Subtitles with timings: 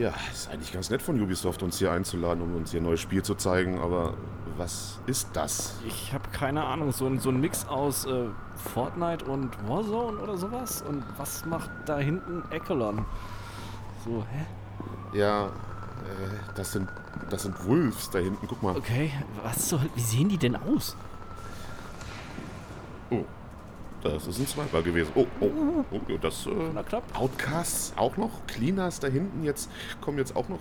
[0.00, 3.00] Ja, ist eigentlich ganz nett von Ubisoft, uns hier einzuladen, um uns hier ein neues
[3.00, 4.14] Spiel zu zeigen, aber
[4.56, 5.74] was ist das?
[5.86, 10.38] Ich habe keine Ahnung, so ein, so ein Mix aus äh, Fortnite und Warzone oder
[10.38, 10.80] sowas?
[10.80, 13.04] Und was macht da hinten Echelon?
[14.02, 15.18] So, hä?
[15.18, 15.50] Ja, äh,
[16.54, 16.88] das sind,
[17.28, 18.78] das sind Wolves da hinten, guck mal.
[18.78, 19.12] Okay,
[19.44, 20.96] was soll, wie sehen die denn aus?
[23.10, 23.26] Oh,
[24.02, 25.10] das ist ein Sniper gewesen.
[25.14, 25.50] Oh, oh,
[25.90, 27.02] oh das äh, Na knapp.
[27.18, 30.60] Outcasts auch noch, Cleaners da hinten jetzt kommen jetzt auch noch.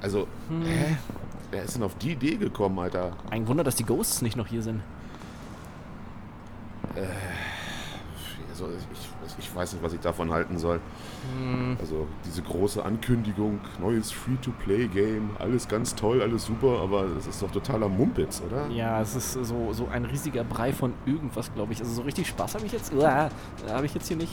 [0.00, 0.62] Also, Hm.
[0.62, 0.96] hä?
[1.50, 3.12] Wer ist denn auf die Idee gekommen, Alter?
[3.30, 4.82] Ein Wunder, dass die Ghosts nicht noch hier sind.
[8.60, 8.74] Also
[9.28, 10.80] ich, ich weiß nicht, was ich davon halten soll.
[11.38, 11.76] Hm.
[11.80, 17.50] Also diese große Ankündigung, neues Free-to-Play-Game, alles ganz toll, alles super, aber das ist doch
[17.50, 18.68] totaler Mumpitz, oder?
[18.68, 21.80] Ja, es ist so, so ein riesiger Brei von irgendwas, glaube ich.
[21.80, 23.30] Also so richtig Spaß habe ich jetzt, uah,
[23.68, 24.32] habe ich jetzt hier nicht.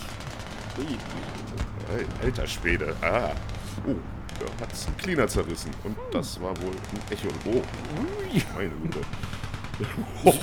[2.21, 2.95] Alter Schwede.
[3.01, 3.31] Ah.
[3.87, 3.95] Oh,
[4.39, 5.71] da hat es ein Cleaner zerrissen.
[5.83, 7.27] Und das war wohl ein Echo.
[7.45, 8.43] Oh, Ui.
[8.55, 8.99] meine Güte.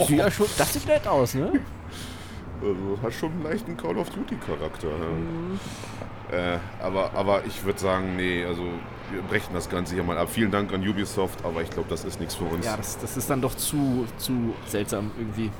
[0.06, 1.60] Sieht ja schon, das sieht nett aus, ne?
[2.62, 4.88] Also, hat schon einen leichten Call of Duty-Charakter.
[6.30, 8.62] Äh, aber, aber ich würde sagen, nee, also
[9.10, 10.30] wir brechen das Ganze hier mal ab.
[10.30, 12.64] Vielen Dank an Ubisoft, aber ich glaube, das ist nichts für uns.
[12.64, 15.50] Ja, das, das ist dann doch zu, zu seltsam irgendwie.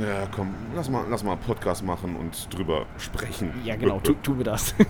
[0.00, 3.52] Ja, komm, lass mal, lass mal einen Podcast machen und drüber sprechen.
[3.64, 4.74] Ja, genau, tu, tun wir das.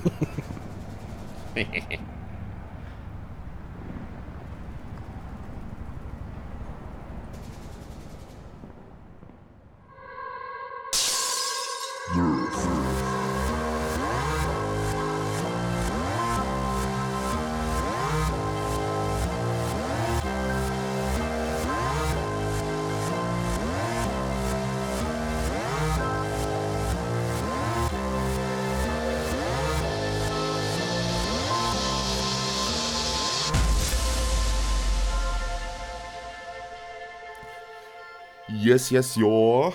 [38.77, 39.73] Yes, yes, yo.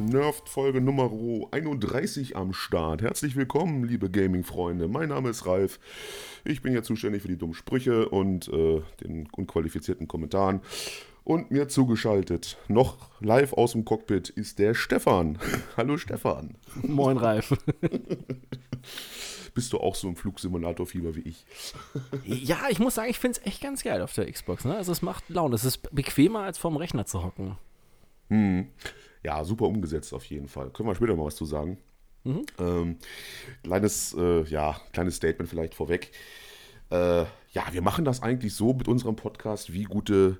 [0.00, 1.08] Nerft Folge Nummer
[1.52, 3.00] 31 am Start.
[3.00, 4.88] Herzlich willkommen, liebe Gaming-Freunde.
[4.88, 5.78] Mein Name ist Ralf.
[6.44, 10.62] Ich bin ja zuständig für die dummen Sprüche und äh, den unqualifizierten Kommentaren.
[11.22, 15.38] Und mir zugeschaltet, noch live aus dem Cockpit, ist der Stefan.
[15.76, 16.56] Hallo Stefan.
[16.82, 17.56] Moin, Ralf.
[19.54, 21.44] Bist du auch so im Flugsimulator-Fieber wie ich?
[22.24, 24.64] Ja, ich muss sagen, ich finde es echt ganz geil auf der Xbox.
[24.64, 24.74] Ne?
[24.74, 25.54] Also es macht Laune.
[25.54, 27.56] Es ist bequemer, als vorm Rechner zu hocken.
[29.22, 30.70] Ja, super umgesetzt auf jeden Fall.
[30.70, 31.78] Können wir später mal was zu sagen.
[32.24, 32.98] Ähm,
[33.62, 36.12] kleines, äh, ja, kleines Statement vielleicht vorweg.
[36.90, 40.38] Äh, ja, wir machen das eigentlich so mit unserem Podcast wie gute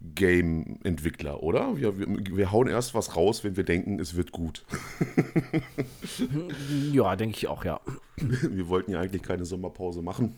[0.00, 1.76] Game-Entwickler, oder?
[1.76, 4.64] Wir, wir, wir hauen erst was raus, wenn wir denken, es wird gut.
[6.92, 7.80] Ja, denke ich auch, ja.
[8.16, 10.36] wir wollten ja eigentlich keine Sommerpause machen.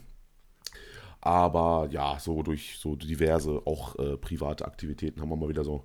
[1.20, 5.84] Aber ja, so durch so diverse, auch äh, private Aktivitäten haben wir mal wieder so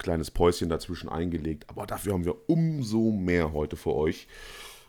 [0.00, 1.64] kleines Päuschen dazwischen eingelegt.
[1.68, 4.26] Aber dafür haben wir umso mehr heute für euch.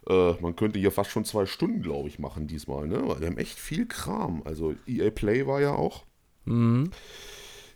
[0.10, 2.88] Äh, man könnte hier fast schon zwei Stunden, glaube ich, machen diesmal.
[2.88, 3.08] Ne?
[3.08, 4.42] Weil Wir haben echt viel Kram.
[4.46, 6.06] Also EA Play war ja auch.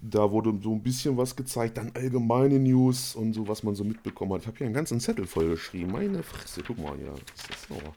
[0.02, 3.84] Da wurde so ein bisschen was gezeigt, dann allgemeine News und so, was man so
[3.84, 4.42] mitbekommen hat.
[4.42, 5.92] Ich habe hier einen ganzen Zettel voll geschrieben.
[5.92, 7.96] Meine Fresse, guck mal, ja, das ist aber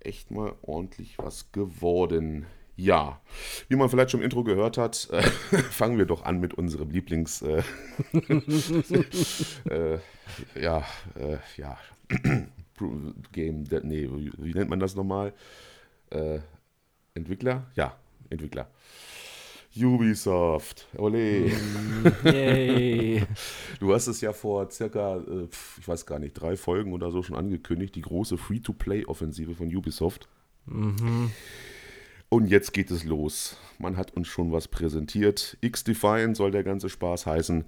[0.00, 2.46] echt mal ordentlich was geworden.
[2.80, 3.20] Ja,
[3.68, 5.22] wie man vielleicht schon im Intro gehört hat, äh,
[5.70, 7.42] fangen wir doch an mit unserem Lieblings...
[7.42, 7.62] Äh,
[9.68, 9.98] äh,
[10.58, 11.78] ja, äh, ja,
[13.32, 14.08] Game, nee,
[14.38, 15.34] wie, nennt man das nochmal?
[16.08, 16.38] Äh,
[17.12, 17.66] Entwickler?
[17.74, 17.98] Ja,
[18.30, 18.70] Entwickler.
[19.76, 21.50] Ubisoft, ole.
[22.24, 23.26] Yay.
[23.78, 25.48] Du hast es ja vor circa, äh,
[25.78, 30.28] ich weiß gar nicht, drei Folgen oder so schon angekündigt, die große Free-to-Play-Offensive von Ubisoft.
[32.30, 33.56] Und jetzt geht es los.
[33.78, 35.58] Man hat uns schon was präsentiert.
[35.60, 37.64] X-Define soll der ganze Spaß heißen.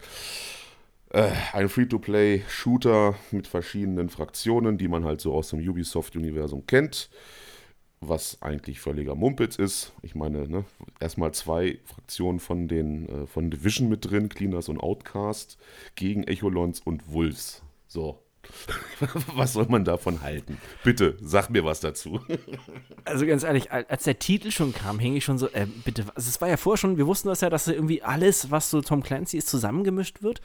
[1.10, 7.10] Äh, ein Free-to-Play-Shooter mit verschiedenen Fraktionen, die man halt so aus dem Ubisoft-Universum kennt.
[8.00, 9.92] Was eigentlich völliger Mumpitz ist.
[10.02, 10.64] Ich meine, ne,
[11.00, 15.58] erstmal zwei Fraktionen von den äh, von Division mit drin, Cleaners und Outcast,
[15.96, 17.62] gegen Echolons und Wolves.
[17.88, 18.20] So.
[19.34, 20.58] was soll man davon halten?
[20.84, 22.20] Bitte, sag mir was dazu.
[23.04, 26.04] Also ganz ehrlich, al- als der Titel schon kam, hing ich schon so, äh, bitte,
[26.14, 28.80] also es war ja vorher schon, wir wussten das ja, dass irgendwie alles, was so
[28.80, 30.40] Tom Clancy ist, zusammengemischt wird.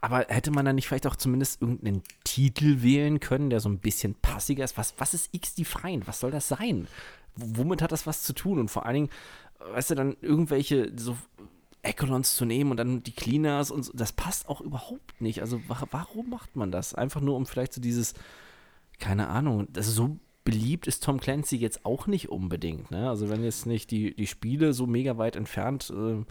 [0.00, 3.78] Aber hätte man dann nicht vielleicht auch zumindest irgendeinen Titel wählen können, der so ein
[3.78, 4.78] bisschen passiger ist?
[4.78, 6.06] Was, was ist X-Defined?
[6.06, 6.86] Was soll das sein?
[7.34, 8.60] Womit hat das was zu tun?
[8.60, 9.10] Und vor allen Dingen,
[9.58, 11.18] äh, weißt du, dann irgendwelche so
[11.90, 15.40] Echelons zu nehmen und dann die Cleaners und so, das passt auch überhaupt nicht.
[15.40, 16.94] Also wa warum macht man das?
[16.94, 18.14] Einfach nur, um vielleicht so dieses,
[18.98, 22.90] keine Ahnung, das ist so beliebt ist Tom Clancy jetzt auch nicht unbedingt.
[22.90, 23.08] Ne?
[23.08, 26.24] Also wenn jetzt nicht die, die Spiele so mega weit entfernt äh,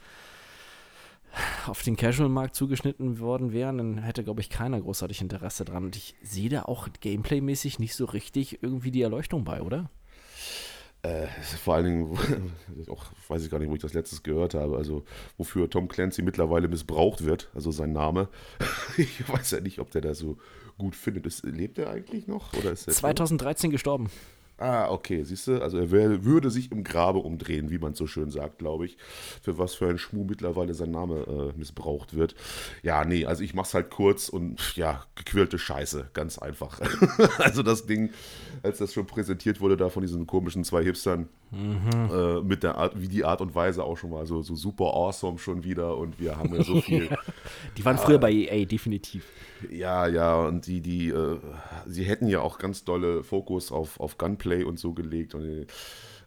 [1.68, 5.86] auf den Casual-Markt zugeschnitten worden wären, dann hätte, glaube ich, keiner großartig Interesse dran.
[5.86, 9.90] Und ich sehe da auch gameplay-mäßig nicht so richtig irgendwie die Erleuchtung bei, oder?
[11.02, 11.28] Äh,
[11.64, 12.54] vor allen Dingen,
[12.90, 15.04] auch weiß ich gar nicht, wo ich das letztes gehört habe, also
[15.38, 18.28] wofür Tom Clancy mittlerweile missbraucht wird, also sein Name.
[18.98, 20.38] ich weiß ja nicht, ob der da so
[20.78, 21.26] gut findet.
[21.26, 22.54] Ist, lebt er eigentlich noch?
[22.54, 23.76] Oder ist 2013 tot?
[23.76, 24.10] gestorben.
[24.60, 28.08] Ah, okay, siehst du, also er wär, würde sich im Grabe umdrehen, wie man so
[28.08, 28.98] schön sagt, glaube ich.
[29.42, 32.36] Für was für ein Schmuh mittlerweile sein Name äh, missbraucht wird.
[32.84, 36.82] Ja, nee, also ich mach's halt kurz und ja, gequirlte Scheiße, ganz einfach.
[37.38, 38.10] also das Ding,
[38.62, 42.10] als das schon präsentiert wurde, da von diesen komischen zwei Hipstern, mhm.
[42.12, 44.94] äh, mit der Art, wie die Art und Weise auch schon mal so, so super
[44.94, 47.10] awesome schon wieder und wir haben ja so viel.
[47.78, 49.26] die waren früher äh, bei EA, definitiv.
[49.70, 51.38] Ja, ja, und die, die, äh,
[51.86, 55.36] sie hätten ja auch ganz dolle Fokus auf, auf Gunplay und so gelegt.
[55.36, 55.68] Und äh,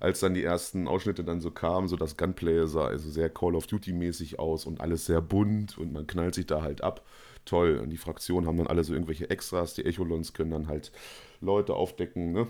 [0.00, 3.54] als dann die ersten Ausschnitte dann so kamen, so das Gunplay sah also sehr Call
[3.54, 7.04] of Duty-mäßig aus und alles sehr bunt und man knallt sich da halt ab.
[7.44, 7.78] Toll.
[7.78, 9.74] Und die Fraktionen haben dann alle so irgendwelche Extras.
[9.74, 10.92] Die Echolons können dann halt
[11.40, 12.46] Leute aufdecken, ne?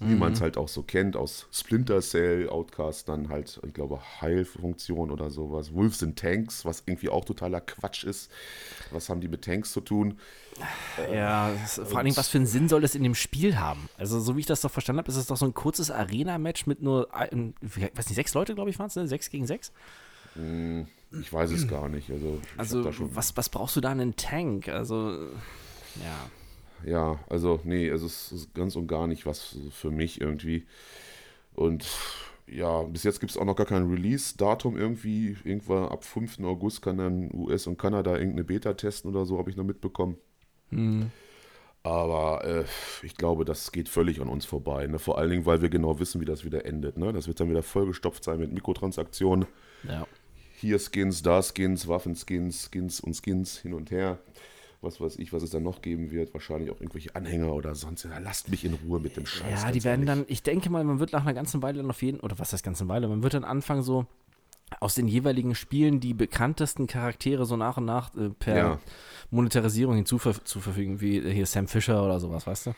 [0.00, 0.18] Wie mhm.
[0.18, 5.10] man es halt auch so kennt, aus Splinter Cell, Outcast, dann halt, ich glaube, Heilfunktion
[5.10, 5.74] oder sowas.
[5.74, 8.30] Wolves in Tanks, was irgendwie auch totaler Quatsch ist.
[8.92, 10.18] Was haben die mit Tanks zu tun?
[11.12, 13.88] Ja, vor allen Dingen, was für einen Sinn soll das in dem Spiel haben?
[13.96, 16.66] Also, so wie ich das doch verstanden habe, ist es doch so ein kurzes Arena-Match
[16.66, 19.08] mit nur, ich weiß nicht, sechs Leute, glaube ich, waren es, ne?
[19.08, 19.72] Sechs gegen sechs?
[20.34, 20.86] Hm,
[21.20, 22.10] ich weiß es gar nicht.
[22.10, 24.68] Also, also was, was brauchst du da einen Tank?
[24.68, 25.12] Also,
[25.96, 26.30] ja
[26.84, 30.66] ja, also nee, es ist ganz und gar nicht was für mich irgendwie.
[31.54, 31.86] Und
[32.46, 35.36] ja, bis jetzt gibt es auch noch gar kein Release-Datum irgendwie.
[35.44, 36.40] Irgendwann ab 5.
[36.40, 40.16] August kann dann US und Kanada irgendeine Beta testen oder so, habe ich noch mitbekommen.
[40.70, 41.10] Mhm.
[41.82, 42.64] Aber äh,
[43.02, 44.86] ich glaube, das geht völlig an uns vorbei.
[44.86, 44.98] Ne?
[44.98, 46.98] Vor allen Dingen, weil wir genau wissen, wie das wieder endet.
[46.98, 47.12] Ne?
[47.12, 49.46] Das wird dann wieder vollgestopft sein mit Mikrotransaktionen.
[49.86, 50.06] Ja.
[50.56, 54.18] Hier Skins, da Skins, Waffenskins, Skins und Skins hin und her
[54.80, 56.32] was weiß ich, was es dann noch geben wird.
[56.34, 58.04] Wahrscheinlich auch irgendwelche Anhänger oder sonst.
[58.04, 59.62] Ja, lasst mich in Ruhe mit dem Scheiß.
[59.62, 60.24] Ja, die werden ehrlich.
[60.26, 62.52] dann, ich denke mal, man wird nach einer ganzen Weile dann auf jeden, oder was
[62.52, 64.06] heißt ganze Weile, man wird dann anfangen so
[64.80, 68.78] aus den jeweiligen Spielen die bekanntesten Charaktere so nach und nach äh, per ja.
[69.30, 72.74] Monetarisierung hinzuzufügen, wie hier Sam Fisher oder sowas, weißt du?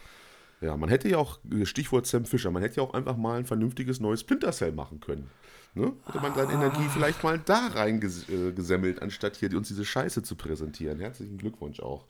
[0.60, 3.46] Ja, man hätte ja auch, Stichwort Sam Fisher, man hätte ja auch einfach mal ein
[3.46, 5.30] vernünftiges neues Splinter Cell machen können.
[5.74, 5.92] Ne?
[6.04, 10.34] Hätte man seine Energie vielleicht mal da reingesemmelt, äh, anstatt hier uns diese Scheiße zu
[10.34, 10.98] präsentieren.
[10.98, 12.06] Herzlichen Glückwunsch auch.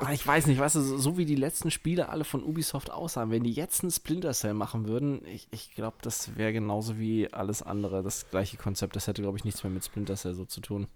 [0.00, 3.30] Ah, ich weiß nicht, weißt du, so wie die letzten Spiele alle von Ubisoft aussahen,
[3.30, 7.32] wenn die jetzt ein Splinter Cell machen würden, ich, ich glaube, das wäre genauso wie
[7.32, 8.96] alles andere, das gleiche Konzept.
[8.96, 10.88] Das hätte, glaube ich, nichts mehr mit Splinter Cell so zu tun.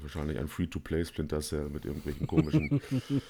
[0.00, 2.80] Wahrscheinlich ein Free-to-Play-Splinter Cell mit irgendwelchen komischen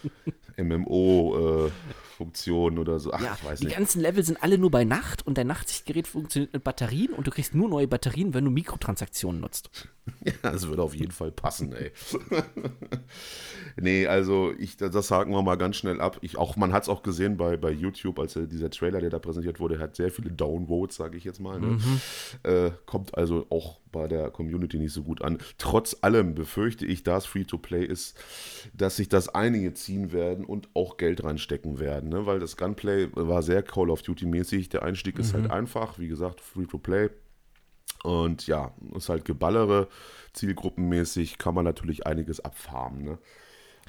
[0.57, 3.13] MMO-Funktionen äh, oder so.
[3.13, 3.77] Ach, ja, ich weiß die nicht.
[3.77, 7.31] ganzen Level sind alle nur bei Nacht und dein Nachtsichtgerät funktioniert mit Batterien und du
[7.31, 9.71] kriegst nur neue Batterien, wenn du Mikrotransaktionen nutzt.
[10.23, 11.91] Ja, das würde auf jeden Fall passen, ey.
[13.77, 16.19] nee, also ich, das haken wir mal ganz schnell ab.
[16.21, 19.19] Ich, auch, man hat es auch gesehen bei, bei YouTube, als dieser Trailer, der da
[19.19, 21.59] präsentiert wurde, hat sehr viele Downvotes, sage ich jetzt mal.
[21.59, 21.69] Ne?
[21.69, 22.01] Mhm.
[22.43, 25.39] Äh, kommt also auch bei der Community nicht so gut an.
[25.57, 28.19] Trotz allem befürchte ich, da es Free-to-Play ist,
[28.75, 32.27] dass sich das einige ziehen werden und auch Geld reinstecken werden, ne?
[32.27, 34.69] weil das Gunplay war sehr Call of Duty-mäßig.
[34.69, 35.21] Der Einstieg mhm.
[35.21, 35.53] ist halt mhm.
[35.53, 37.11] einfach, wie gesagt, Free-to-Play.
[38.03, 39.89] Und ja, ist halt Geballere,
[40.35, 43.05] zielgruppenmäßig kann man natürlich einiges abfarmen.
[43.05, 43.19] Ne?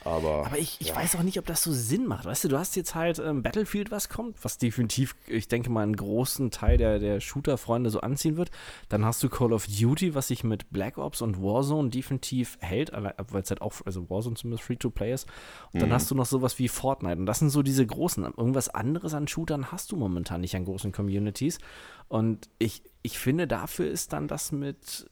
[0.05, 0.95] Aber, aber ich, ich ja.
[0.95, 2.25] weiß auch nicht, ob das so Sinn macht.
[2.25, 5.81] Weißt du, du hast jetzt halt ähm, Battlefield, was kommt, was definitiv, ich denke mal,
[5.81, 8.51] einen großen Teil der, der Shooter-Freunde so anziehen wird.
[8.88, 12.91] Dann hast du Call of Duty, was sich mit Black Ops und Warzone definitiv hält,
[12.93, 15.27] weil es halt auch, also Warzone zumindest Free-to-Play ist.
[15.74, 15.93] Und dann mhm.
[15.93, 17.17] hast du noch sowas wie Fortnite.
[17.17, 18.25] Und das sind so diese großen.
[18.25, 21.57] Irgendwas anderes an Shootern hast du momentan nicht an großen Communities.
[22.09, 25.09] Und ich, ich finde, dafür ist dann das mit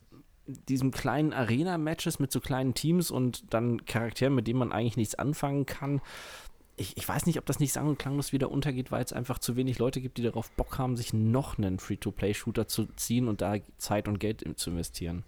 [0.47, 5.15] diesem kleinen Arena-Matches mit so kleinen Teams und dann Charakteren, mit denen man eigentlich nichts
[5.15, 6.01] anfangen kann.
[6.75, 9.39] Ich, ich weiß nicht, ob das nicht sang- und klanglos wieder untergeht, weil es einfach
[9.39, 13.41] zu wenig Leute gibt, die darauf Bock haben, sich noch einen Free-to-Play-Shooter zu ziehen und
[13.41, 15.23] da Zeit und Geld zu investieren.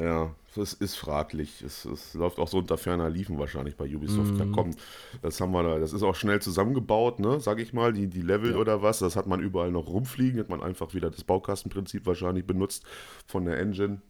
[0.00, 1.60] Ja, das ist fraglich.
[1.62, 4.34] Es, es, läuft auch so unter ferner Liefen wahrscheinlich bei Ubisoft.
[4.34, 4.38] Mm.
[4.38, 4.76] Da kommt,
[5.20, 8.22] das haben wir da, das ist auch schnell zusammengebaut, ne, sag ich mal, die, die
[8.22, 8.56] Level ja.
[8.56, 12.46] oder was, das hat man überall noch rumfliegen, hat man einfach wieder das Baukastenprinzip wahrscheinlich
[12.46, 12.84] benutzt
[13.26, 14.00] von der Engine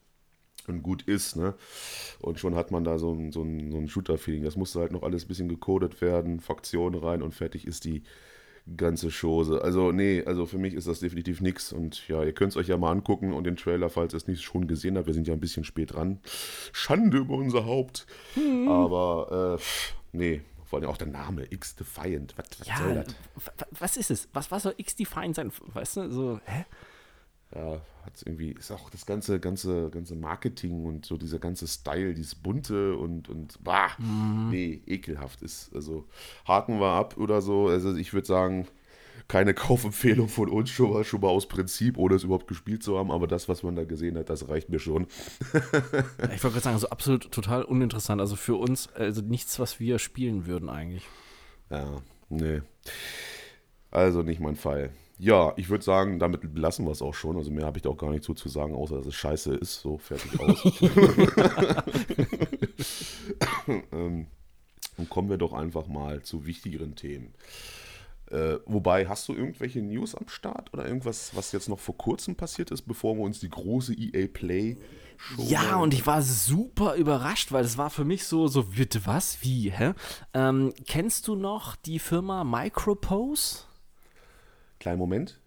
[0.69, 1.55] und gut ist, ne?
[2.21, 4.45] Und schon hat man da so ein, so ein, so ein Shooter-Feeling.
[4.45, 8.03] Das musste halt noch alles ein bisschen gecodet werden, Faktionen rein und fertig ist die
[8.77, 9.61] ganze Chose.
[9.63, 11.73] Also, nee, also für mich ist das definitiv nichts.
[11.73, 14.29] Und ja, ihr könnt es euch ja mal angucken und den Trailer, falls ihr es
[14.29, 15.09] nicht schon gesehen habt.
[15.09, 16.21] Wir sind ja ein bisschen spät dran.
[16.73, 18.07] Schande über unser Haupt.
[18.35, 18.69] Hm.
[18.69, 19.63] Aber, äh,
[20.17, 22.35] nee, Vor allem auch der Name, X-Defiant.
[22.39, 23.07] Was, was ja, soll das?
[23.45, 24.29] wa- was ist es?
[24.33, 25.53] Was, was soll X-Define sein?
[25.75, 26.65] Weißt du, so, hä?
[27.55, 32.15] Ja, hat irgendwie, ist auch das ganze, ganze, ganze Marketing und so dieser ganze Style,
[32.15, 33.91] dieses bunte und, und bah,
[34.51, 35.71] nee, ekelhaft ist.
[35.75, 36.07] Also
[36.47, 37.69] haken wir ab oder so.
[37.69, 38.67] Also ich würde sagen,
[39.29, 42.99] keine Kaufempfehlung von uns schon mal, schon mal aus Prinzip, ohne es überhaupt gespielt zu
[42.99, 45.07] haben, aber das, was man da gesehen hat, das reicht mir schon.
[46.35, 48.21] Ich wollte gerade sagen, so absolut total uninteressant.
[48.21, 51.07] Also für uns, also nichts, was wir spielen würden eigentlich.
[51.71, 52.63] Ja, nee.
[53.91, 54.91] Also nicht mein Fall.
[55.23, 57.37] Ja, ich würde sagen, damit belassen wir es auch schon.
[57.37, 59.55] Also mehr habe ich da auch gar nicht so zu sagen, außer dass es scheiße
[59.55, 59.81] ist.
[59.81, 60.65] So, fertig aus.
[63.93, 64.27] ähm,
[64.97, 67.35] und kommen wir doch einfach mal zu wichtigeren Themen.
[68.33, 72.35] Äh, wobei, hast du irgendwelche News am Start oder irgendwas, was jetzt noch vor kurzem
[72.35, 74.77] passiert ist, bevor wir uns die große EA Play
[75.19, 79.07] Show Ja, und ich war super überrascht, weil das war für mich so, so, bitte
[79.07, 79.39] was?
[79.43, 79.93] Wie, hä?
[80.35, 83.67] Ähm, kennst du noch die Firma Micropose?
[84.83, 85.39] Kleinen Moment.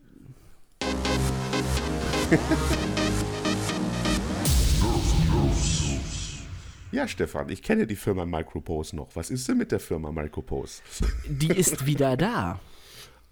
[6.93, 9.09] Ja, Stefan, ich kenne die Firma Micropose noch.
[9.13, 10.81] Was ist denn mit der Firma Micropose?
[11.27, 12.61] Die ist wieder da.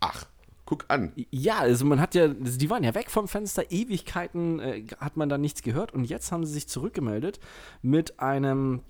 [0.01, 0.25] Ach,
[0.65, 1.13] guck an.
[1.31, 5.15] Ja, also man hat ja, also die waren ja weg vom Fenster, Ewigkeiten äh, hat
[5.15, 7.39] man da nichts gehört und jetzt haben sie sich zurückgemeldet
[7.81, 8.81] mit einem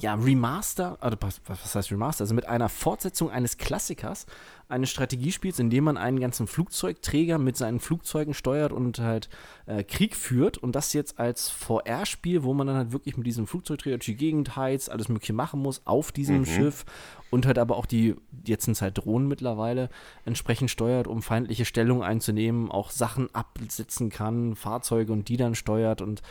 [0.00, 2.22] ja, Remaster, also was, was heißt Remaster?
[2.22, 4.26] Also mit einer Fortsetzung eines Klassikers,
[4.68, 9.28] eines Strategiespiels, in dem man einen ganzen Flugzeugträger mit seinen Flugzeugen steuert und halt
[9.66, 13.46] äh, Krieg führt und das jetzt als VR-Spiel, wo man dann halt wirklich mit diesem
[13.46, 16.84] Flugzeugträger durch die Gegend heizt, alles mögliche machen muss auf diesem Schiff
[17.30, 18.14] und halt aber auch die,
[18.46, 19.90] jetzt sind es halt Drohnen mittlerweile,
[20.24, 26.00] entsprechend steuert, um feindliche Stellungen einzunehmen, auch Sachen absetzen kann, Fahrzeuge und die dann steuert
[26.00, 26.22] und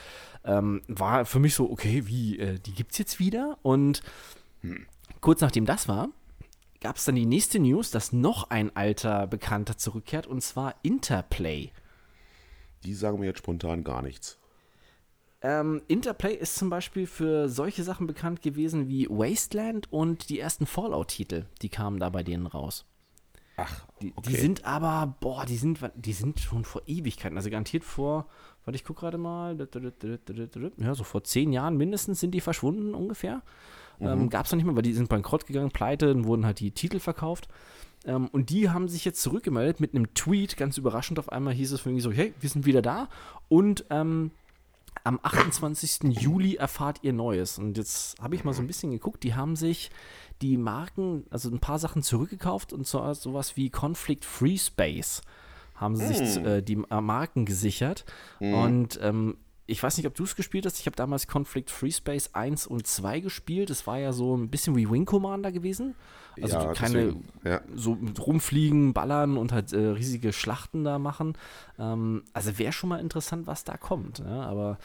[0.46, 3.58] ähm, war für mich so, okay, wie, äh, die gibt's jetzt wieder?
[3.62, 4.02] Und
[5.22, 6.10] kurz nachdem das war,
[6.84, 11.72] gab es dann die nächste News, dass noch ein alter Bekannter zurückkehrt und zwar Interplay.
[12.84, 14.38] Die sagen mir jetzt spontan gar nichts.
[15.42, 20.66] Ähm, Interplay ist zum Beispiel für solche Sachen bekannt gewesen wie Wasteland und die ersten
[20.66, 22.86] Fallout-Titel, die kamen da bei denen raus.
[23.56, 24.30] Ach, Die, okay.
[24.30, 28.28] die sind aber, boah, die sind, die sind schon vor Ewigkeiten, also garantiert vor,
[28.66, 29.56] warte, ich gucke gerade mal,
[30.78, 33.42] ja, so vor zehn Jahren mindestens sind die verschwunden ungefähr.
[34.00, 36.59] Ähm, Gab es noch nicht mehr, weil die sind bankrott gegangen, pleite, dann wurden halt
[36.59, 37.47] die Titel verkauft.
[38.05, 41.71] Ähm, und die haben sich jetzt zurückgemeldet mit einem Tweet, ganz überraschend auf einmal hieß
[41.71, 43.07] es irgendwie so, hey, wir sind wieder da
[43.47, 44.31] und ähm,
[45.03, 46.19] am 28.
[46.21, 47.57] Juli erfahrt ihr Neues.
[47.57, 49.89] Und jetzt habe ich mal so ein bisschen geguckt, die haben sich
[50.41, 55.21] die Marken, also ein paar Sachen zurückgekauft und zwar sowas wie Conflict Free Space
[55.75, 58.05] haben sie sich äh, die äh, Marken gesichert.
[58.39, 60.79] Und ähm, ich weiß nicht, ob du es gespielt hast.
[60.79, 63.70] Ich habe damals Conflict Free Space 1 und 2 gespielt.
[63.70, 65.96] Das war ja so ein bisschen wie Wing Commander gewesen.
[66.41, 67.62] Also Ja, keine ja.
[67.75, 71.38] so mit rumfliegen, ballern und halt äh, riesige Schlachten da machen.
[71.79, 74.20] Ähm, also wäre schon mal interessant, was da kommt.
[74.20, 74.41] Ja?
[74.41, 74.79] Aber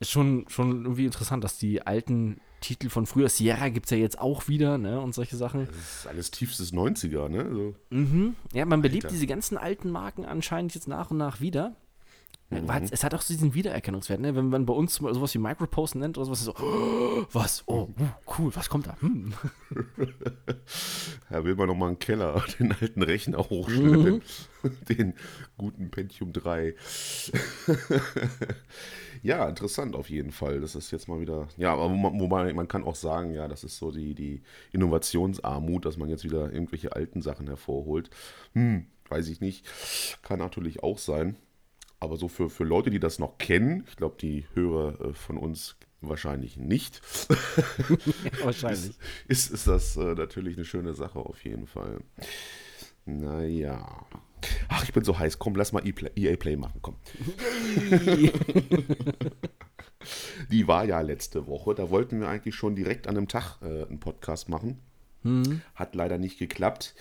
[0.00, 3.96] ist schon, schon irgendwie interessant, dass die alten Titel von früher, Sierra gibt es ja
[3.98, 5.00] jetzt auch wieder, ne?
[5.00, 5.66] Und solche Sachen.
[5.66, 7.48] Das ist alles tiefstes 90er, ne?
[7.52, 7.74] So.
[7.90, 8.36] Mhm.
[8.52, 9.14] Ja, man belebt Alter.
[9.14, 11.74] diese ganzen alten Marken anscheinend jetzt nach und nach wieder.
[12.52, 12.88] Mhm.
[12.90, 14.34] Es hat auch so diesen Wiedererkennungswert, ne?
[14.36, 17.62] Wenn man bei uns sowas wie Micropost nennt oder sowas, so, oh, was?
[17.66, 18.06] Oh, uh,
[18.38, 18.96] cool, was kommt da?
[19.00, 19.32] Hm.
[21.30, 24.20] Da will man noch mal einen Keller, den alten Rechner hochstellen.
[24.88, 25.14] Den
[25.56, 26.74] guten Pentium 3.
[29.22, 30.60] ja, interessant auf jeden Fall.
[30.60, 31.48] Das ist jetzt mal wieder.
[31.56, 34.42] Ja, aber wo- wobei man kann auch sagen, ja, das ist so die, die
[34.72, 38.10] Innovationsarmut, dass man jetzt wieder irgendwelche alten Sachen hervorholt.
[38.52, 39.66] Hm, weiß ich nicht.
[40.22, 41.36] Kann natürlich auch sein.
[42.02, 45.38] Aber so für, für Leute, die das noch kennen, ich glaube, die Hörer äh, von
[45.38, 47.00] uns wahrscheinlich nicht.
[48.42, 48.98] Wahrscheinlich.
[49.28, 52.00] ist, ist das äh, natürlich eine schöne Sache auf jeden Fall.
[53.04, 54.04] Naja.
[54.66, 55.38] Ach, ich bin so heiß.
[55.38, 56.80] Komm, lass mal EA Play machen.
[56.82, 56.96] Komm.
[60.50, 61.76] Die war ja letzte Woche.
[61.76, 64.80] Da wollten wir eigentlich schon direkt an einem Tag äh, einen Podcast machen.
[65.74, 66.94] Hat leider nicht geklappt.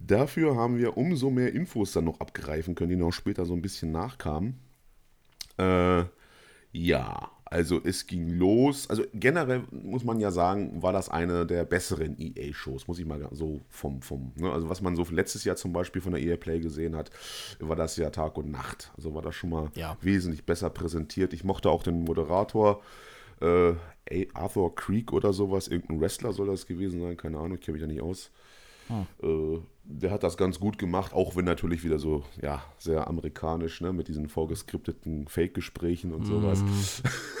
[0.00, 3.62] Dafür haben wir umso mehr Infos dann noch abgreifen können, die noch später so ein
[3.62, 4.58] bisschen nachkamen.
[5.58, 6.04] Äh,
[6.72, 8.88] ja, also es ging los.
[8.90, 13.26] Also generell muss man ja sagen, war das eine der besseren EA-Shows, muss ich mal
[13.32, 14.52] so vom, vom, ne?
[14.52, 17.10] also was man so letztes Jahr zum Beispiel von der EA Play gesehen hat,
[17.58, 18.92] war das ja Tag und Nacht.
[18.96, 19.96] Also war das schon mal Ja.
[20.02, 21.32] wesentlich besser präsentiert.
[21.32, 22.82] Ich mochte auch den Moderator,
[23.40, 23.74] äh,
[24.34, 27.82] Arthur Creek oder sowas, irgendein Wrestler soll das gewesen sein, keine Ahnung, ich kenne mich
[27.82, 28.30] da nicht aus.
[29.22, 33.80] Äh, der hat das ganz gut gemacht, auch wenn natürlich wieder so, ja, sehr amerikanisch,
[33.80, 36.62] ne, mit diesen vorgeskripteten Fake-Gesprächen und sowas.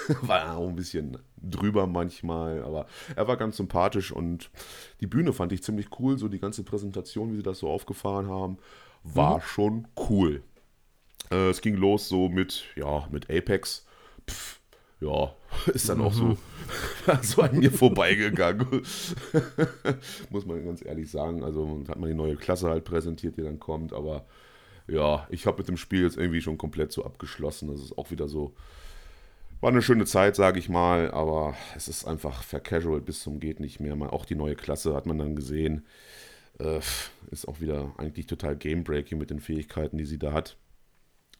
[0.22, 2.86] war auch ein bisschen drüber manchmal, aber
[3.16, 4.50] er war ganz sympathisch und
[5.00, 8.28] die Bühne fand ich ziemlich cool, so die ganze Präsentation, wie sie das so aufgefahren
[8.28, 8.58] haben,
[9.02, 10.42] war schon cool.
[11.30, 13.86] Äh, es ging los so mit, ja, mit Apex.
[14.28, 14.57] Pff,
[15.00, 15.34] ja,
[15.72, 16.36] ist dann auch so,
[17.22, 18.66] so an mir vorbeigegangen.
[20.30, 21.44] Muss man ganz ehrlich sagen.
[21.44, 24.26] Also hat man die neue Klasse halt präsentiert, die dann kommt, aber
[24.86, 27.68] ja, ich habe mit dem Spiel jetzt irgendwie schon komplett so abgeschlossen.
[27.68, 28.54] Das ist auch wieder so.
[29.60, 33.60] War eine schöne Zeit, sage ich mal, aber es ist einfach vercasual bis zum geht
[33.60, 33.96] nicht mehr.
[33.96, 35.84] Mal auch die neue Klasse hat man dann gesehen.
[36.58, 36.80] Äh,
[37.30, 40.56] ist auch wieder eigentlich total Game-Breaking mit den Fähigkeiten, die sie da hat.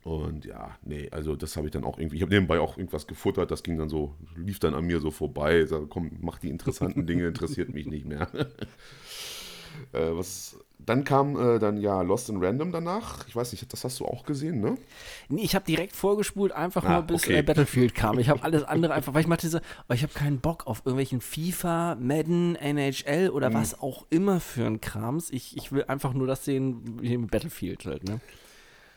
[0.04, 3.06] Und ja, nee, also das habe ich dann auch irgendwie, ich habe nebenbei auch irgendwas
[3.06, 5.60] gefuttert, das ging dann so, lief dann an mir so vorbei.
[5.60, 8.28] Ich sage, komm, mach die interessanten Dinge, interessiert mich nicht mehr.
[9.92, 13.26] äh, was, dann kam äh, dann ja Lost in Random danach.
[13.28, 14.78] Ich weiß nicht, das hast du auch gesehen, ne?
[15.28, 17.38] Nee, ich habe direkt vorgespult, einfach Ah, nur bis okay.
[17.38, 18.18] äh, Battlefield kam.
[18.18, 20.78] Ich habe alles andere einfach, weil ich machte so, oh, ich habe keinen Bock auf
[20.86, 25.30] irgendwelchen FIFA, Madden, NHL oder was auch immer für ein Krams.
[25.30, 28.20] Ich, ich will einfach nur das sehen, wie Battlefield halt, ne?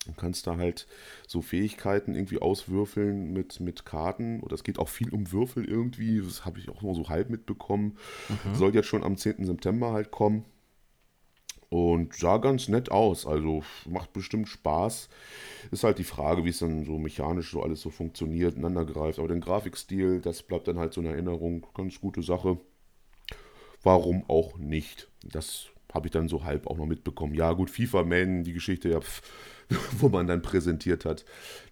[0.07, 0.89] Du kannst da halt
[1.29, 4.41] so Fähigkeiten irgendwie auswürfeln mit, mit Karten.
[4.41, 6.21] Oder es geht auch viel um Würfel irgendwie.
[6.21, 7.97] Das habe ich auch nur so halb mitbekommen.
[8.53, 9.47] Soll jetzt schon am 10.
[9.47, 10.45] September halt kommen.
[11.73, 13.27] Und sah ganz nett aus.
[13.27, 15.09] Also macht bestimmt Spaß.
[15.71, 19.19] Ist halt die Frage, wie es dann so mechanisch so alles so funktioniert, ineinander greift.
[19.19, 21.67] Aber den Grafikstil, das bleibt dann halt so in Erinnerung.
[21.73, 22.59] Ganz gute Sache.
[23.83, 25.09] Warum auch nicht?
[25.25, 27.33] Das habe ich dann so halb auch noch mitbekommen.
[27.33, 29.23] Ja, gut, FIFA Man, die Geschichte, ja, pf,
[29.99, 31.25] wo man dann präsentiert hat,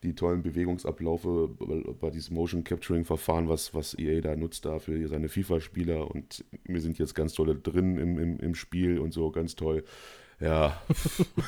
[0.02, 1.48] die tollen Bewegungsabläufe
[2.00, 6.44] bei, diesem Motion Capturing Verfahren, was, was EA da nutzt da für seine FIFA-Spieler und
[6.64, 9.84] wir sind jetzt ganz toll drin im, im, im Spiel und so, ganz toll.
[10.40, 10.80] Ja,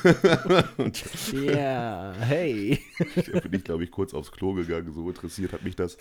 [1.33, 2.79] Ja, hey.
[3.31, 5.97] da bin ich, glaube ich, kurz aufs Klo gegangen, so interessiert hat mich das.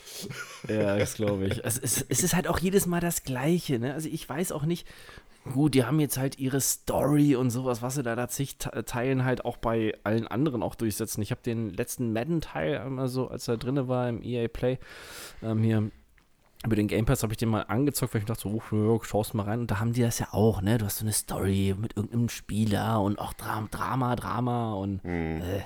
[0.69, 1.65] Ja, das glaube ich.
[1.65, 3.95] Es ist, es ist halt auch jedes Mal das Gleiche, ne?
[3.95, 4.87] Also ich weiß auch nicht,
[5.51, 8.85] gut, die haben jetzt halt ihre Story und sowas, was sie da da zig Te-
[8.85, 11.23] Teilen halt auch bei allen anderen auch durchsetzen.
[11.23, 14.79] Ich habe den letzten Madden-Teil, also als er drinne war im EA Play,
[15.43, 15.91] ähm, hier
[16.65, 19.35] über den Game Pass habe ich den mal angezockt, weil ich dachte, so, oh, schaust
[19.35, 19.59] mal rein.
[19.59, 20.79] Und da haben die das ja auch, ne?
[20.79, 25.63] Du hast so eine Story mit irgendeinem Spieler und auch Dra Drama, Drama und äh,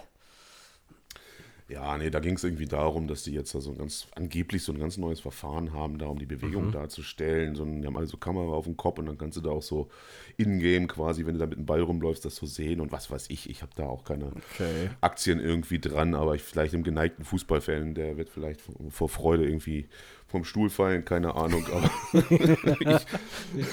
[1.69, 4.63] Ja, nee, da ging es irgendwie darum, dass die jetzt da so ein ganz, angeblich
[4.63, 7.57] so ein ganz neues Verfahren haben, da um die Bewegung darzustellen.
[7.57, 9.63] So die haben alle so Kamera auf dem Kopf und dann kannst du da auch
[9.63, 9.89] so
[10.37, 13.31] in-game quasi, wenn du da mit dem Ball rumläufst, das so sehen und was weiß
[13.31, 13.51] ich.
[13.51, 14.91] Ich habe da auch keine Okay.
[15.01, 19.45] Aktien irgendwie dran, aber ich, vielleicht im geneigten Fußballfan, der wird vielleicht vor, vor Freude
[19.45, 19.89] irgendwie
[20.29, 21.67] vom Stuhl fallen, keine Ahnung.
[21.73, 21.91] Aber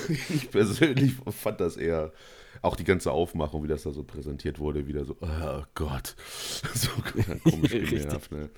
[0.07, 2.11] ich, ich persönlich fand das eher,
[2.63, 6.15] auch die ganze Aufmachung, wie das da so präsentiert wurde, wieder so, oh Gott,
[6.73, 6.89] so
[7.43, 8.31] komisch genervt.
[8.31, 8.49] Ne?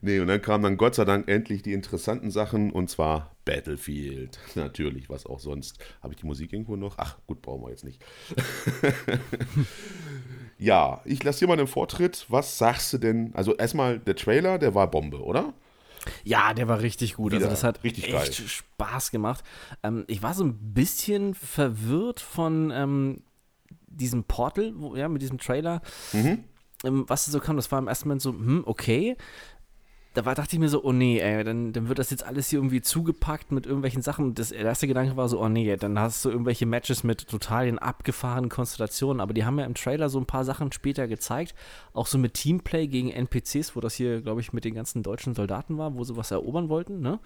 [0.00, 4.38] Nee, und dann kamen dann Gott sei Dank endlich die interessanten Sachen und zwar Battlefield.
[4.54, 5.78] Natürlich, was auch sonst.
[6.02, 6.96] Habe ich die Musik irgendwo noch?
[6.98, 8.02] Ach, gut, brauchen wir jetzt nicht.
[10.58, 12.26] ja, ich lasse dir mal den Vortritt.
[12.28, 13.34] Was sagst du denn?
[13.34, 15.54] Also erstmal der Trailer, der war Bombe, oder?
[16.22, 17.32] Ja, der war richtig gut.
[17.32, 18.32] Wieder also das hat richtig echt geil.
[18.32, 19.44] Spaß gemacht.
[19.82, 23.22] Ähm, ich war so ein bisschen verwirrt von ähm,
[23.96, 25.82] diesem Portal, wo, ja, mit diesem Trailer.
[26.12, 26.44] Mhm.
[26.84, 29.16] Ähm, was so kam, das war im ersten Moment so, hm, okay.
[30.14, 32.48] Da war, dachte ich mir so, oh nee, ey, dann, dann wird das jetzt alles
[32.48, 34.26] hier irgendwie zugepackt mit irgendwelchen Sachen.
[34.26, 37.28] Und Das der erste Gedanke war so, oh nee, dann hast du irgendwelche Matches mit
[37.28, 39.20] total den abgefahrenen Konstellationen.
[39.20, 41.54] Aber die haben ja im Trailer so ein paar Sachen später gezeigt.
[41.92, 45.34] Auch so mit Teamplay gegen NPCs, wo das hier, glaube ich, mit den ganzen deutschen
[45.34, 47.00] Soldaten war, wo sie was erobern wollten.
[47.00, 47.18] Ne?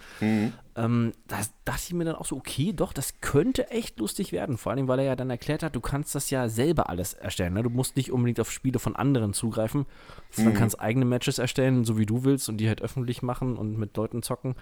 [0.77, 4.57] Ähm, da dachte ich mir dann auch so, okay, doch, das könnte echt lustig werden.
[4.57, 7.55] Vor allem, weil er ja dann erklärt hat, du kannst das ja selber alles erstellen.
[7.55, 7.63] Ne?
[7.65, 9.85] Du musst nicht unbedingt auf Spiele von anderen zugreifen,
[10.31, 13.79] sondern kannst eigene Matches erstellen, so wie du willst und die halt öffentlich machen und
[13.79, 14.55] mit Leuten zocken.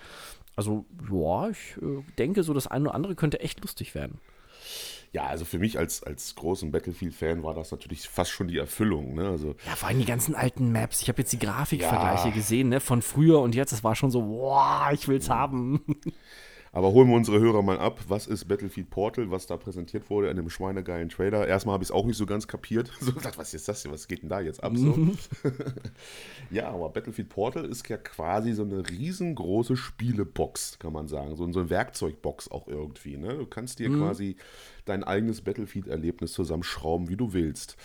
[0.56, 4.18] Also, ja, ich äh, denke, so das eine oder andere könnte echt lustig werden.
[5.12, 9.14] Ja, also für mich als, als großen Battlefield-Fan war das natürlich fast schon die Erfüllung.
[9.14, 9.28] Ne?
[9.28, 11.00] Also Ja, vor allem die ganzen alten Maps.
[11.00, 12.34] Ich habe jetzt die Grafikvergleiche Ja.
[12.34, 13.72] gesehen, ne, von früher und jetzt.
[13.72, 15.84] Das war schon so, wow, ich will's haben.
[16.76, 18.00] Aber holen wir unsere Hörer mal ab.
[18.06, 21.46] Was ist Battlefield Portal, was da präsentiert wurde in einem schweinegeilen Trailer?
[21.48, 22.92] Erstmal habe ich es auch nicht so ganz kapiert.
[23.00, 23.92] So gedacht, was ist das hier?
[23.92, 24.72] Was geht denn da jetzt ab?
[24.76, 24.94] So.
[26.50, 31.34] ja, aber Battlefield Portal ist ja quasi so eine riesengroße Spielebox, kann man sagen.
[31.36, 33.16] So, so eine Werkzeugbox auch irgendwie.
[33.16, 33.38] Ne?
[33.38, 34.00] Du kannst dir mhm.
[34.00, 34.36] quasi
[34.86, 37.76] dein eigenes Battlefield-Erlebnis zusammenschrauben, wie du willst.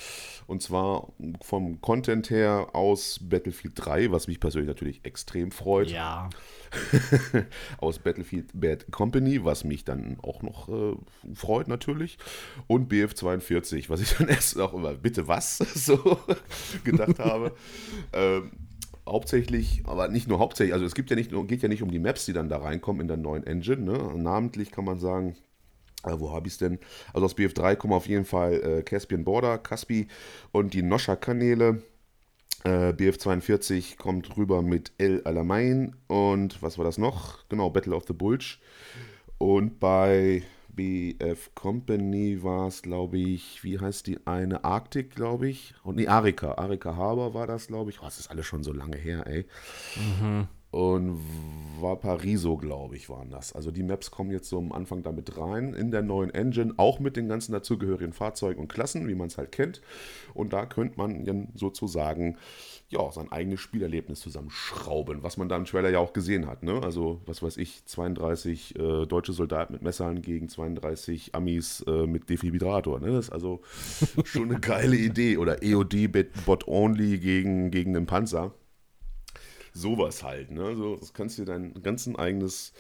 [0.47, 1.11] Und zwar
[1.41, 5.89] vom Content her aus Battlefield 3, was mich persönlich natürlich extrem freut.
[5.89, 6.29] Ja.
[7.79, 10.95] aus Battlefield Bad Company, was mich dann auch noch äh,
[11.33, 12.17] freut natürlich.
[12.67, 16.19] Und BF42, was ich dann erst auch immer, bitte was, so
[16.83, 17.53] gedacht habe.
[18.13, 18.51] ähm,
[19.07, 21.99] hauptsächlich, aber nicht nur hauptsächlich, also es gibt ja nicht, geht ja nicht um die
[21.99, 23.81] Maps, die dann da reinkommen in der neuen Engine.
[23.81, 24.13] Ne?
[24.15, 25.35] Namentlich kann man sagen,
[26.05, 26.79] äh, wo habe ich es denn?
[27.13, 30.07] Also aus BF3 kommen auf jeden Fall äh, Caspian Border, Caspi
[30.51, 31.81] und die Nosha-Kanäle.
[32.63, 37.47] Äh, BF42 kommt rüber mit El Alamein und was war das noch?
[37.49, 38.57] Genau, Battle of the Bulge.
[39.39, 44.63] Und bei BF Company war es, glaube ich, wie heißt die eine?
[44.63, 45.73] Arctic, glaube ich.
[45.83, 46.53] Und nee, Arika.
[46.53, 48.01] Arika Harbor war das, glaube ich.
[48.01, 49.47] Oh, das ist alles schon so lange her, ey.
[49.95, 51.19] Mhm und
[51.81, 53.53] Valparaiso, glaube ich, waren das.
[53.53, 56.99] Also die Maps kommen jetzt so am Anfang damit rein in der neuen Engine, auch
[56.99, 59.81] mit den ganzen dazugehörigen Fahrzeugen und Klassen, wie man es halt kennt.
[60.33, 62.37] Und da könnte man dann sozusagen
[62.89, 66.61] ja, sein eigenes Spielerlebnis zusammenschrauben, was man da im Trailer ja auch gesehen hat.
[66.61, 66.81] Ne?
[66.83, 72.29] Also, was weiß ich, 32 äh, deutsche Soldaten mit Messern gegen 32 Amis äh, mit
[72.29, 72.99] Defibrillator.
[72.99, 73.13] Ne?
[73.13, 73.61] Das ist also
[74.25, 75.37] schon eine geile Idee.
[75.37, 78.53] Oder EOD-Bot-Only gegen, gegen einen Panzer
[79.73, 80.51] sowas halt.
[80.51, 80.75] Ne?
[80.75, 82.73] So, das kannst du dir dein ganzen eigenes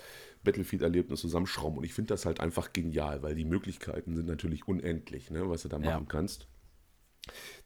[0.43, 1.77] Battlefield-Erlebnis zusammenschrauben.
[1.77, 5.63] Und ich finde das halt einfach genial, weil die Möglichkeiten sind natürlich unendlich, ne, was
[5.63, 6.05] du da machen ja.
[6.07, 6.47] kannst.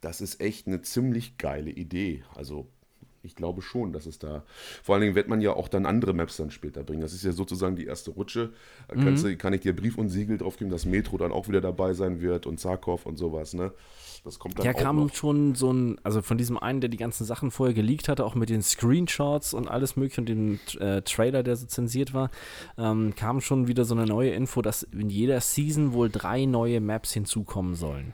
[0.02, 2.24] Das ist echt eine ziemlich geile Idee.
[2.34, 2.72] Also
[3.26, 4.44] ich glaube schon, dass es da.
[4.84, 7.02] Vor allen Dingen wird man ja auch dann andere Maps dann später bringen.
[7.02, 8.54] Das ist ja sozusagen die erste Rutsche.
[8.88, 9.16] Da mhm.
[9.16, 11.94] du, kann ich dir Brief und Siegel drauf geben, dass Metro dann auch wieder dabei
[11.94, 13.72] sein wird und Zarkov und sowas, ne?
[14.24, 15.14] Das kommt dann ja, kam noch.
[15.14, 18.34] schon so ein, also von diesem einen, der die ganzen Sachen vorher geleakt hatte, auch
[18.34, 22.32] mit den Screenshots und alles mögliche und dem äh, Trailer, der so zensiert war,
[22.78, 26.82] ähm, kam schon wieder so eine neue Info, dass in jeder Season wohl drei neue
[26.82, 28.14] Maps hinzukommen sollen.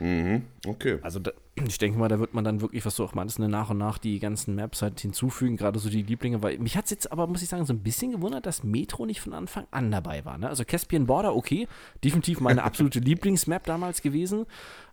[0.00, 0.98] Mhm, okay.
[1.02, 1.32] Also da,
[1.66, 3.78] ich denke mal, da wird man dann wirklich, was du auch meinst, ne, nach und
[3.78, 7.12] nach die ganzen Maps halt hinzufügen, gerade so die Lieblinge, weil mich hat es jetzt
[7.12, 10.24] aber, muss ich sagen, so ein bisschen gewundert, dass Metro nicht von Anfang an dabei
[10.24, 10.38] war.
[10.38, 10.48] Ne?
[10.48, 11.68] Also Caspian Border, okay,
[12.04, 14.46] definitiv meine absolute Lieblingsmap damals gewesen.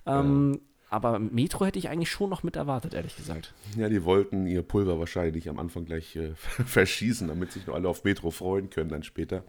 [0.06, 0.60] Ähm, ja.
[0.90, 3.54] Aber Metro hätte ich eigentlich schon noch mit erwartet, ehrlich gesagt.
[3.76, 6.34] Ja, die wollten ihr Pulver wahrscheinlich am Anfang gleich äh,
[6.66, 9.44] verschießen, damit sich nur alle auf Metro freuen können dann später.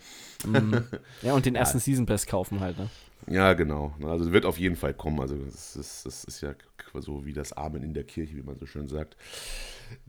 [0.44, 0.74] Mm.
[1.22, 1.82] Ja, und den ersten ja.
[1.82, 2.88] Season Pass kaufen halt, ne?
[3.28, 3.94] Ja, genau.
[4.02, 5.20] Also wird auf jeden Fall kommen.
[5.20, 6.54] Also das ist, das ist ja
[6.94, 9.16] so wie das Amen in der Kirche, wie man so schön sagt,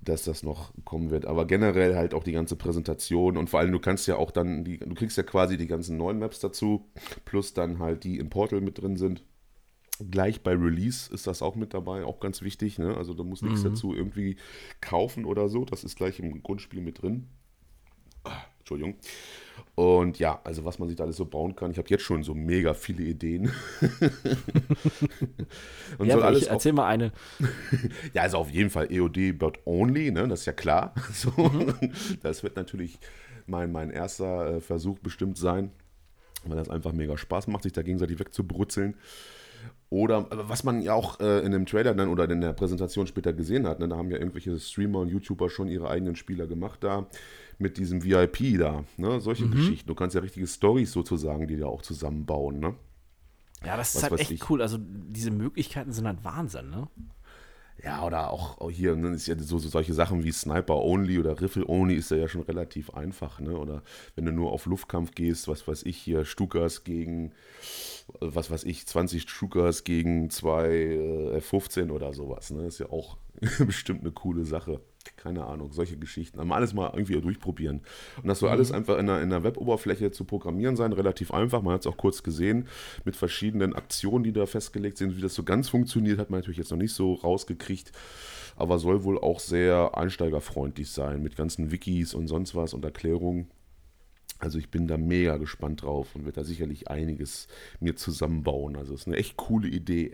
[0.02, 1.26] dass das noch kommen wird.
[1.26, 4.64] Aber generell halt auch die ganze Präsentation und vor allem du kannst ja auch dann,
[4.64, 6.90] die, du kriegst ja quasi die ganzen neuen Maps dazu,
[7.26, 9.24] plus dann halt die im Portal mit drin sind.
[10.12, 12.78] Gleich bei Release ist das auch mit dabei, auch ganz wichtig.
[12.78, 12.96] Ne?
[12.96, 13.70] Also da muss nichts mhm.
[13.70, 14.38] dazu irgendwie
[14.80, 15.66] kaufen oder so.
[15.66, 17.28] Das ist gleich im Grundspiel mit drin.
[18.24, 18.96] Ah, Entschuldigung.
[19.76, 21.70] Und ja, also was man sich da alles so bauen kann.
[21.70, 23.52] Ich habe jetzt schon so mega viele Ideen.
[26.00, 27.12] Und ja, alles ich, erzähl mal eine.
[28.14, 30.28] ja, also auf jeden Fall EOD but only, ne?
[30.28, 30.96] das ist ja klar.
[31.14, 31.92] So, mhm.
[32.24, 32.98] Das wird natürlich
[33.46, 35.72] mein, mein erster äh, Versuch bestimmt sein,
[36.44, 38.96] weil das einfach mega Spaß macht, sich da gegenseitig wegzubrutzeln.
[39.90, 43.32] Oder was man ja auch äh, in dem Trailer dann oder in der Präsentation später
[43.32, 46.84] gesehen hat, ne, da haben ja irgendwelche Streamer und YouTuber schon ihre eigenen Spieler gemacht
[46.84, 47.08] da
[47.60, 49.20] mit diesem VIP da, ne?
[49.20, 49.52] Solche mhm.
[49.52, 49.88] Geschichten.
[49.88, 52.76] Du kannst ja richtige Stories sozusagen, die da auch zusammenbauen, ne?
[53.66, 54.50] Ja, das Was ist halt echt ich.
[54.50, 54.62] cool.
[54.62, 56.88] Also diese Möglichkeiten sind halt Wahnsinn, ne?
[57.84, 61.40] Ja, oder auch, hier, ne, ist ja so, so, solche Sachen wie Sniper Only oder
[61.40, 63.56] Riffle Only ist ja, ja schon relativ einfach, ne?
[63.56, 63.84] Oder
[64.16, 67.34] wenn du nur auf Luftkampf gehst, was weiß ich hier, Stukas gegen,
[68.20, 72.66] was weiß ich, 20 Stukas gegen zwei äh, F-15 oder sowas, ne?
[72.66, 73.18] Ist ja auch
[73.60, 74.82] bestimmt eine coole Sache
[75.16, 76.40] keine Ahnung, solche Geschichten.
[76.40, 77.82] Aber alles mal irgendwie durchprobieren.
[78.22, 78.54] Und das soll mhm.
[78.54, 81.62] alles einfach in der, in der Web-Oberfläche zu programmieren sein, relativ einfach.
[81.62, 82.68] Man hat es auch kurz gesehen,
[83.06, 85.16] mit verschiedenen Aktionen, die da festgelegt sind.
[85.18, 87.92] Wie das so ganz funktioniert, hat man natürlich jetzt noch nicht so rausgekriegt.
[88.56, 93.48] Aber soll wohl auch sehr einsteigerfreundlich sein, mit ganzen Wikis und sonst was und Erklärungen.
[94.40, 97.48] Also ich bin da mega gespannt drauf und werde da sicherlich einiges
[97.80, 98.76] mir zusammenbauen.
[98.76, 100.12] Also es ist eine echt coole Idee,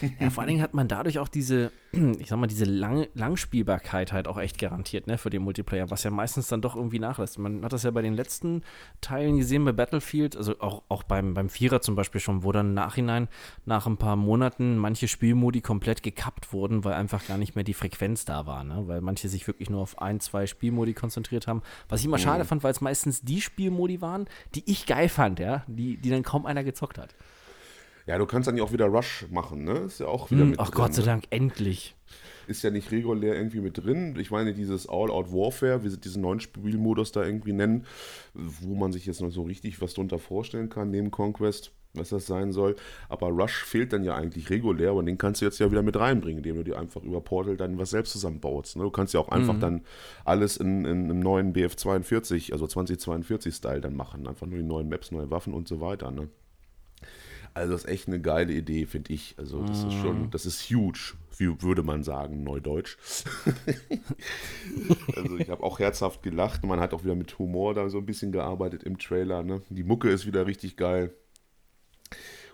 [0.00, 0.12] ey.
[0.20, 1.72] Ja, vor allen Dingen hat man dadurch auch diese,
[2.18, 6.02] ich sag mal, diese Lang Langspielbarkeit halt auch echt garantiert, ne, für den Multiplayer, was
[6.04, 7.38] ja meistens dann doch irgendwie nachlässt.
[7.38, 8.62] Man hat das ja bei den letzten
[9.00, 12.68] Teilen gesehen, bei Battlefield, also auch, auch beim, beim Vierer zum Beispiel schon, wo dann
[12.68, 13.28] im Nachhinein
[13.64, 17.74] nach ein paar Monaten manche Spielmodi komplett gekappt wurden, weil einfach gar nicht mehr die
[17.74, 18.82] Frequenz da war, ne?
[18.86, 21.62] Weil manche sich wirklich nur auf ein, zwei Spielmodi konzentriert haben.
[21.88, 22.22] Was ich immer mhm.
[22.22, 25.96] schade fand, weil es meistens die Spiele Spielmodi waren, die ich geil fand, ja, die,
[25.96, 27.14] die dann kaum einer gezockt hat.
[28.06, 29.78] Ja, du kannst dann ja auch wieder Rush machen, ne?
[29.80, 31.04] Ist ja auch wieder Hm, mit ach drin, Gott sei ne?
[31.04, 31.94] Dank, endlich.
[32.46, 34.16] Ist ja nicht regulär irgendwie mit drin.
[34.18, 37.86] Ich meine, dieses All-Out Warfare, wie sie diesen neuen Spielmodus da irgendwie nennen,
[38.34, 42.26] wo man sich jetzt noch so richtig was drunter vorstellen kann, neben Conquest, was das
[42.26, 42.76] sein soll.
[43.08, 45.96] Aber Rush fehlt dann ja eigentlich regulär und den kannst du jetzt ja wieder mit
[45.96, 48.76] reinbringen, indem du dir einfach über Portal dann was selbst zusammenbaust.
[48.76, 48.82] Ne?
[48.82, 49.82] Du kannst ja auch einfach dann
[50.24, 54.26] alles in, in einem neuen BF42, also 2042-Style dann machen.
[54.26, 56.10] Einfach nur die neuen Maps, neue Waffen und so weiter.
[56.10, 56.28] Ne?
[57.54, 59.34] Also das ist echt eine geile Idee, finde ich.
[59.36, 62.96] Also das ist schon, das ist huge, wie würde man sagen, neudeutsch.
[65.16, 66.64] also ich habe auch herzhaft gelacht.
[66.64, 69.42] Man hat auch wieder mit Humor da so ein bisschen gearbeitet im Trailer.
[69.42, 69.60] Ne?
[69.68, 71.12] Die Mucke ist wieder richtig geil.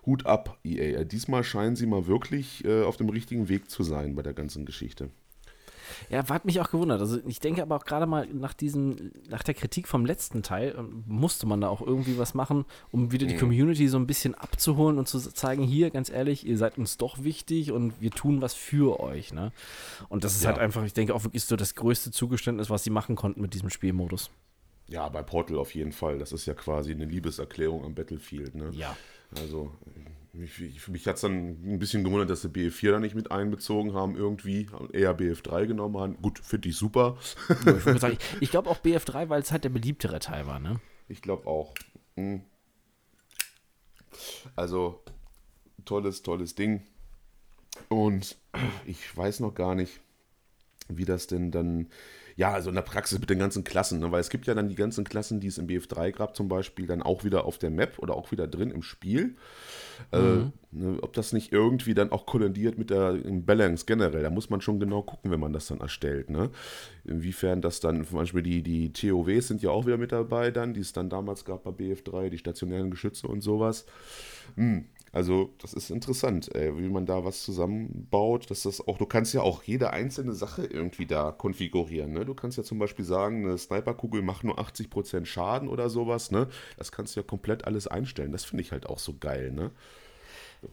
[0.08, 1.04] Hut ab, EA.
[1.04, 4.64] Diesmal scheinen sie mal wirklich äh, auf dem richtigen Weg zu sein bei der ganzen
[4.64, 5.10] Geschichte.
[6.10, 7.00] Ja, hat mich auch gewundert.
[7.00, 10.74] Also ich denke aber auch gerade mal nach diesem, nach der Kritik vom letzten Teil
[10.78, 14.34] ähm, musste man da auch irgendwie was machen, um wieder die Community so ein bisschen
[14.34, 18.40] abzuholen und zu zeigen, hier, ganz ehrlich, ihr seid uns doch wichtig und wir tun
[18.40, 19.32] was für euch.
[19.34, 19.52] Ne?
[20.08, 20.50] Und das ist Ja.
[20.50, 23.52] halt einfach, ich denke auch wirklich so das größte Zugeständnis, was sie machen konnten mit
[23.52, 24.30] diesem Spielmodus.
[24.88, 26.18] Ja, bei Portal auf jeden Fall.
[26.18, 28.54] Das ist ja quasi eine Liebeserklärung am Battlefield.
[28.54, 28.70] Ne?
[28.72, 28.96] Ja.
[29.36, 29.72] Also,
[30.32, 33.30] mich, für mich hat es dann ein bisschen gewundert, dass sie BF4 da nicht mit
[33.30, 34.68] einbezogen haben, irgendwie.
[34.92, 36.16] Eher BF3 genommen haben.
[36.22, 37.16] Gut, finde ich super.
[37.48, 40.80] Ich, ich, ich glaube auch BF3, weil es halt der beliebtere Teil war, ne?
[41.08, 41.74] Ich glaube auch.
[42.16, 42.42] Hm.
[44.56, 45.02] Also,
[45.84, 46.82] tolles, tolles Ding.
[47.88, 48.36] Und
[48.86, 50.00] ich weiß noch gar nicht,
[50.88, 51.88] wie das denn dann,
[52.38, 54.12] ja, also in der Praxis mit den ganzen Klassen, ne?
[54.12, 56.86] weil es gibt ja dann die ganzen Klassen, die es im BF3 gab, zum Beispiel,
[56.86, 59.34] dann auch wieder auf der Map oder auch wieder drin im Spiel.
[60.12, 64.50] Äh, ne, ob das nicht irgendwie dann auch kollidiert mit der Balance generell, da muss
[64.50, 66.30] man schon genau gucken, wenn man das dann erstellt.
[66.30, 66.50] Ne?
[67.04, 70.74] Inwiefern das dann, zum Beispiel die, die TOWs sind ja auch wieder mit dabei dann,
[70.74, 73.84] die es dann damals gab bei BF3, die stationären Geschütze und sowas.
[74.54, 79.06] Hm, also, das ist interessant, ey, wie man da was zusammenbaut, dass das auch, du
[79.06, 82.24] kannst ja auch jede einzelne Sache irgendwie da konfigurieren, ne?
[82.24, 86.48] Du kannst ja zum Beispiel sagen, eine Sniperkugel macht nur 80% Schaden oder sowas, ne?
[86.76, 88.32] Das kannst du ja komplett alles einstellen.
[88.32, 89.70] Das finde ich halt auch so geil, ne?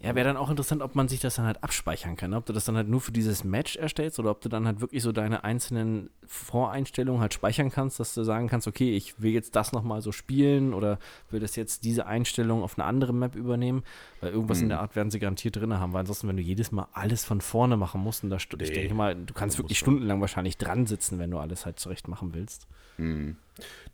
[0.02, 2.32] Ja, wäre dann auch interessant, ob man sich das dann halt abspeichern kann.
[2.32, 2.38] ne?
[2.38, 4.82] Ob du das dann halt nur für dieses Match erstellst oder ob du dann halt
[4.82, 9.32] wirklich so deine einzelnen Voreinstellungen halt speichern kannst, dass du sagen kannst, okay, ich will
[9.32, 13.36] jetzt das nochmal so spielen oder will das jetzt diese Einstellung auf eine andere Map
[13.36, 13.84] übernehmen.
[14.22, 16.72] Weil irgendwas in der Art werden sie garantiert drin haben, weil ansonsten, wenn du jedes
[16.72, 19.58] Mal alles von vorne machen musst, und da, stu- ich Nee, denke mal, du kannst
[19.58, 22.68] wirklich stundenlang wahrscheinlich dran sitzen, wenn du alles halt zurecht machen willst.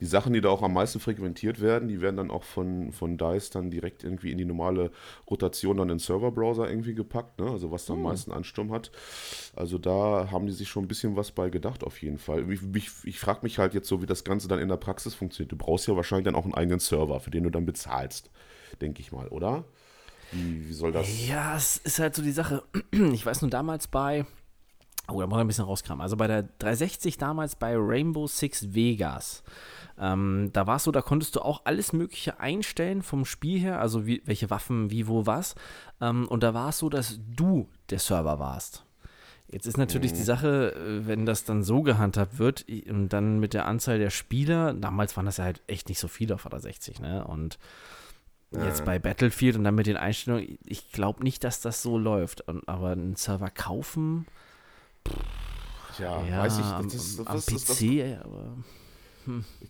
[0.00, 3.16] Die Sachen, die da auch am meisten frequentiert werden, die werden dann auch von, von
[3.16, 4.90] DICE dann direkt irgendwie in die normale
[5.30, 7.48] Rotation dann in den Serverbrowser irgendwie gepackt, ne?
[7.48, 8.90] also was da am meisten Ansturm hat.
[9.54, 12.50] Also da haben die sich schon ein bisschen was bei gedacht auf jeden Fall.
[12.50, 15.14] Ich, ich, ich frage mich halt jetzt so, wie das Ganze dann in der Praxis
[15.14, 15.52] funktioniert.
[15.52, 18.30] Du brauchst ja wahrscheinlich dann auch einen eigenen Server, für den du dann bezahlst,
[18.80, 19.64] denke ich mal, oder?
[20.32, 21.28] Wie, wie soll das?
[21.28, 22.62] Ja, es ist halt so die Sache.
[23.12, 24.26] Ich weiß nur damals bei.
[25.12, 26.02] Oh, da muss ich ein bisschen rauskramen.
[26.02, 29.42] Also bei der 360 damals bei Rainbow Six Vegas.
[29.98, 33.80] Ähm, da war es so, da konntest du auch alles Mögliche einstellen vom Spiel her,
[33.80, 35.54] also wie, welche Waffen, wie, wo, was.
[36.00, 38.84] Ähm, und da war es so, dass du der Server warst.
[39.52, 43.52] Jetzt ist natürlich die Sache, äh, wenn das dann so gehandhabt wird und dann mit
[43.52, 46.60] der Anzahl der Spieler, damals waren das ja halt echt nicht so viele auf der
[46.60, 47.24] 60, ne?
[47.26, 47.58] Und
[48.52, 52.42] jetzt bei Battlefield und dann mit den Einstellungen, ich glaube nicht, dass das so läuft.
[52.42, 54.26] Und, aber einen Server kaufen,
[55.98, 58.56] Ja, ja, weiß ich, am, das, ist, am, das, am ist das, PC, aber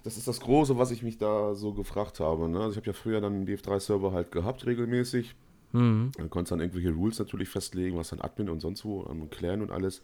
[0.05, 2.49] das ist das Große, was ich mich da so gefragt habe.
[2.49, 2.59] Ne?
[2.59, 5.35] Also ich habe ja früher dann einen BF3-Server halt gehabt, regelmäßig.
[5.73, 6.13] Mhm.
[6.17, 9.29] Dann konntest du dann irgendwelche Rules natürlich festlegen, was dann Admin und sonst wo ähm,
[9.31, 10.03] klären und alles.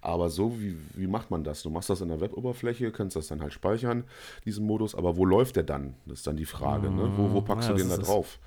[0.00, 1.62] Aber so, wie, wie macht man das?
[1.62, 4.04] Du machst das in der Web-Oberfläche, kannst das dann halt speichern,
[4.44, 5.94] diesen Modus, aber wo läuft der dann?
[6.06, 6.90] Das ist dann die Frage.
[6.90, 7.12] Ne?
[7.16, 8.38] Wo, wo packst Ja, du den da ist drauf?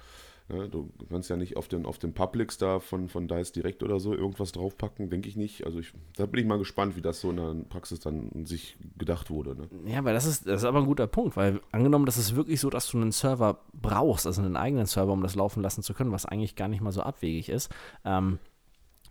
[0.48, 0.70] Ne?
[0.70, 4.00] Du kannst ja nicht auf den, auf den Publics da von, von DICE direkt oder
[4.00, 5.66] so irgendwas draufpacken, denke ich nicht.
[5.66, 8.78] Also ich, da bin ich mal gespannt, wie das so in der Praxis dann sich
[8.98, 9.56] gedacht wurde.
[9.56, 9.70] Ne?
[9.92, 12.60] Ja, weil das ist, das ist aber ein guter Punkt, weil angenommen, das ist wirklich
[12.60, 15.94] so, dass du einen Server brauchst, also einen eigenen Server, um das laufen lassen zu
[15.94, 17.74] können, was eigentlich gar nicht mal so abwegig ist.
[18.04, 18.40] Ähm,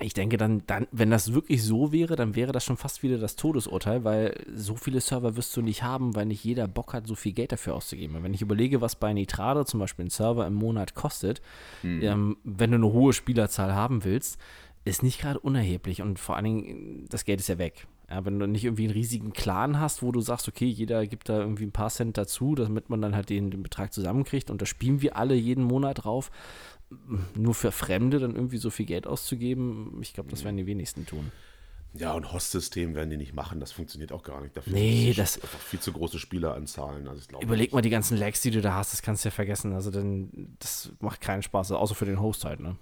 [0.00, 3.18] ich denke dann, dann, wenn das wirklich so wäre, dann wäre das schon fast wieder
[3.18, 7.06] das Todesurteil, weil so viele Server wirst du nicht haben, weil nicht jeder Bock hat,
[7.06, 8.16] so viel Geld dafür auszugeben.
[8.16, 11.40] Und wenn ich überlege, was bei Nitrado zum Beispiel ein Server im Monat kostet,
[12.02, 14.38] ähm, wenn du eine hohe Spielerzahl haben willst,
[14.84, 17.86] ist nicht gerade unerheblich und vor allen Dingen, das Geld ist ja weg.
[18.10, 21.28] Ja, wenn du nicht irgendwie einen riesigen Clan hast, wo du sagst, okay, jeder gibt
[21.28, 24.60] da irgendwie ein paar Cent dazu, damit man dann halt den, den Betrag zusammenkriegt und
[24.60, 26.30] da spielen wir alle jeden Monat drauf,
[27.34, 31.06] nur für Fremde dann irgendwie so viel Geld auszugeben, ich glaube, das werden die wenigsten
[31.06, 31.32] tun.
[31.96, 34.56] Ja, und Host-System werden die nicht machen, das funktioniert auch gar nicht.
[34.56, 37.06] Dafür Nee, das- einfach viel zu große Spieleranzahlen.
[37.06, 39.30] Also ich Überleg mal die ganzen Lags, die du da hast, das kannst du ja
[39.30, 39.72] vergessen.
[39.72, 42.76] Also dann, das macht keinen Spaß, außer für den Host halt, ne?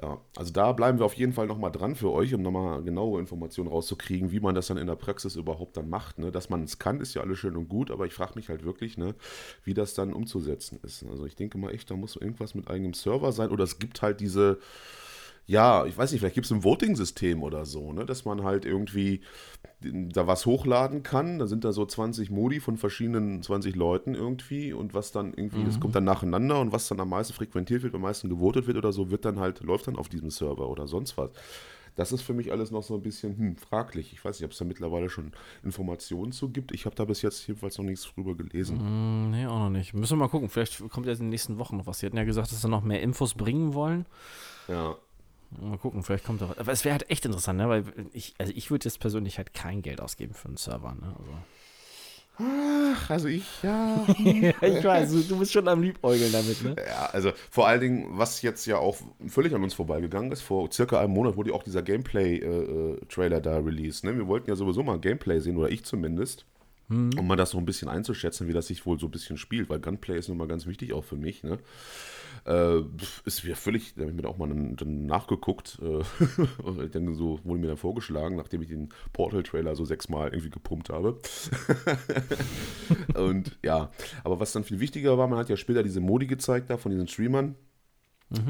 [0.00, 3.20] Ja, also da bleiben wir auf jeden Fall nochmal dran für euch, um nochmal genaue
[3.20, 6.18] Informationen rauszukriegen, wie man das dann in der Praxis überhaupt dann macht.
[6.18, 6.30] Ne?
[6.30, 8.64] Dass man es kann, ist ja alles schön und gut, aber ich frage mich halt
[8.64, 9.14] wirklich, ne,
[9.64, 11.04] wie das dann umzusetzen ist.
[11.04, 14.02] Also ich denke mal echt, da muss irgendwas mit eigenem Server sein oder es gibt
[14.02, 14.58] halt diese,
[15.48, 18.04] ja, ich weiß nicht, vielleicht gibt es ein Voting-System oder so, ne?
[18.04, 19.22] dass man halt irgendwie
[19.80, 21.38] da was hochladen kann.
[21.38, 25.64] Da sind da so 20 Modi von verschiedenen 20 Leuten irgendwie und was dann irgendwie,
[25.64, 28.76] das kommt dann nacheinander und was dann am meisten frequentiert wird, am meisten gewotet wird
[28.76, 31.30] oder so, wird dann halt, läuft dann auf diesem Server oder sonst was.
[31.96, 34.12] Das ist für mich alles noch so ein bisschen hm, fraglich.
[34.12, 35.32] Ich weiß nicht, ob es da mittlerweile schon
[35.64, 36.72] Informationen zu gibt.
[36.72, 38.78] Ich habe da bis jetzt jedenfalls noch nichts drüber gelesen.
[38.78, 39.94] Hm, nee, auch noch nicht.
[39.94, 40.50] Müssen wir mal gucken.
[40.50, 42.00] Vielleicht kommt ja in den nächsten Wochen noch was.
[42.00, 44.04] Sie hatten ja gesagt, dass sie noch mehr Infos bringen wollen.
[44.68, 44.96] Ja.
[45.50, 46.58] Mal gucken, vielleicht kommt was.
[46.58, 47.68] Aber es wäre halt echt interessant, ne?
[47.68, 51.14] Weil ich, also ich würde jetzt persönlich halt kein Geld ausgeben für einen Server, ne?
[52.40, 54.04] Ach, also ich, ja.
[54.06, 54.12] Also.
[54.78, 56.76] ich weiß, du, du bist schon am Liebäugeln damit, ne?
[56.86, 60.70] Ja, also vor allen Dingen, was jetzt ja auch völlig an uns vorbeigegangen ist, vor
[60.70, 64.04] circa einem Monat wurde ja auch dieser Gameplay-Trailer da released.
[64.04, 64.16] Ne?
[64.16, 66.44] Wir wollten ja sowieso mal Gameplay sehen, oder ich zumindest,
[66.90, 69.68] um mal das so ein bisschen einzuschätzen, wie das sich wohl so ein bisschen spielt,
[69.68, 71.42] weil Gunplay ist nun mal ganz wichtig auch für mich.
[71.42, 71.58] Ne?
[72.46, 72.80] Äh,
[73.24, 77.60] ist mir völlig, da habe ich mir auch mal dann nachgeguckt, äh, dann so wurde
[77.60, 81.18] mir dann vorgeschlagen, nachdem ich den Portal-Trailer so sechsmal irgendwie gepumpt habe.
[83.14, 83.90] Und ja,
[84.24, 86.90] aber was dann viel wichtiger war, man hat ja später diese Modi gezeigt da von
[86.90, 87.56] diesen Streamern.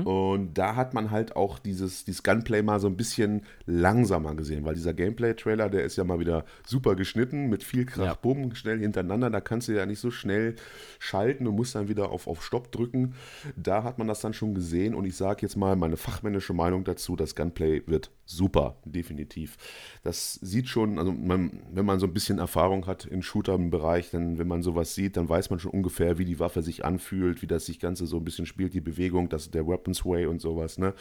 [0.04, 4.64] Und da hat man halt auch dieses, dieses Gunplay mal so ein bisschen langsamer gesehen,
[4.64, 8.14] weil dieser Gameplay-Trailer, der ist ja mal wieder super geschnitten, mit viel Krach, Ja.
[8.14, 9.30] Bumm, schnell hintereinander.
[9.30, 10.56] Da kannst du ja nicht so schnell
[10.98, 13.14] schalten und musst dann wieder auf, auf Stopp drücken.
[13.56, 16.82] Da hat man das dann schon gesehen und ich sage jetzt mal meine fachmännische Meinung
[16.82, 19.56] dazu, das Gunplay wird super, definitiv.
[20.02, 24.38] Das sieht schon, also man, wenn man so ein bisschen Erfahrung hat im Shooter-Bereich, dann,
[24.38, 27.46] wenn man sowas sieht, dann weiß man schon ungefähr, wie die Waffe sich anfühlt, wie
[27.46, 30.78] das sich Ganze so ein bisschen spielt, die Bewegung, das, der Weapons Way und sowas.
[30.78, 30.94] Ne?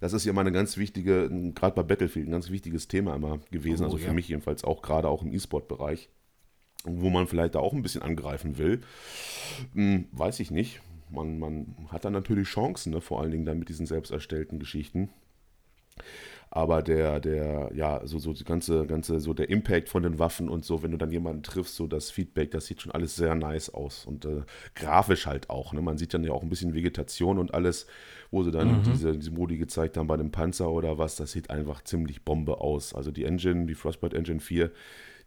[0.00, 3.38] Das ist ja mal eine ganz wichtige, gerade bei Battlefield, ein ganz wichtiges Thema immer
[3.50, 4.12] gewesen, Oh, also für ja.
[4.12, 6.08] mich jedenfalls auch, gerade auch im E-Sport-Bereich,
[6.84, 8.80] wo man vielleicht da auch ein bisschen angreifen will.
[9.74, 10.80] Hm, weiß ich nicht.
[11.10, 13.00] Man, man hat dann natürlich Chancen, ne?
[13.00, 15.08] vor allen Dingen dann mit diesen selbst erstellten Geschichten.
[16.50, 20.48] Aber der, der, ja, so, so die ganze, ganze, so der Impact von den Waffen
[20.48, 23.34] und so, wenn du dann jemanden triffst, so das Feedback, das sieht schon alles sehr
[23.34, 24.06] nice aus.
[24.06, 24.42] Und äh,
[24.74, 25.72] grafisch halt auch.
[25.72, 25.82] Ne?
[25.82, 27.86] Man sieht dann ja auch ein bisschen Vegetation und alles,
[28.30, 31.50] wo sie dann diese, diese Modi gezeigt haben bei dem Panzer oder was, das sieht
[31.50, 32.94] einfach ziemlich Bombe aus.
[32.94, 34.70] Also die Engine, die Frostbite Engine 4,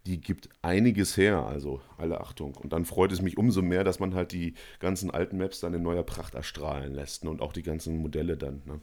[0.06, 2.56] die gibt einiges her, also alle Achtung.
[2.56, 5.74] Und dann freut es mich umso mehr, dass man halt die ganzen alten Maps dann
[5.74, 7.30] in neuer Pracht erstrahlen lässt ne?
[7.30, 8.62] und auch die ganzen Modelle dann.
[8.66, 8.80] Ne?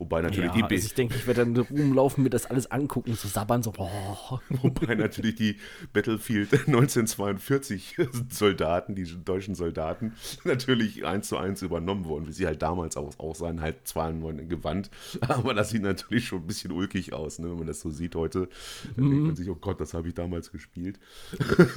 [0.00, 3.12] Wobei natürlich Ja, die also ich denke, ich werde dann rumlaufen, mir das alles angucken,
[3.14, 4.40] so sabbern, so, boah.
[4.48, 5.56] Wobei natürlich die
[5.92, 7.96] Battlefield 1942
[8.30, 13.18] Soldaten, die deutschen Soldaten, natürlich eins zu eins übernommen wurden, wie sie halt damals auch,
[13.18, 17.12] auch seien, halt zwar nur in Gewand, aber das sieht natürlich schon ein bisschen ulkig
[17.12, 18.48] aus, ne, wenn man das so sieht heute.
[18.96, 20.98] Dann denkt man sich, oh Gott, das habe ich damals gespielt.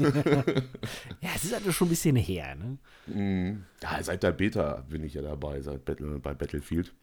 [1.21, 3.63] Ja, es ist halt schon ein bisschen her, ne?
[3.81, 6.93] Ja, seit der Beta bin ich ja dabei, seit Battle, bei Battlefield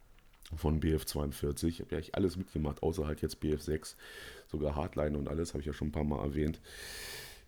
[0.57, 1.67] von BF42.
[1.67, 3.95] Ich habe ja eigentlich alles mitgemacht, außer halt jetzt BF6.
[4.49, 6.61] Sogar Hardline und alles habe ich ja schon ein paar Mal erwähnt.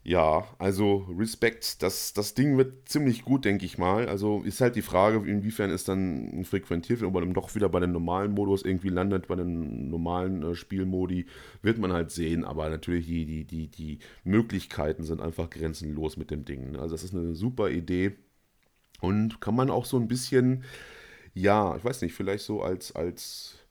[0.04, 4.08] Ja, also Respekt, das, das Ding wird ziemlich gut, denke ich mal.
[4.08, 7.68] Also ist halt die Frage, inwiefern es dann frequentiert wird, ob man dann doch wieder
[7.68, 11.26] bei dem normalen Modus irgendwie landet, bei den normalen äh, Spielmodi,
[11.62, 12.44] wird man halt sehen.
[12.44, 16.72] Aber natürlich, die, die, die, die Möglichkeiten sind einfach grenzenlos mit dem Ding.
[16.72, 16.80] ne?
[16.80, 18.16] Also das ist eine super Idee.
[19.00, 20.64] Und kann man auch so ein bisschen,
[21.34, 23.62] ja, ich weiß nicht, vielleicht so als, als,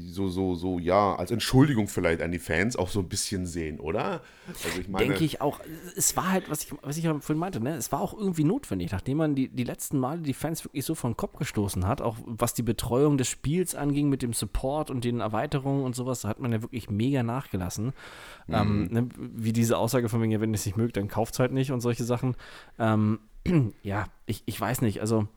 [0.00, 3.78] so, so, so, ja, als Entschuldigung vielleicht an die Fans auch so ein bisschen sehen,
[3.78, 4.22] oder?
[4.64, 5.60] Also ich meine, Denke ich auch.
[5.96, 7.76] Es war halt, was ich, was ich vorhin meinte, ne?
[7.76, 10.96] es war auch irgendwie notwendig, nachdem man die, die letzten Male die Fans wirklich so
[10.96, 14.90] vor den Kopf gestoßen hat, auch was die Betreuung des Spiels anging mit dem Support
[14.90, 17.92] und den Erweiterungen und sowas, da hat man ja wirklich mega nachgelassen.
[18.48, 19.08] Ähm, ne?
[19.16, 21.70] Wie diese Aussage von ja, wenn ihr es nicht mögt, dann kauft es halt nicht
[21.70, 22.34] und solche Sachen.
[22.80, 23.20] Ähm,
[23.82, 25.28] ja, ich, ich weiß nicht, also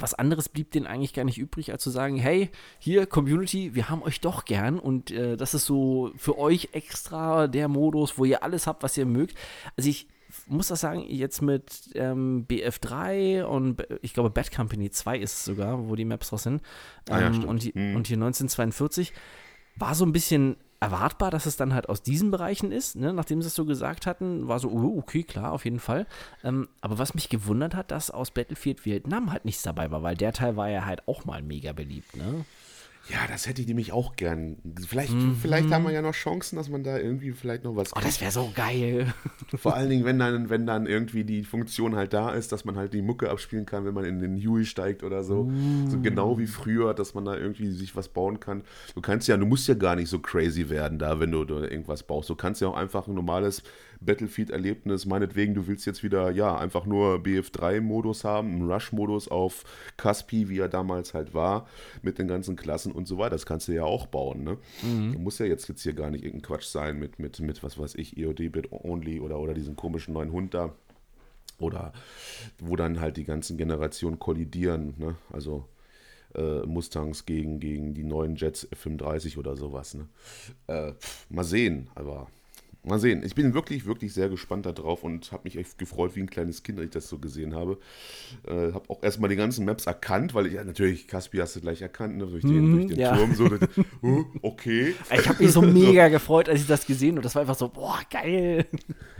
[0.00, 3.88] was anderes blieb denen eigentlich gar nicht übrig, als zu sagen, hey, hier, Community, wir
[3.88, 8.24] haben euch doch gern und äh, das ist so für euch extra der Modus, wo
[8.24, 9.36] ihr alles habt, was ihr mögt.
[9.76, 10.08] Also ich
[10.46, 15.44] muss das sagen, jetzt mit ähm, BF3 und ich glaube Bad Company 2 ist es
[15.44, 16.62] sogar, wo die Maps draus sind,
[17.08, 17.96] Ah ja, ähm, und, Mhm.
[17.96, 19.12] und hier 1942,
[19.76, 23.12] war so ein bisschen erwartbar, dass es dann halt aus diesen Bereichen ist, ne?
[23.12, 26.06] nachdem sie es so gesagt hatten, war so, oh, okay, klar, auf jeden Fall.
[26.42, 30.16] Ähm, aber was mich gewundert hat, dass aus Battlefield Vietnam halt nichts dabei war, weil
[30.16, 32.46] der Teil war ja halt auch mal mega beliebt, ne?
[33.12, 34.58] Ja, das hätte ich nämlich auch gern.
[34.86, 38.00] Vielleicht, vielleicht haben wir ja noch Chancen, dass man da irgendwie vielleicht noch was Oh,
[38.00, 39.12] das wäre so geil.
[39.56, 42.76] Vor allen Dingen, wenn dann, wenn dann irgendwie die Funktion halt da ist, dass man
[42.76, 45.50] halt die Mucke abspielen kann, wenn man in den Huey steigt oder so.
[45.88, 48.62] So genau wie früher, dass man da irgendwie sich was bauen kann.
[48.94, 51.62] Du kannst ja, du musst ja gar nicht so crazy werden da, wenn du, da
[51.62, 52.30] irgendwas baust.
[52.30, 53.62] Du kannst ja auch einfach ein normales
[54.00, 59.64] Battlefield-Erlebnis, meinetwegen, du willst jetzt wieder, ja, einfach nur BF3-Modus haben, einen Rush-Modus auf
[59.96, 61.66] Caspi, wie er damals halt war,
[62.02, 63.30] mit den ganzen Klassen und so weiter.
[63.30, 64.56] Das kannst du ja auch bauen, ne?
[65.12, 67.78] Du musst ja jetzt, jetzt hier gar nicht irgendein Quatsch sein mit, mit, mit was
[67.78, 70.74] weiß ich, EOD-Bit Only oder, oder diesen komischen neuen Hund da.
[71.58, 71.92] Oder
[72.58, 75.16] wo dann halt die ganzen Generationen kollidieren, ne?
[75.30, 75.68] Also
[76.34, 80.08] äh, Mustangs gegen, gegen die neuen Jets F35 oder sowas, ne?
[80.68, 82.28] Äh, pff, mal sehen, aber
[82.82, 83.22] mal sehen.
[83.24, 86.62] Ich bin wirklich, wirklich sehr gespannt darauf und habe mich echt gefreut wie ein kleines
[86.62, 87.78] Kind, als ich das so gesehen habe.
[88.46, 91.60] Äh, habe auch erstmal die ganzen Maps erkannt, weil ich, ja, natürlich, Caspi hast du
[91.60, 92.26] gleich erkannt, ne?
[92.26, 93.16] durch den, durch den ja.
[93.16, 93.44] Turm so.
[94.02, 94.94] uh, okay.
[95.12, 97.22] Ich habe mich so mega gefreut, als ich das gesehen habe.
[97.22, 98.66] Das war einfach so, boah, geil.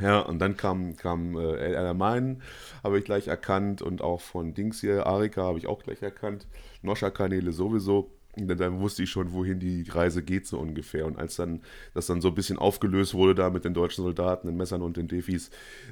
[0.00, 2.42] Ja, und dann kam, kam äh, El Alamein,
[2.82, 6.46] habe ich gleich erkannt und auch von Dings hier, Arika habe ich auch gleich erkannt.
[6.82, 8.10] Noscha-Kanäle sowieso.
[8.42, 11.06] Und dann, wusste ich schon, wohin die Reise geht, so ungefähr.
[11.06, 11.62] Und als dann
[11.94, 14.96] das dann so ein bisschen aufgelöst wurde, da mit den deutschen Soldaten, den Messern und
[14.96, 15.50] den Defis,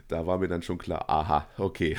[0.08, 1.96] da war mir dann schon klar, aha, okay.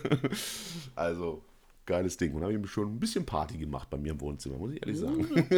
[0.94, 1.42] also,
[1.86, 2.32] geiles Ding.
[2.34, 4.98] Und habe ich schon ein bisschen Party gemacht bei mir im Wohnzimmer, muss ich ehrlich
[4.98, 5.26] sagen.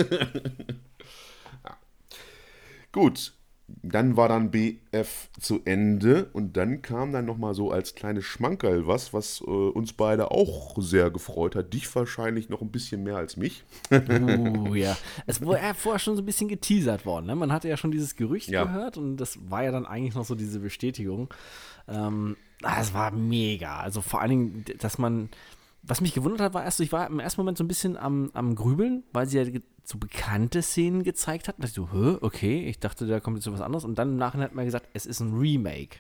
[1.64, 1.76] ja.
[2.90, 3.32] Gut,
[3.82, 8.86] dann war dann BF zu Ende und dann kam dann nochmal so als kleines Schmankerl
[8.86, 11.72] was, was äh, uns beide auch sehr gefreut hat.
[11.72, 13.64] Dich wahrscheinlich noch ein bisschen mehr als mich.
[13.90, 14.96] Uh, ja.
[15.26, 17.26] Es wurde ja vorher schon so ein bisschen geteasert worden.
[17.26, 17.36] Ne?
[17.36, 18.64] Man hatte ja schon dieses Gerücht Ja.
[18.64, 21.32] gehört und das war ja dann eigentlich noch so diese Bestätigung.
[21.88, 23.78] Ähm, ah, es war mega.
[23.80, 25.28] Also vor allen Dingen, dass man,
[25.82, 28.30] was mich gewundert hat, war erst, ich war im ersten Moment so ein bisschen am,
[28.34, 31.56] am Grübeln, weil sie ja so bekannte Szenen gezeigt hat.
[31.56, 33.84] Und da dachte ich so, Hä, okay, ich dachte, da kommt jetzt so was anderes.
[33.84, 35.98] Und dann im Nachhinein hat man gesagt, es ist ein Remake.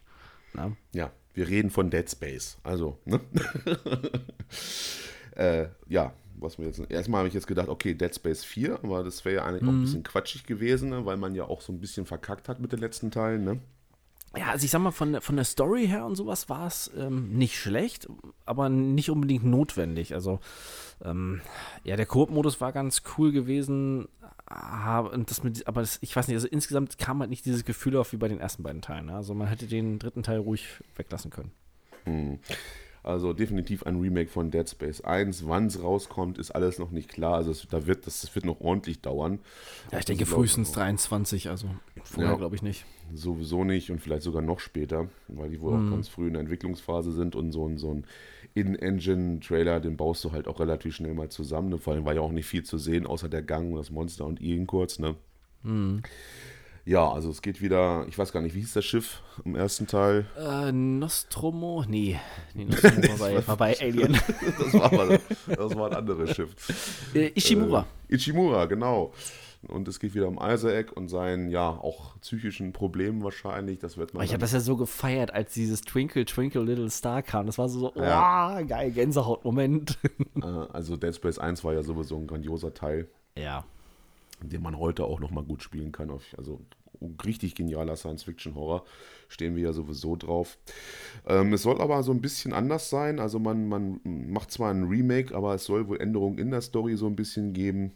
[0.54, 0.76] Ne?
[0.94, 2.58] Ja, wir reden von Dead Space.
[2.62, 3.20] Also, ne?
[5.36, 6.80] äh, ja, was mir jetzt.
[6.88, 9.72] Erstmal habe ich jetzt gedacht, okay, Dead Space 4, aber das wäre ja eigentlich auch
[9.72, 11.04] ein bisschen quatschig gewesen, ne?
[11.06, 13.60] weil man ja auch so ein bisschen verkackt hat mit den letzten Teilen, ne?
[14.36, 17.36] Ja, also ich sag mal, von, von der Story her und sowas war es ähm,
[17.36, 18.08] nicht schlecht,
[18.46, 20.14] aber nicht unbedingt notwendig.
[20.14, 20.40] Also,
[21.04, 21.42] ähm,
[21.84, 24.08] ja, der Koop-Modus war ganz cool gewesen,
[24.46, 27.96] aber, das mit, aber das, ich weiß nicht, also insgesamt kam halt nicht dieses Gefühl
[27.96, 29.06] auf wie bei den ersten beiden Teilen.
[29.06, 29.14] Ne?
[29.16, 30.66] Also man hätte den dritten Teil ruhig
[30.96, 31.52] weglassen können.
[33.04, 35.48] Also definitiv ein Remake von Dead Space 1.
[35.48, 37.34] Wann es rauskommt, ist alles noch nicht klar.
[37.34, 39.40] Also es, da wird, das, das wird noch ordentlich dauern.
[39.90, 41.68] Ja, ich denke frühestens 23, also
[42.04, 42.36] vorher Ja.
[42.38, 42.84] glaube ich nicht.
[43.12, 46.40] Sowieso nicht und vielleicht sogar noch später, weil die wohl auch ganz früh in der
[46.42, 48.06] Entwicklungsphase sind und so ein, so ein
[48.54, 51.70] In-Engine-Trailer, den baust du halt auch relativ schnell mal zusammen.
[51.70, 51.78] Ne?
[51.78, 54.40] Vor allem war ja auch nicht viel zu sehen, außer der Gang, das Monster und
[54.40, 54.98] Ian kurz.
[54.98, 55.16] Ne?
[56.84, 59.86] Ja, also es geht wieder, ich weiß gar nicht, wie hieß das Schiff im ersten
[59.86, 60.26] Teil?
[60.36, 61.84] Äh, Nostromo?
[61.86, 62.18] Nee,
[62.54, 64.18] nee Nostromo war, bei, war bei Alien.
[64.58, 66.54] Das war, mal, das war ein anderes Schiff.
[67.14, 67.86] äh, Ishimura.
[68.08, 69.12] Äh, Ichimura, genau.
[69.68, 73.78] Und es geht wieder um Isaac und seinen, ja, auch psychischen Problemen wahrscheinlich.
[73.78, 76.90] Das wird man Oh, ich habe das ja so gefeiert, als dieses Twinkle, Twinkle, Little
[76.90, 77.46] Star kam.
[77.46, 78.58] Das war so, so Ja.
[78.60, 79.98] oh, geil, Gänsehaut-Moment.
[80.34, 83.06] äh, also Dead Space 1 war ja sowieso ein grandioser Teil.
[83.36, 83.64] ja.
[84.48, 86.10] Den man heute auch noch mal gut spielen kann.
[86.36, 86.60] Also
[87.24, 88.84] richtig genialer Science-Fiction-Horror
[89.28, 90.58] stehen wir ja sowieso drauf.
[91.26, 93.18] Ähm, es soll aber so ein bisschen anders sein.
[93.18, 96.96] Also man, man macht zwar ein Remake, aber es soll wohl Änderungen in der Story
[96.96, 97.92] so ein bisschen geben.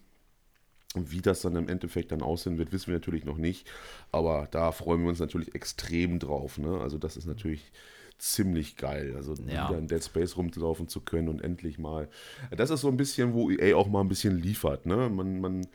[0.94, 3.68] Wie das dann im Endeffekt dann aussehen wird, wissen wir natürlich noch nicht.
[4.12, 6.58] Aber da freuen wir uns natürlich extrem drauf.
[6.58, 6.80] Ne?
[6.80, 7.70] Also das ist natürlich
[8.18, 9.12] ziemlich geil.
[9.14, 9.68] Also Ja.
[9.68, 12.08] wieder in Dead Space rumlaufen zu können und endlich mal.
[12.56, 14.86] Das ist so ein bisschen, wo EA auch mal ein bisschen liefert.
[14.86, 15.10] Ne?
[15.10, 15.66] Man, man,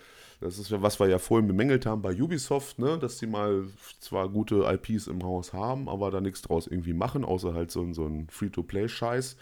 [0.41, 2.97] das ist ja, was wir ja vorhin bemängelt haben bei Ubisoft, ne?
[2.97, 3.65] dass sie mal
[3.99, 7.93] zwar gute IPs im Haus haben, aber da nichts draus irgendwie machen, außer halt so,
[7.93, 9.37] so ein Free-to-Play-Scheiß.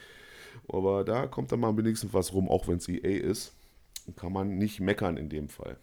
[0.68, 3.54] Aber da kommt dann mal wenigstens was rum, auch wenn es EA ist.
[4.18, 5.78] Kann man nicht meckern in dem Fall.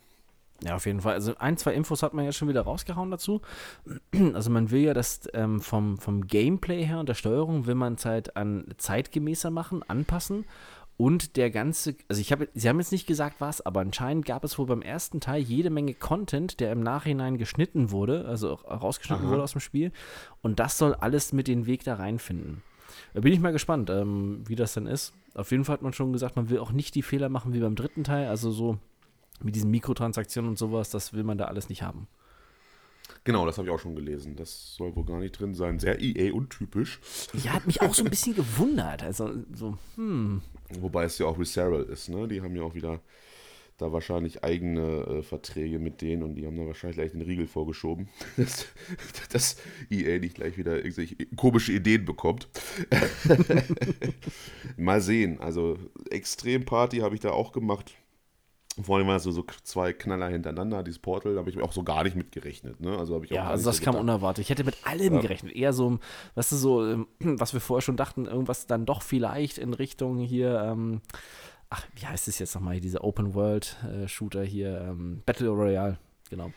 [0.63, 1.15] Ja, auf jeden Fall.
[1.15, 3.41] Also ein, zwei Infos hat man ja schon wieder rausgehauen dazu.
[4.35, 7.95] Also man will ja das ähm, vom, vom Gameplay her und der Steuerung will man
[7.95, 10.45] es halt an zeitgemäßer machen, anpassen.
[10.99, 14.45] Und der ganze, also ich habe, sie haben jetzt nicht gesagt was, aber anscheinend gab
[14.45, 19.29] es wohl beim ersten Teil jede Menge Content, der im Nachhinein geschnitten wurde, also rausgeschnitten
[19.29, 19.93] wurde aus dem Spiel.
[20.41, 22.63] Und das soll alles mit den Weg da reinfinden.
[23.13, 25.13] Da bin ich mal gespannt, ähm, wie das dann ist.
[25.35, 27.61] Auf jeden Fall hat man schon gesagt, man will auch nicht die Fehler machen wie
[27.61, 28.79] beim dritten Teil, also so
[29.43, 32.09] mit diesen Mikrotransaktionen und sowas, das will man da alles nicht haben.
[33.27, 34.37] Genau, das habe ich auch schon gelesen.
[34.37, 35.81] Das soll wohl gar nicht drin sein.
[35.81, 37.01] Sehr EA-untypisch.
[37.43, 39.03] Ja, hat mich auch so ein bisschen gewundert.
[39.03, 40.43] Also so, hm.
[40.79, 42.29] Wobei es ja auch Reserral ist, ne?
[42.29, 43.01] Die haben ja auch wieder
[43.79, 47.49] da wahrscheinlich eigene äh, Verträge mit denen und die haben da wahrscheinlich gleich den Riegel
[47.49, 48.67] vorgeschoben, dass,
[49.33, 49.57] dass
[49.91, 52.49] EA nicht gleich wieder irgendwelche komische Ideen bekommt.
[54.77, 55.41] Mal sehen.
[55.41, 55.79] Also
[56.11, 57.93] Extremparty habe ich da auch gemacht.
[58.83, 61.73] Vor allem war es so, so zwei Knaller hintereinander, dieses Portal, da habe ich auch
[61.73, 62.79] so gar nicht mitgerechnet.
[62.81, 62.97] Ne?
[62.99, 64.03] Also ich ja, also das so kam gedacht.
[64.03, 64.43] unerwartet.
[64.43, 65.21] Ich hätte mit allem Ja.
[65.21, 65.53] gerechnet.
[65.57, 65.99] Eher so,
[66.35, 70.19] weißt du, so, ähm, was wir vorher schon dachten, irgendwas dann doch vielleicht in Richtung
[70.19, 71.01] hier, ähm,
[71.71, 75.99] ach, wie heißt es jetzt nochmal, dieser Open-World-Shooter hier, ähm, Battle Royale,
[76.29, 76.53] genau.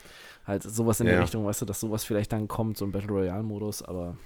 [0.46, 1.14] Halt sowas in Ja.
[1.14, 4.18] der Richtung, weißt du, dass sowas vielleicht dann kommt, so ein Battle Royale-Modus, aber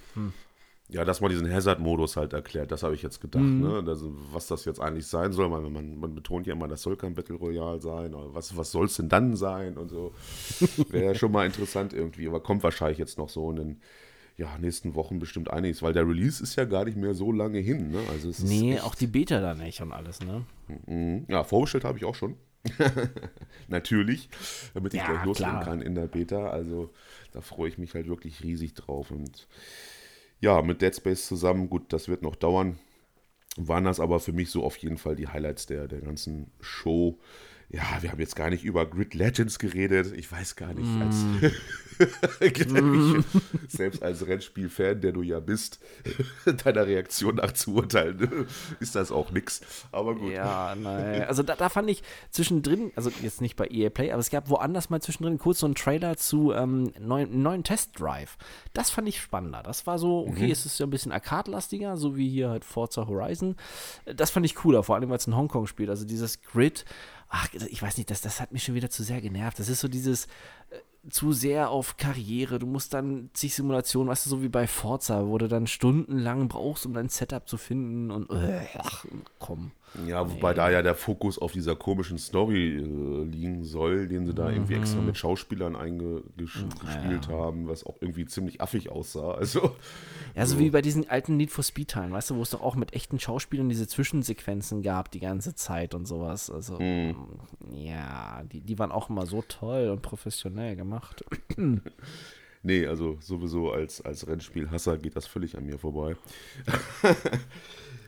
[0.90, 3.62] Ja, dass man diesen Hazard-Modus halt erklärt, das habe ich jetzt gedacht, Mhm.
[3.62, 3.84] ne?
[3.84, 5.50] Das, was das jetzt eigentlich sein soll.
[5.50, 8.14] Man, man, man betont ja immer, das soll kein Battle Royale sein.
[8.14, 10.14] Oder was, was soll es denn dann sein und so.
[10.90, 13.82] Wäre ja schon mal interessant irgendwie, aber kommt wahrscheinlich jetzt noch so in den
[14.36, 17.60] ja, nächsten Wochen bestimmt einiges, weil der Release ist ja gar nicht mehr so lange
[17.60, 17.92] hin.
[17.92, 18.00] Ne?
[18.12, 20.44] Also es nee, auch die Beta da nicht und alles, ne?
[20.88, 21.26] Mhm.
[21.28, 22.36] Ja, vorbestellt habe ich auch schon.
[23.68, 24.30] Natürlich,
[24.74, 26.50] damit ich Ja, gleich loslegen kann in der Beta.
[26.50, 26.90] Also
[27.32, 29.12] da freue ich mich halt wirklich riesig drauf.
[29.12, 29.48] Und
[30.44, 32.78] ja, mit Dead Space zusammen, gut, das wird noch dauern.
[33.56, 37.18] Waren das aber für mich so auf jeden Fall die Highlights der, der ganzen Show.
[37.74, 40.14] Ja, wir haben jetzt gar nicht über Grid Legends geredet.
[40.16, 41.26] Ich weiß gar nicht, als,
[43.68, 45.80] selbst als Rennspiel-Fan, der du ja bist,
[46.64, 48.46] deiner Reaktion nach zu urteilen,
[48.80, 49.62] ist das auch nix.
[49.92, 50.32] Aber gut.
[50.32, 51.24] Ja, nein.
[51.24, 54.52] Also da, da fand ich zwischendrin, also jetzt nicht bei EA Play, aber es gab
[54.52, 58.38] woanders mal zwischendrin kurz so einen Trailer zu ähm, neuen, neuen Test Drive.
[58.74, 59.64] Das fand ich spannender.
[59.64, 63.08] Das war so, okay, es ist ja ein bisschen Arcade-lastiger, so wie hier halt Forza
[63.08, 63.56] Horizon.
[64.06, 65.90] Das fand ich cooler, vor allem weil es in Hongkong spielt.
[65.90, 66.86] Also dieses Grid,
[67.34, 69.58] ach, ich weiß nicht, das, das hat mich schon wieder zu sehr genervt.
[69.58, 72.60] Das ist so dieses äh, zu sehr auf Karriere.
[72.60, 76.48] Du musst dann zig Simulationen, weißt du, so wie bei Forza, wo du dann stundenlang
[76.48, 79.06] brauchst, um dein Setup zu finden und äh, ach,
[79.40, 79.72] komm.
[80.08, 84.34] Ja, wobei da ja der Fokus auf dieser komischen Story äh, liegen soll, den sie
[84.34, 89.34] da irgendwie extra mit Schauspielern eingespielt haben, was auch irgendwie ziemlich affig aussah.
[89.34, 89.76] Also,
[90.36, 92.76] Ja, so wie bei diesen alten Need for Speed-Teilen, weißt du, wo es doch auch
[92.76, 96.50] mit echten Schauspielern diese Zwischensequenzen gab die ganze Zeit und sowas.
[96.50, 96.80] Also,
[97.72, 101.24] ja, die, die waren auch immer so toll und professionell gemacht.
[102.64, 106.16] nee, also sowieso als, als Rennspielhasser geht das völlig an mir vorbei.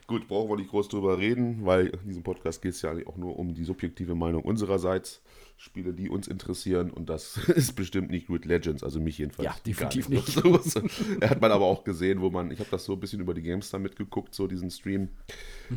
[0.08, 3.08] Gut, brauchen wir nicht groß drüber reden, weil in diesem Podcast geht es ja eigentlich
[3.08, 5.22] auch nur um die subjektive Meinung unsererseits.
[5.58, 9.46] Spiele, die uns interessieren und das ist bestimmt nicht Grid Legends, also mich jedenfalls.
[9.46, 10.26] Ja, definitiv nicht.
[10.36, 10.82] So, so.
[11.22, 13.42] Hat man aber auch gesehen, wo man, ich habe das so ein bisschen über die
[13.42, 15.10] Gamestar mitgeguckt, so diesen Stream,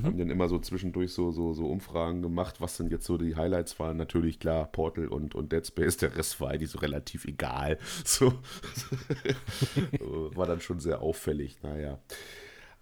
[0.02, 3.36] haben dann immer so zwischendurch so, so, so Umfragen gemacht, was denn jetzt so die
[3.36, 3.96] Highlights waren.
[3.96, 7.78] Natürlich klar, Portal und, und Dead Space, der Rest war eigentlich so relativ egal.
[8.04, 8.32] So
[10.34, 12.00] war dann schon sehr auffällig, naja.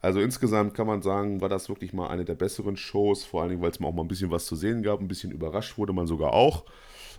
[0.01, 3.51] Also insgesamt kann man sagen, war das wirklich mal eine der besseren Shows, vor allen
[3.51, 5.79] Dingen, weil es mal auch mal ein bisschen was zu sehen gab, ein bisschen überrascht
[5.79, 6.65] wurde man sogar auch.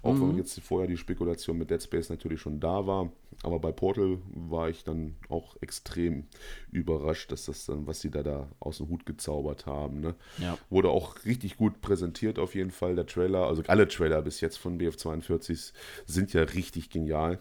[0.03, 3.11] Auch wenn jetzt vorher die Spekulation mit Dead Space natürlich schon da war.
[3.43, 6.25] Aber bei Portal war ich dann auch extrem
[6.71, 9.99] überrascht, dass das dann, was sie da, da aus dem Hut gezaubert haben.
[9.99, 10.15] Ne?
[10.37, 10.57] Ja.
[10.69, 13.47] Wurde auch richtig gut präsentiert auf jeden Fall, der Trailer.
[13.47, 15.73] Also alle Trailer bis jetzt von BF42
[16.05, 17.39] sind ja richtig genial.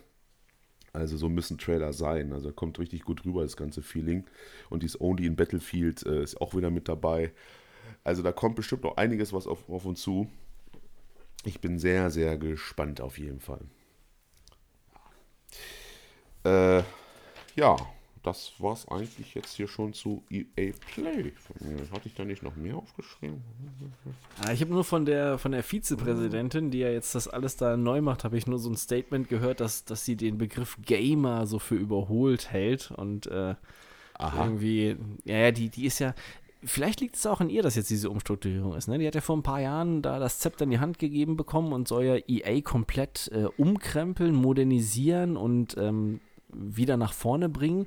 [0.97, 2.33] Also so müssen Trailer sein.
[2.33, 4.25] Also kommt richtig gut rüber, das ganze Feeling.
[4.71, 7.33] Und dieses Only in Battlefield äh, ist auch wieder mit dabei.
[8.03, 10.29] Also da kommt bestimmt noch einiges was auf, auf uns zu.
[11.45, 13.61] Ich bin sehr, sehr gespannt auf jeden Fall.
[16.45, 16.83] Äh,
[17.57, 17.77] ja,
[18.27, 21.33] das war's eigentlich jetzt hier schon zu EA Play.
[21.93, 23.41] Hatte ich da nicht noch mehr aufgeschrieben?
[24.45, 27.77] Ah, Ich habe nur von der, von der Vizepräsidentin, die ja jetzt das alles da
[27.77, 31.47] neu macht, habe ich nur so ein Statement gehört, dass, dass sie den Begriff Gamer
[31.47, 33.55] so für überholt hält und äh,
[34.19, 36.15] irgendwie, ja, ja, die, die ist ja,
[36.65, 38.89] vielleicht liegt es auch an ihr, dass jetzt diese Umstrukturierung ist.
[38.89, 38.99] Ne?
[38.99, 41.73] Die hat ja vor ein paar Jahren da das Zepter in die Hand gegeben bekommen
[41.73, 46.21] und soll ja EA komplett äh, umkrempeln, modernisieren und ähm,
[46.53, 47.87] wieder nach vorne bringen.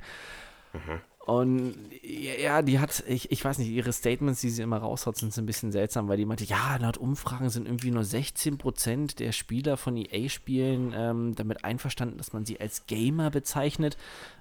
[1.26, 5.32] Und ja, die hat, ich, ich weiß nicht, ihre Statements, die sie immer raushaut, sind
[5.32, 9.32] so ein bisschen seltsam, weil die meinte, ja, laut Umfragen sind irgendwie nur 16% der
[9.32, 13.96] Spieler von EA-Spielen ähm, damit einverstanden, dass man sie als Gamer bezeichnet.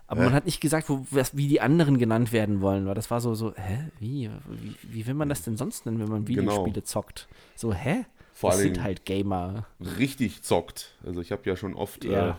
[0.07, 3.11] Aber man hat nicht gesagt, wo, was, wie die anderen genannt werden wollen, weil das
[3.11, 6.25] war so, so, hä, wie, wie, wie will man das denn sonst nennen, wenn man
[6.25, 6.41] Genau.
[6.53, 7.29] Videospiele zockt?
[7.55, 8.07] So, hä?
[8.39, 9.67] Vor das allen sind Dingen- halt Gamer.
[9.99, 10.95] richtig zockt.
[11.05, 12.31] Also ich habe ja schon oft Ja.
[12.31, 12.35] äh,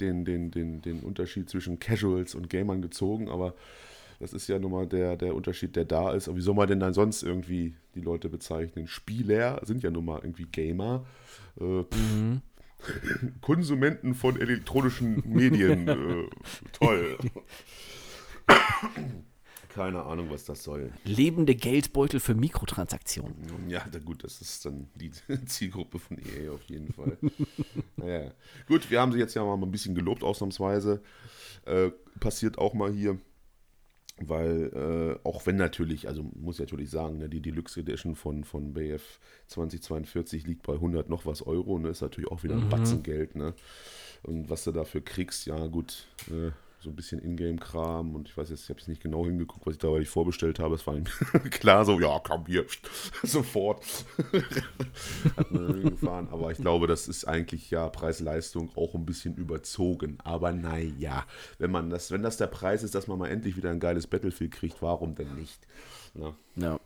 [0.00, 3.54] den, den, den, den Unterschied zwischen Casuals und Gamern gezogen, aber
[4.18, 6.28] das ist ja nun mal der, der Unterschied, der da ist.
[6.28, 8.86] Aber wie soll man denn dann sonst irgendwie die Leute bezeichnen?
[8.86, 11.06] Spieler sind ja nun mal irgendwie Gamer.
[11.58, 12.40] Äh, pff,
[13.40, 15.88] Konsumenten von elektronischen Medien.
[15.88, 16.26] äh,
[16.72, 17.16] toll.
[19.74, 20.92] keine Ahnung, was das soll.
[21.04, 23.34] Lebende Geldbeutel für Mikrotransaktionen.
[23.68, 25.10] Ja, gut, das ist dann die
[25.46, 27.16] Zielgruppe von EA auf jeden Fall.
[27.96, 28.32] naja.
[28.66, 31.02] Gut, wir haben sie jetzt ja mal ein bisschen gelobt, ausnahmsweise.
[31.66, 33.18] Äh, passiert auch mal hier
[34.20, 38.44] weil äh, auch wenn natürlich, also muss ich natürlich sagen, ne, die Deluxe Edition von,
[38.44, 42.64] von BF 2042 liegt bei 100 noch was Euro, ne, ist natürlich auch wieder ein
[42.64, 42.68] mhm.
[42.68, 43.54] Batzen Geld, ne,
[44.22, 46.50] und was du dafür kriegst, ja gut, äh,
[46.80, 49.74] so ein bisschen Ingame-Kram und ich weiß jetzt, ich habe jetzt nicht genau hingeguckt, was
[49.74, 50.74] ich da vorbestellt habe.
[50.74, 51.04] Es war ihm
[51.50, 52.64] klar so, ja, komm hier,
[53.22, 53.84] sofort.
[55.36, 56.28] Hat man gefahren.
[56.30, 60.18] Aber ich glaube, das ist eigentlich ja Preis-Leistung auch ein bisschen überzogen.
[60.24, 61.26] Aber naja,
[61.58, 64.06] wenn man das, wenn das der Preis ist, dass man mal endlich wieder ein geiles
[64.06, 65.66] Battlefield kriegt, warum denn nicht?
[66.14, 66.34] Na?
[66.56, 66.80] Ja.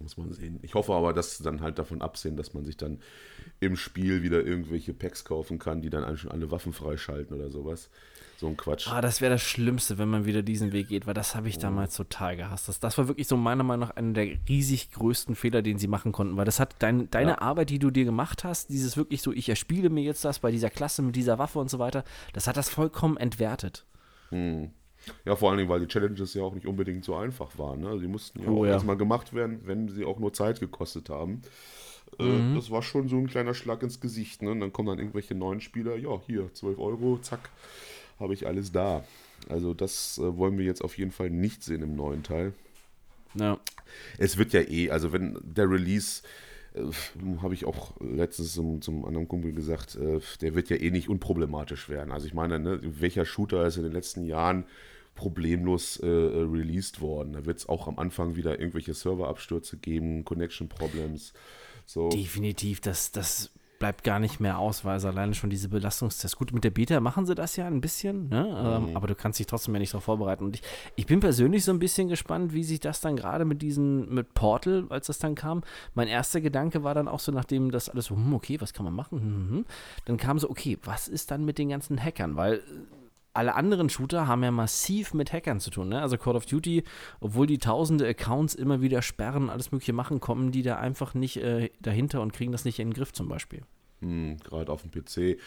[0.00, 0.58] Muss man sehen.
[0.62, 3.00] Ich hoffe aber, dass dann halt davon absehen, dass man sich dann
[3.60, 7.50] im Spiel wieder irgendwelche Packs kaufen kann, die dann eigentlich schon alle Waffen freischalten oder
[7.50, 7.90] sowas.
[8.38, 8.88] So ein Quatsch.
[8.88, 11.58] Ah, das wäre das Schlimmste, wenn man wieder diesen Weg geht, weil das habe ich
[11.58, 11.60] oh.
[11.60, 12.68] damals total gehasst.
[12.68, 15.88] Das, das war wirklich so meiner Meinung nach einer der riesig größten Fehler, den sie
[15.88, 17.38] machen konnten, weil das hat dein, deine ja.
[17.42, 20.50] Arbeit, die du dir gemacht hast, dieses wirklich so, ich erspiele mir jetzt das bei
[20.50, 23.84] dieser Klasse mit dieser Waffe und so weiter, das hat das vollkommen entwertet.
[24.30, 24.70] Hm.
[25.24, 27.80] Ja, vor allen Dingen, weil die Challenges ja auch nicht unbedingt so einfach waren.
[27.80, 27.98] Ne?
[27.98, 28.72] Sie mussten ja oh, auch ja.
[28.72, 31.42] erstmal gemacht werden, wenn sie auch nur Zeit gekostet haben.
[32.18, 32.54] Äh, mhm.
[32.54, 34.42] Das war schon so ein kleiner Schlag ins Gesicht.
[34.42, 34.50] Ne?
[34.50, 37.50] Und dann kommen dann irgendwelche neuen Spieler, ja, hier, 12 Euro, zack,
[38.18, 39.04] habe ich alles da.
[39.48, 42.52] Also das äh, wollen wir jetzt auf jeden Fall nicht sehen im neuen Teil.
[43.34, 43.58] Ja.
[44.18, 46.22] Es wird ja eh, also wenn der Release,
[46.74, 46.82] äh,
[47.42, 51.08] habe ich auch letztens zum, zum, anderen Kumpel gesagt, äh, der wird ja eh nicht
[51.08, 52.12] unproblematisch werden.
[52.12, 54.64] Also ich meine, ne, welcher Shooter ist in den letzten Jahren
[55.14, 57.32] problemlos äh, äh released worden?
[57.32, 61.32] Da wird es auch am Anfang wieder irgendwelche Serverabstürze geben, Connection Problems.
[61.86, 62.08] So.
[62.08, 63.50] Definitiv, das, das
[63.80, 66.36] bleibt gar nicht mehr aus, weil es alleine schon diese Belastungstests.
[66.36, 68.46] Gut, mit der Beta machen sie das ja ein bisschen, ne?
[68.46, 68.96] Ähm, mhm.
[68.96, 70.44] aber du kannst dich trotzdem ja nicht darauf vorbereiten.
[70.44, 70.62] Und ich,
[70.96, 74.34] ich bin persönlich so ein bisschen gespannt, wie sich das dann gerade mit diesen, mit
[74.34, 75.62] Portal, als das dann kam.
[75.94, 78.84] Mein erster Gedanke war dann auch so, nachdem das alles so, hm, okay, was kann
[78.84, 79.18] man machen?
[79.18, 79.64] Hm, hm, hm,
[80.04, 82.36] dann kam so, okay, was ist dann mit den ganzen Hackern?
[82.36, 82.62] Weil
[83.32, 85.88] alle anderen Shooter haben ja massiv mit Hackern zu tun.
[85.88, 86.00] Ne?
[86.00, 86.84] Also Call of Duty,
[87.20, 91.36] obwohl die tausende Accounts immer wieder sperren, alles mögliche machen, kommen die da einfach nicht
[91.36, 93.62] äh, dahinter und kriegen das nicht in den Griff zum Beispiel.
[94.00, 95.38] Hm, Gerade auf dem PC.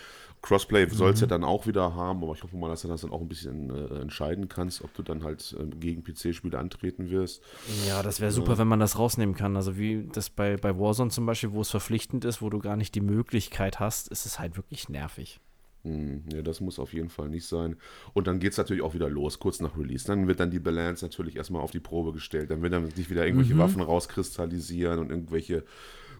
[0.41, 1.23] Crossplay soll es mhm.
[1.23, 3.27] ja dann auch wieder haben, aber ich hoffe mal, dass du das dann auch ein
[3.27, 7.41] bisschen äh, entscheiden kannst, ob du dann halt äh, gegen PC-Spiele antreten wirst.
[7.87, 9.55] Ja, das wäre super, wenn man das rausnehmen kann.
[9.55, 12.75] Also wie das bei, bei Warzone zum Beispiel, wo es verpflichtend ist, wo du gar
[12.75, 15.39] nicht die Möglichkeit hast, ist es halt wirklich nervig.
[15.83, 17.75] Hm, ja, das muss auf jeden Fall nicht sein.
[18.13, 20.07] Und dann geht es natürlich auch wieder los, kurz nach Release.
[20.07, 22.51] Dann wird dann die Balance natürlich erstmal auf die Probe gestellt.
[22.51, 23.59] Dann wird dann sich wieder irgendwelche mhm.
[23.59, 25.63] Waffen rauskristallisieren und irgendwelche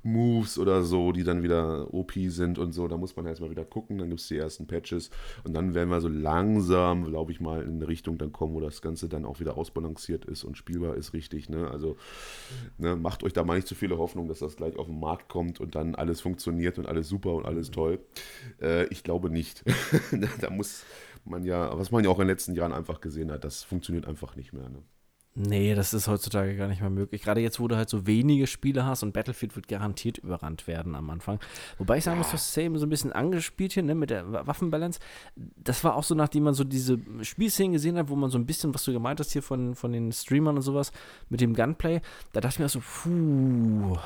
[0.04, 2.88] Moves oder so, die dann wieder OP sind und so.
[2.88, 3.98] Da muss man erstmal wieder gucken.
[3.98, 5.10] Dann gibt es die ersten Patches.
[5.44, 8.60] Und dann werden wir so langsam, glaube ich mal, in eine Richtung dann kommen, wo
[8.60, 11.50] das Ganze dann auch wieder ausbalanciert ist und spielbar ist, richtig.
[11.50, 11.70] Ne?
[11.70, 11.98] Also
[12.78, 15.30] ne, macht euch da mal nicht zu viele Hoffnung, dass das gleich auf den Markt
[15.30, 18.00] kommt und dann alles funktioniert und alles super und alles toll.
[18.62, 19.64] Äh, ich glaube nicht.
[20.42, 20.84] da muss
[21.26, 24.08] man ja, was man ja auch in den letzten Jahren einfach gesehen hat, das funktioniert
[24.08, 24.70] einfach nicht mehr.
[24.70, 24.84] Ne?
[25.36, 27.24] Nee, das ist heutzutage gar nicht mehr möglich.
[27.24, 30.94] Gerade jetzt, wo du halt so wenige Spiele hast und Battlefield wird garantiert überrannt werden
[30.94, 31.40] am Anfang.
[31.80, 35.00] Wobei ich sagen muss, das Same so ein bisschen angespielt hier, ne, mit der Waffenbalance.
[35.36, 38.46] Das war auch so, nachdem man so diese Spielszenen gesehen hat, wo man so ein
[38.46, 40.92] bisschen, was du gemeint hast hier von, von den Streamern und sowas,
[41.30, 43.98] mit dem Gunplay, da dachte ich mir auch so, puh,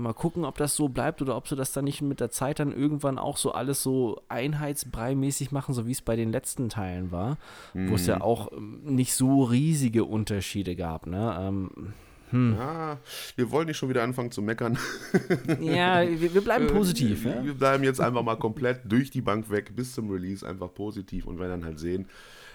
[0.00, 2.58] mal gucken, ob das so bleibt oder ob sie das dann nicht mit der Zeit
[2.58, 7.12] dann irgendwann auch so alles so einheitsbrei-mäßig machen, so wie es bei den letzten Teilen
[7.12, 7.38] war,
[7.72, 7.90] mhm.
[7.90, 8.22] wo es ja mhm.
[8.22, 11.06] auch ähm, nicht so riesige Unterschiede Spiele gab.
[11.06, 11.36] Ne?
[11.38, 11.70] Ähm,
[12.30, 12.54] hm.
[12.58, 12.98] Ja,
[13.36, 14.78] wir wollen nicht schon wieder anfangen zu meckern.
[15.60, 17.24] Ja, wir, wir bleiben äh, positiv.
[17.24, 20.72] wir, wir bleiben jetzt einfach mal komplett durch die Bank weg bis zum Release einfach
[20.72, 22.08] positiv und werden dann halt sehen.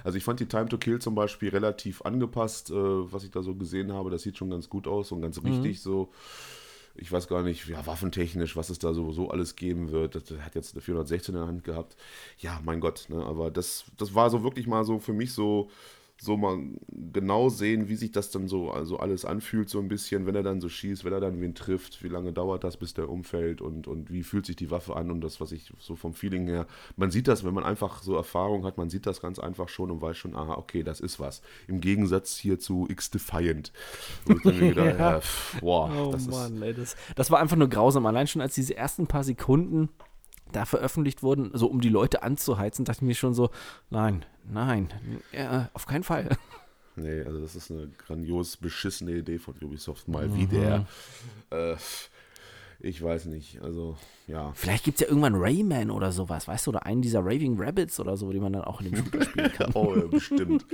[0.04, 3.42] Also ich fand die Time to Kill zum Beispiel relativ angepasst, äh, was ich da
[3.42, 4.10] so gesehen habe.
[4.10, 5.82] Das sieht schon ganz gut aus und ganz richtig mhm.
[5.82, 6.10] so.
[7.00, 10.16] Ich weiß gar nicht, ja, waffentechnisch, was es da sowieso alles geben wird.
[10.16, 11.96] Das, das hat jetzt eine 416 in der Hand gehabt.
[12.40, 13.24] Ja, mein Gott, ne?
[13.24, 15.70] aber das, das war so wirklich mal so für mich so
[16.20, 16.58] so mal
[17.14, 20.44] genau sehen, wie sich das dann so also alles anfühlt, so ein bisschen, wenn er
[20.44, 23.62] dann so schießt, wenn er dann wen trifft, wie lange dauert das, bis der umfällt
[23.62, 26.48] und, und wie fühlt sich die Waffe an und das, was ich so vom Feeling
[26.48, 26.66] her,
[26.96, 29.92] man sieht das, wenn man einfach so Erfahrung hat, man sieht das ganz einfach schon
[29.92, 31.42] und weiß schon, aha, okay, das ist was.
[31.68, 33.72] Im Gegensatz hier zu X-Defiant.
[34.44, 34.86] ja.
[34.86, 35.22] ja,
[35.62, 38.06] boah, oh das Mann, ey, das, das war einfach nur grausam.
[38.06, 39.90] Allein schon als diese ersten paar Sekunden
[40.52, 43.50] da veröffentlicht wurden, so um die Leute anzuheizen, dachte ich mir schon so,
[43.90, 44.90] nein, nein,
[45.32, 46.30] ja, auf keinen Fall.
[47.00, 50.36] Nee, also das ist eine grandios beschissene Idee von Ubisoft mal mhm.
[50.36, 50.88] wieder.
[51.52, 51.76] Äh,
[52.80, 53.60] ich weiß nicht.
[53.62, 53.98] Also,
[54.28, 54.52] ja.
[54.54, 58.00] Vielleicht gibt es ja irgendwann Rayman oder sowas, weißt du, oder einen dieser Raving Rabbits
[58.00, 59.72] oder so, die man dann auch in dem Shooter spielen kann.
[59.74, 60.66] oh, ja, bestimmt.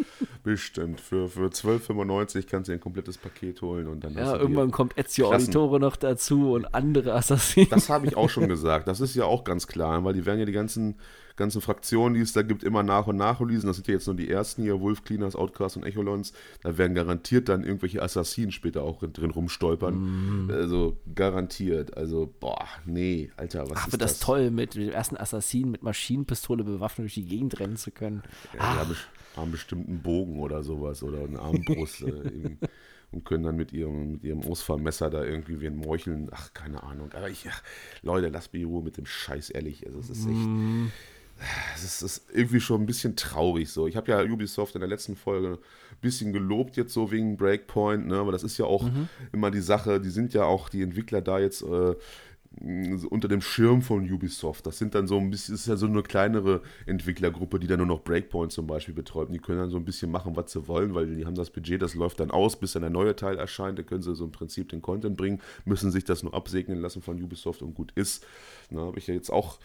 [0.44, 1.00] bestimmt.
[1.00, 4.16] Für, für 12,95 kannst du dir ein komplettes Paket holen und dann.
[4.16, 5.46] Ja, irgendwann kommt Ezio Klassen.
[5.46, 7.70] Auditore noch dazu und andere Assassinen.
[7.70, 8.88] Das habe ich auch schon gesagt.
[8.88, 10.96] Das ist ja auch ganz klar, weil die werden ja die ganzen
[11.36, 13.68] ganzen Fraktionen, die es da gibt, immer nach und nach releasen.
[13.68, 16.34] Das sind ja jetzt nur die ersten hier, Wolf Cleaners, Outcast und Echolons.
[16.62, 20.48] Da werden garantiert dann irgendwelche Assassinen später auch drin rumstolpern.
[20.48, 20.52] Mm.
[20.52, 21.98] Also garantiert.
[21.98, 24.12] Also, boah, nee, Alter, was Ach, ist wird das?
[24.14, 28.22] das toll, mit dem ersten Assassinen mit Maschinenpistole bewaffnet durch die Gegend rennen zu können.
[28.54, 28.96] Ja, die haben,
[29.36, 32.04] haben bestimmt einen Bogen oder sowas oder eine Armbrust.
[32.04, 32.58] äh,
[33.12, 36.30] und können dann mit ihrem, mit ihrem Ausfahrmesser da irgendwie wen meucheln.
[36.32, 37.12] Ach, keine Ahnung.
[37.14, 37.62] Aber ich, ach,
[38.02, 39.86] Leute, lasst mich in Ruhe mit dem Scheiß, ehrlich.
[39.86, 40.36] Also, es ist echt.
[40.36, 40.88] Mm
[41.76, 43.88] es ist irgendwie schon ein bisschen traurig so.
[43.88, 45.60] Ich habe ja Ubisoft in der letzten Folge
[45.92, 48.16] ein bisschen gelobt jetzt so wegen Breakpoint, ne?
[48.16, 49.10] aber das ist ja auch mhm.
[49.32, 51.96] immer die Sache, die sind ja auch die Entwickler da jetzt äh,
[53.10, 54.68] unter dem Schirm von Ubisoft.
[54.68, 57.88] Das sind dann so ein bisschen, ist ja so eine kleinere Entwicklergruppe, die dann nur
[57.88, 59.34] noch Breakpoint zum Beispiel betreut.
[59.34, 61.82] Die können dann so ein bisschen machen, was sie wollen, weil die haben das Budget,
[61.82, 63.80] das läuft dann aus, bis dann der neue Teil erscheint.
[63.80, 67.02] Da können sie so im Prinzip den Content bringen, müssen sich das nur absegnen lassen
[67.02, 68.26] von Ubisoft und gut ist.
[68.70, 69.58] Da habe ich ja jetzt auch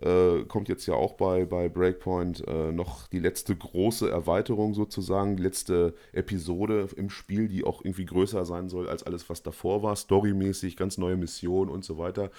[0.00, 5.36] äh, kommt jetzt ja auch bei, bei Breakpoint äh, noch die letzte große Erweiterung sozusagen,
[5.36, 9.82] die letzte Episode im Spiel, die auch irgendwie größer sein soll als alles, was davor
[9.82, 12.30] war, storymäßig, ganz neue Missionen und so weiter.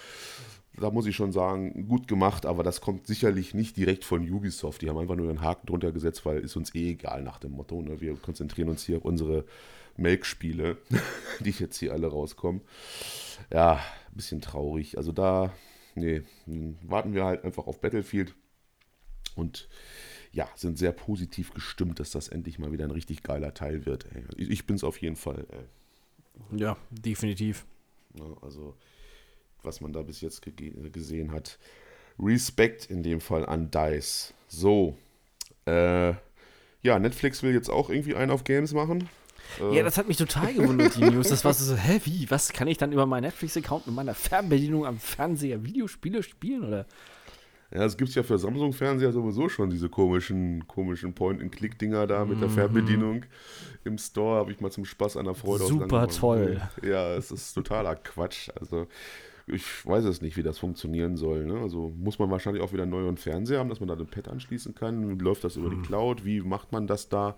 [0.79, 4.83] Da muss ich schon sagen, gut gemacht, aber das kommt sicherlich nicht direkt von Ubisoft.
[4.83, 7.53] Die haben einfach nur einen Haken drunter gesetzt, weil ist uns eh egal nach dem
[7.53, 7.81] Motto.
[7.81, 7.99] Ne?
[7.99, 9.45] Wir konzentrieren uns hier auf unsere
[9.95, 10.77] Melkspiele,
[11.39, 12.61] die jetzt hier alle rauskommen.
[13.51, 14.99] Ja, ein bisschen traurig.
[14.99, 15.51] Also da
[15.97, 16.23] nee,
[16.83, 18.35] warten wir halt einfach auf Battlefield
[19.35, 19.67] und
[20.31, 24.05] ja, sind sehr positiv gestimmt, dass das endlich mal wieder ein richtig geiler Teil wird.
[24.13, 24.23] Ey.
[24.37, 25.45] Ich bin es auf jeden Fall.
[25.49, 26.59] Ey.
[26.59, 27.65] Ja, definitiv.
[28.41, 28.75] Also,
[29.63, 30.45] was man da bis jetzt
[30.91, 31.59] gesehen hat.
[32.19, 34.33] Respekt in dem Fall an DICE.
[34.47, 34.97] So.
[35.65, 36.13] Äh,
[36.81, 39.09] ja, Netflix will jetzt auch irgendwie einen auf Games machen.
[39.59, 39.77] Äh.
[39.77, 41.29] Ja, das hat mich total gewundert, die News.
[41.29, 44.85] Das war so, hä, wie, was, kann ich dann über meinen Netflix-Account mit meiner Fernbedienung
[44.85, 46.85] am Fernseher Videospiele spielen, oder?
[47.73, 52.47] Ja, es gibt ja für Samsung-Fernseher sowieso schon diese komischen, komischen Point-and-Click-Dinger da mit der
[52.47, 52.53] mhm.
[52.53, 53.25] Fernbedienung.
[53.83, 56.61] Im Store habe ich mal zum Spaß einer Freude Super toll.
[56.81, 58.49] Ja, es ist totaler Quatsch.
[58.57, 58.87] Also,
[59.47, 61.45] ich weiß es nicht, wie das funktionieren soll.
[61.45, 61.59] Ne?
[61.59, 64.27] Also muss man wahrscheinlich auch wieder einen neuen Fernseher haben, dass man da den Pad
[64.27, 65.17] anschließen kann.
[65.19, 65.83] Läuft das über die mhm.
[65.83, 66.25] Cloud?
[66.25, 67.35] Wie macht man das da?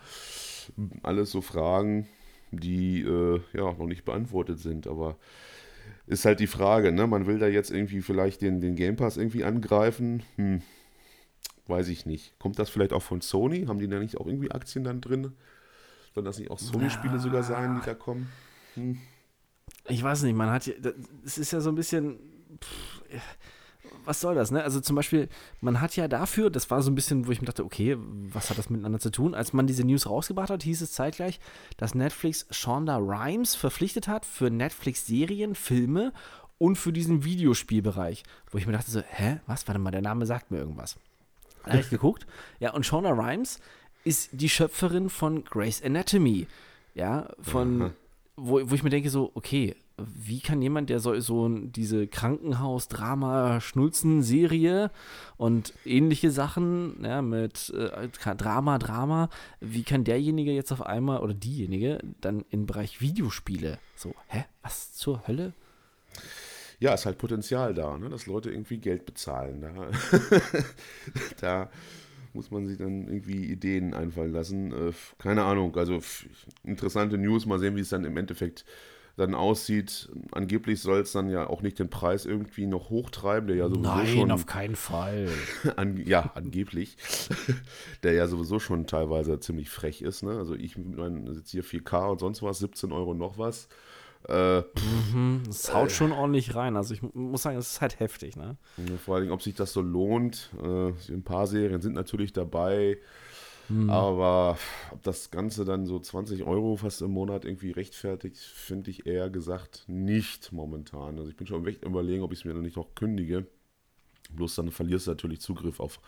[1.04, 2.08] alles so Fragen,
[2.52, 4.88] die äh, ja noch nicht beantwortet sind.
[4.88, 5.18] Aber
[6.08, 7.08] ist halt die Frage, ne?
[7.08, 10.24] Man will da jetzt irgendwie vielleicht den, den Game Pass irgendwie angreifen.
[10.36, 10.62] Hm,
[11.68, 12.38] weiß ich nicht.
[12.40, 13.66] Kommt das vielleicht auch von Sony?
[13.66, 15.34] Haben die da nicht auch irgendwie Aktien dann drin?
[16.14, 18.30] Sollen das nicht auch Sony-Spiele sogar sein, die da kommen?
[18.74, 18.98] Hm.
[19.88, 20.70] Ich weiß nicht, man hat
[21.26, 22.20] es ist ja so ein bisschen.
[22.62, 23.04] Pff,
[24.06, 24.64] was soll das, ne?
[24.64, 25.30] Also zum Beispiel,
[25.62, 28.50] man hat ja dafür, das war so ein bisschen, wo ich mir dachte, okay, was
[28.50, 29.36] hat das miteinander zu tun?
[29.36, 31.40] Als man diese News rausgebracht hat, hieß es zeitgleich,
[31.78, 36.12] dass Netflix Shonda Rhimes verpflichtet hat für Netflix-Serien, Filme
[36.58, 38.24] und für diesen Videospielbereich.
[38.50, 39.68] Wo ich mir dachte so, hä, was?
[39.68, 40.98] Warte mal, der Name sagt mir irgendwas.
[41.64, 42.26] Da habe ich geguckt.
[42.60, 43.60] Ja, und Shonda Rhimes
[44.04, 46.48] ist die Schöpferin von Grey's Anatomy.
[46.96, 47.94] Ja, von,
[48.42, 54.92] wo, wo ich mir denke so, okay, wie kann jemand, der so, so diese Krankenhaus-Drama-Schnulzen-Serie
[55.38, 59.30] und ähnliche Sachen ja, mit äh, Drama, Drama,
[59.60, 64.94] wie kann derjenige jetzt auf einmal oder diejenige dann im Bereich Videospiele so, hä, was
[64.94, 65.54] zur Hölle?
[66.80, 68.10] Ja, ist halt Potenzial da, ne?
[68.10, 69.62] dass Leute irgendwie Geld bezahlen.
[69.62, 69.74] Da,
[71.42, 71.70] da
[72.34, 74.72] muss man sich dann irgendwie Ideen einfallen lassen.
[74.72, 76.00] Äh, keine Ahnung, also
[76.64, 78.66] interessante News, mal sehen, wie es dann im Endeffekt
[79.20, 80.10] dann aussieht.
[80.32, 83.82] Angeblich soll es dann ja auch nicht den Preis irgendwie noch hochtreiben, der ja sowieso
[83.82, 84.32] Nein, schon.
[84.32, 85.30] auf keinen Fall.
[85.76, 86.98] an, ja, angeblich.
[88.04, 90.24] der ja sowieso schon teilweise ziemlich frech ist.
[90.24, 90.32] Ne?
[90.32, 93.68] Also ich meine, sitze hier 4K und sonst was, 17 Euro noch was.
[94.30, 94.62] Äh,
[95.14, 96.78] mhm, das haut äh, schon ordentlich rein.
[96.78, 98.58] Also ich muss sagen, es ist halt heftig, ne?
[99.04, 100.52] Vor allem, ob sich das so lohnt.
[100.62, 102.98] Äh, ein paar Serien sind natürlich dabei.
[103.70, 103.90] Mhm.
[103.90, 104.58] Aber
[104.92, 109.30] ob das Ganze dann so 20 Euro fast im Monat irgendwie rechtfertigt, finde ich eher
[109.30, 111.18] gesagt nicht momentan.
[111.18, 113.46] Also ich bin schon echt überlegen, ob ich es mir noch nicht noch kündige.
[114.32, 116.00] Bloß dann verlierst du natürlich Zugriff auf,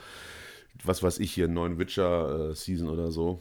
[0.83, 3.39] was weiß ich, hier einen neuen Witcher-Season äh, oder so.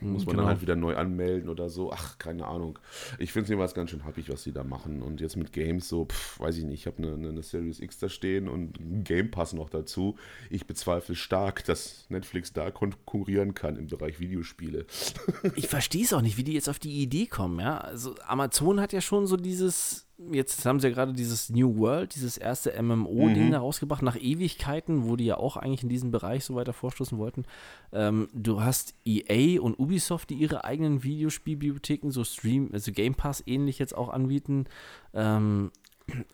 [0.00, 0.42] Muss man genau.
[0.42, 1.92] dann halt wieder neu anmelden oder so.
[1.92, 2.78] Ach, keine Ahnung.
[3.18, 5.02] Ich finde es jedenfalls ganz schön happig, was sie da machen.
[5.02, 7.98] Und jetzt mit Games so, pff, weiß ich nicht, ich habe eine, eine, Series X
[7.98, 10.16] da stehen und einen Game Pass noch dazu.
[10.50, 14.86] Ich bezweifle stark, dass Netflix da konkurrieren kann im Bereich Videospiele.
[15.54, 17.78] ich verstehe es auch nicht, wie die jetzt auf die Idee kommen, ja.
[17.78, 22.14] Also Amazon hat ja schon so dieses jetzt haben sie ja gerade dieses New World,
[22.14, 23.50] dieses erste MMO-Ding Mhm.
[23.52, 27.18] da rausgebracht, nach Ewigkeiten, wo die ja auch eigentlich in diesen Bereich so weiter vorstoßen
[27.18, 27.44] wollten.
[27.92, 33.42] Ähm, du hast EA und Ubisoft, die ihre eigenen Videospielbibliotheken, so Stream, also Game Pass
[33.46, 34.66] ähnlich jetzt auch anbieten.
[35.14, 35.70] Ähm,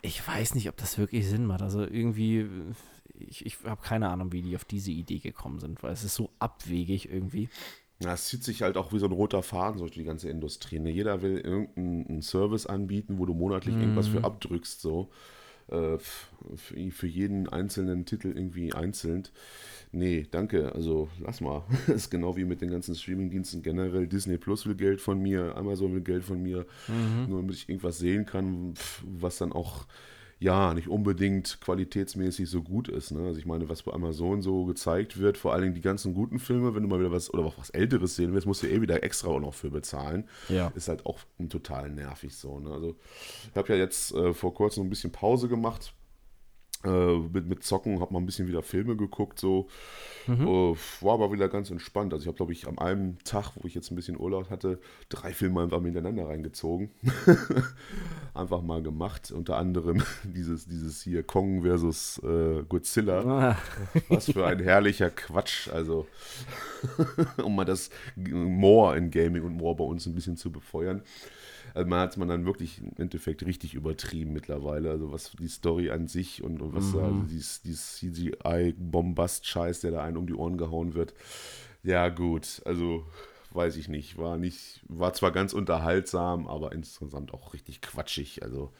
[0.03, 1.63] ich weiß nicht, ob das wirklich Sinn macht.
[1.63, 2.47] Also irgendwie,
[3.19, 6.15] ich, ich habe keine Ahnung, wie die auf diese Idee gekommen sind, weil es ist
[6.15, 7.49] so abwegig irgendwie.
[8.05, 10.79] Ja, es zieht sich halt auch wie so ein roter Faden durch die ganze Industrie.
[10.79, 10.91] Ne?
[10.91, 15.11] Jeder will irgendeinen Service anbieten, wo du monatlich irgendwas für abdrückst, so.
[15.69, 15.97] Äh,
[16.91, 19.23] für, jeden einzelnen Titel irgendwie einzeln.
[19.93, 20.75] Nee, danke.
[20.75, 21.63] Also lass mal.
[21.87, 24.07] Das ist genau wie mit den ganzen Streamingdiensten generell.
[24.07, 26.67] Disney Plus will Geld von mir, Amazon will Geld von mir,
[27.27, 29.87] nur damit ich irgendwas sehen kann, was dann auch
[30.45, 33.13] ja, nicht unbedingt qualitätsmäßig so gut ist.
[33.13, 33.27] Ne?
[33.27, 36.39] Also ich meine, was bei Amazon so gezeigt wird, vor allen Dingen die ganzen guten
[36.39, 38.83] Filme, wenn du mal wieder was oder auch was Älteres sehen willst, musst du eh
[38.83, 40.29] wieder extra auch noch für bezahlen.
[40.51, 40.71] Ja.
[40.75, 41.19] Ist halt auch
[41.49, 42.61] total nervig so.
[42.61, 42.71] Ne?
[42.71, 42.95] Also
[43.51, 45.95] ich habe ja jetzt äh, vor kurzem ein bisschen Pause gemacht.
[46.85, 49.69] Äh, mit, mit Zocken, habe mal ein bisschen wieder Filme geguckt, so.
[50.27, 50.33] Äh,
[51.01, 52.13] war aber wieder ganz entspannt.
[52.13, 54.79] Also ich habe, glaube ich, am einem Tag, wo ich jetzt ein bisschen Urlaub hatte,
[55.09, 56.91] drei Filme einfach hintereinander reingezogen.
[58.35, 59.33] einfach mal gemacht.
[59.33, 63.21] Unter anderem dieses, dieses hier Kong versus äh, Godzilla.
[63.25, 63.59] Ah,
[64.09, 65.69] Was für ein herrlicher Quatsch.
[65.69, 66.07] Also,
[67.43, 71.03] um mal das More in Gaming und More bei uns ein bisschen zu befeuern.
[71.73, 74.91] Also man hat es man dann wirklich im Endeffekt richtig übertrieben mittlerweile.
[74.91, 79.93] Also was die Story an sich und, und was da, also dieses, dieses CGI-Bombast-Scheiß, der
[79.93, 81.15] da einen um die Ohren gehauen wird.
[81.83, 83.05] Ja, gut, also
[83.53, 84.19] weiß ich nicht.
[84.19, 88.43] War nicht, war zwar ganz unterhaltsam, aber insgesamt auch richtig quatschig.
[88.43, 88.73] Also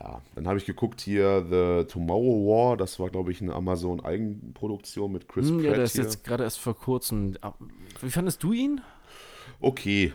[0.00, 5.10] ja, dann habe ich geguckt hier The Tomorrow War, das war, glaube ich, eine Amazon-Eigenproduktion
[5.10, 6.04] mit Chris hm, Pratt ja, der ist hier.
[6.04, 7.36] jetzt gerade erst vor kurzem.
[8.00, 8.80] Wie fandest du ihn?
[9.60, 10.12] Okay,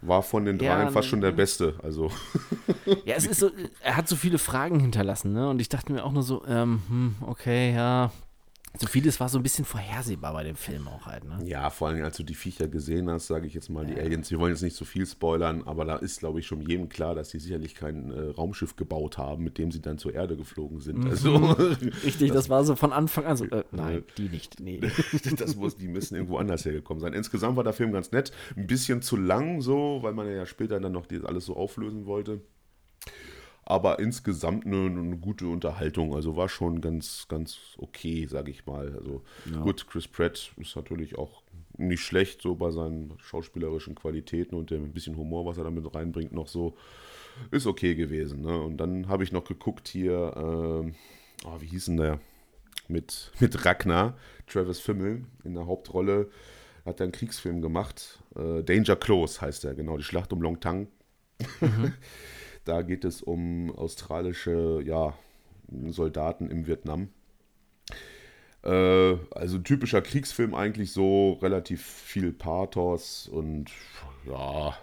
[0.00, 1.36] war von den Ja, dreien fast schon der ne.
[1.36, 1.74] Beste.
[1.82, 2.10] Also
[3.04, 5.48] Ja, es ist so, er hat so viele Fragen hinterlassen, ne?
[5.48, 8.10] Und ich dachte mir auch nur so, ähm, hm, okay, ja.
[8.76, 11.38] So vieles war so ein bisschen vorhersehbar bei dem Film auch halt, ne?
[11.44, 14.30] ja, vor allem als du die Viecher gesehen hast, sage ich jetzt mal, die Aliens,
[14.30, 17.14] wir wollen jetzt nicht so viel spoilern, aber da ist, glaube ich, schon jedem klar,
[17.14, 20.80] dass die sicherlich kein äh, Raumschiff gebaut haben, mit dem sie dann zur Erde geflogen
[20.80, 20.98] sind.
[20.98, 21.10] Mhm.
[21.10, 21.36] Also
[22.04, 24.80] Richtig, das, war so von Anfang an so, äh, nein, die nicht, nee.
[25.36, 27.14] das muss, die müssen irgendwo anders hergekommen sein.
[27.14, 30.78] Insgesamt war der Film ganz nett, ein bisschen zu lang so, weil man ja später
[30.78, 32.42] dann noch das alles so auflösen wollte.
[33.70, 36.14] Aber insgesamt eine, eine gute Unterhaltung.
[36.14, 38.96] Also war schon ganz, ganz okay, sage ich mal.
[38.96, 39.22] Also
[39.60, 41.42] gut, Chris Pratt ist natürlich auch
[41.76, 46.32] nicht schlecht so bei seinen schauspielerischen Qualitäten und dem bisschen Humor, was er damit reinbringt,
[46.32, 46.78] noch so.
[47.50, 48.40] Ist okay gewesen.
[48.40, 48.58] Ne?
[48.58, 50.94] Und dann habe ich noch geguckt hier, ähm,
[51.44, 52.20] oh, wie hieß denn der?
[52.88, 54.16] Mit, mit Ragnar,
[54.46, 56.30] Travis Fimmel in der Hauptrolle.
[56.86, 58.18] Hat er einen Kriegsfilm gemacht.
[58.34, 60.88] Äh, Danger Close heißt er, genau, die Schlacht um Long Tang.
[62.68, 65.14] Da geht es um australische ja,
[65.86, 67.08] Soldaten im Vietnam.
[68.62, 73.70] Äh, also typischer Kriegsfilm eigentlich so, relativ viel Pathos und
[74.26, 74.76] ja,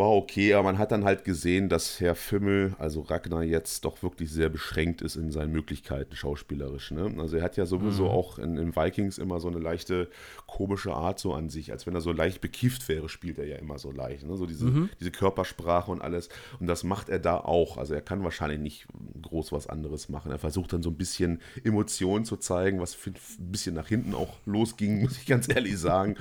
[0.00, 4.02] war okay, aber man hat dann halt gesehen, dass Herr Fimmel, also Ragnar, jetzt doch
[4.02, 6.90] wirklich sehr beschränkt ist in seinen Möglichkeiten schauspielerisch.
[6.90, 7.14] Ne?
[7.18, 10.08] Also er hat ja sowieso auch in, in Vikings immer so eine leichte
[10.46, 11.70] komische Art so an sich.
[11.70, 14.26] Als wenn er so leicht bekifft wäre, spielt er ja immer so leicht.
[14.26, 14.36] Ne?
[14.36, 16.30] So diese, diese Körpersprache und alles.
[16.58, 17.76] Und das macht er da auch.
[17.76, 18.86] Also er kann wahrscheinlich nicht
[19.22, 20.32] groß was anderes machen.
[20.32, 23.14] Er versucht dann so ein bisschen Emotionen zu zeigen, was ein
[23.52, 26.16] bisschen nach hinten auch losging, muss ich ganz ehrlich sagen.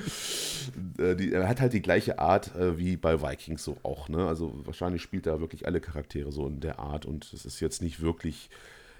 [0.97, 4.09] Äh, die, er hat halt die gleiche Art äh, wie bei Vikings so auch.
[4.09, 4.27] Ne?
[4.27, 7.81] Also wahrscheinlich spielt er wirklich alle Charaktere so in der Art und es ist jetzt
[7.81, 8.49] nicht wirklich,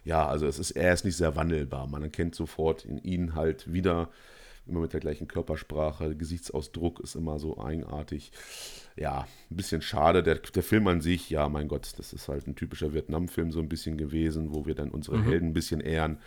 [0.04, 1.88] ja, also es ist, er ist nicht sehr wandelbar.
[1.88, 4.10] Man erkennt sofort in ihn halt wieder,
[4.68, 8.32] immer mit der gleichen Körpersprache, Gesichtsausdruck ist immer so eigenartig.
[8.96, 10.22] Ja, ein bisschen schade.
[10.22, 13.60] Der, der Film an sich, ja, mein Gott, das ist halt ein typischer Vietnam-Film so
[13.60, 16.20] ein bisschen gewesen, wo wir dann unsere Helden ein bisschen ehren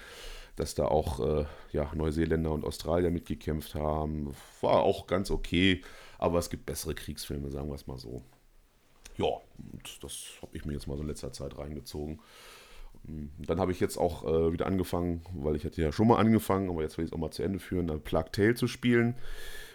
[0.56, 4.34] dass da auch äh, ja, Neuseeländer und Australier mitgekämpft haben.
[4.60, 5.82] War auch ganz okay,
[6.18, 8.22] aber es gibt bessere Kriegsfilme, sagen wir es mal so.
[9.16, 12.20] Ja, und das habe ich mir jetzt mal so in letzter Zeit reingezogen.
[13.04, 16.18] Und Dann habe ich jetzt auch äh, wieder angefangen, weil ich hatte ja schon mal
[16.18, 18.68] angefangen, aber jetzt will ich es auch mal zu Ende führen, dann Plague Tale zu
[18.68, 19.16] spielen.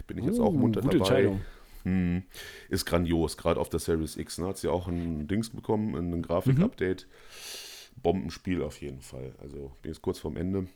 [0.07, 1.09] Bin ich jetzt auch Uh, munter gute dabei.
[1.09, 1.41] Entscheidung.
[1.83, 2.23] Hm,
[2.69, 4.37] ist grandios, gerade auf der Series X.
[4.39, 4.47] Ne?
[4.47, 7.07] Hat sie auch ein Dings bekommen, ein Grafik-Update.
[8.01, 9.35] Bombenspiel auf jeden Fall.
[9.39, 10.67] Also bin jetzt kurz vorm Ende.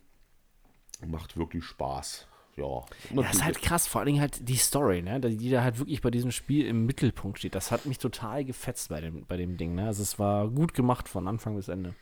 [1.05, 2.27] Macht wirklich Spaß.
[2.61, 5.19] Ja, Ja, ist natürlich- halt krass, vor allen Dingen halt die Story, ne?
[5.19, 7.55] Die da halt wirklich bei diesem Spiel im Mittelpunkt steht.
[7.55, 9.87] Das hat mich total gefetzt bei dem, bei dem Ding, ne?
[9.87, 11.93] Also es war gut gemacht von Anfang bis Ende.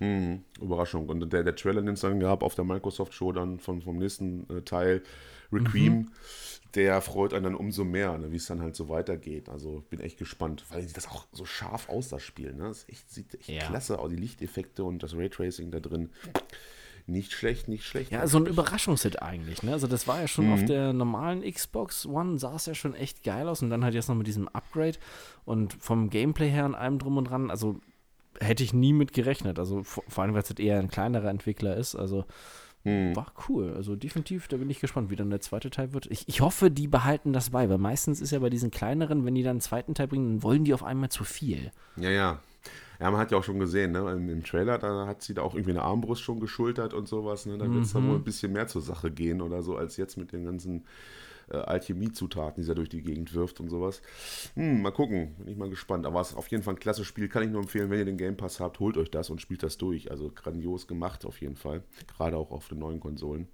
[0.00, 1.08] Mhm, Überraschung.
[1.08, 3.98] Und der, der Trailer, den es dann gab auf der Microsoft Show dann von, vom
[3.98, 5.02] nächsten äh, Teil,
[5.52, 6.08] Requiem, Mhm.
[6.74, 9.48] der freut einen dann umso mehr, ne, wie es dann halt so weitergeht.
[9.48, 12.52] Also bin echt gespannt, weil sieht das auch so scharf aus, das Spiel.
[12.54, 12.64] Ne?
[12.68, 13.66] Das ist echt, sieht echt Ja.
[13.66, 16.10] klasse aus, die Lichteffekte und das Raytracing da drin.
[17.08, 18.12] Nicht schlecht, nicht schlecht.
[18.12, 19.72] Ja, so ein Überraschungshit eigentlich, ne?
[19.72, 23.24] Also das war ja schon auf der normalen Xbox One, sah es ja schon echt
[23.24, 24.98] geil aus und dann halt jetzt noch mit diesem Upgrade
[25.46, 27.80] und vom Gameplay her und allem drum und dran, also
[28.40, 29.58] hätte ich nie mit gerechnet.
[29.58, 32.26] Also vor, vor allem, weil es halt eher ein kleinerer Entwickler ist, also
[32.84, 33.74] war cool.
[33.74, 36.06] Also definitiv, da bin ich gespannt, wie dann der zweite Teil wird.
[36.06, 39.34] Ich, ich hoffe, die behalten das bei, weil meistens ist ja bei diesen kleineren, wenn
[39.34, 41.70] die dann einen zweiten Teil bringen, dann wollen die auf einmal zu viel.
[41.96, 42.40] Ja, ja.
[43.00, 44.10] Ja, man hat ja auch schon gesehen, ne?
[44.10, 47.46] Im, im Trailer, da hat sie da auch irgendwie eine Armbrust schon geschultert und sowas.
[47.46, 47.56] Ne?
[47.56, 50.16] Da wird es dann wohl ein bisschen mehr zur Sache gehen oder so, als jetzt
[50.16, 50.84] mit den ganzen
[51.50, 54.02] äh, Alchemiezutaten, die sie da durch die Gegend wirft und sowas.
[54.54, 56.06] Hm, mal gucken, bin ich mal gespannt.
[56.06, 58.04] Aber es ist auf jeden Fall ein klasse Spiel, kann ich nur empfehlen, wenn ihr
[58.04, 60.10] den Game Pass habt, holt euch das und spielt das durch.
[60.10, 61.82] Also grandios gemacht auf jeden Fall,
[62.16, 63.48] gerade auch auf den neuen Konsolen.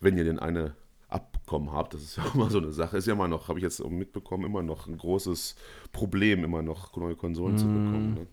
[0.00, 0.74] Wenn ihr denn eine
[1.08, 3.62] abbekommen habt, das ist ja immer so eine Sache, ist ja immer noch, habe ich
[3.62, 5.56] jetzt mitbekommen, immer noch ein großes
[5.92, 8.14] Problem, immer noch neue Konsolen zu bekommen.
[8.14, 8.26] Ne?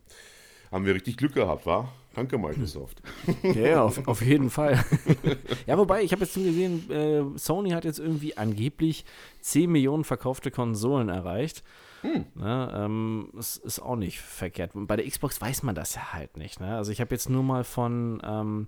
[0.75, 1.93] Haben wir richtig Glück gehabt, war?
[2.15, 3.01] Danke, Microsoft.
[3.43, 4.83] Ja, ja, auf, auf jeden Fall.
[5.67, 9.05] ja, wobei, ich habe jetzt gesehen, äh, Sony hat jetzt irgendwie angeblich
[9.39, 11.63] 10 Millionen verkaufte Konsolen erreicht.
[12.03, 14.71] Ne, ähm, das ist auch nicht verkehrt.
[14.73, 16.59] Bei der Xbox weiß man das ja halt nicht.
[16.59, 16.75] Ne?
[16.75, 18.67] Also ich habe jetzt nur mal von ähm,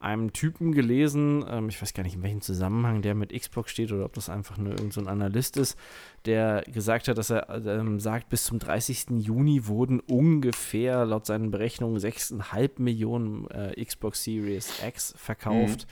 [0.00, 3.90] einem Typen gelesen, ähm, ich weiß gar nicht in welchem Zusammenhang der mit Xbox steht
[3.92, 5.76] oder ob das einfach nur irgendein so ein Analyst ist,
[6.24, 9.06] der gesagt hat, dass er ähm, sagt, bis zum 30.
[9.18, 15.86] Juni wurden ungefähr laut seinen Berechnungen 6,5 Millionen äh, Xbox Series X verkauft.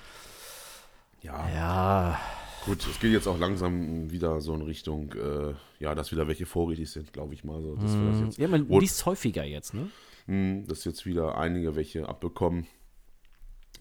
[1.20, 2.20] Ja, Ja,
[2.64, 6.46] gut, es geht jetzt auch langsam wieder so in Richtung, äh, ja, dass wieder welche
[6.46, 7.60] vorrätig sind, glaube ich mal.
[7.60, 7.76] So,
[8.24, 9.88] jetzt, ja man liest häufiger jetzt, ne?
[10.26, 12.68] Hm, dass jetzt wieder einige welche abbekommen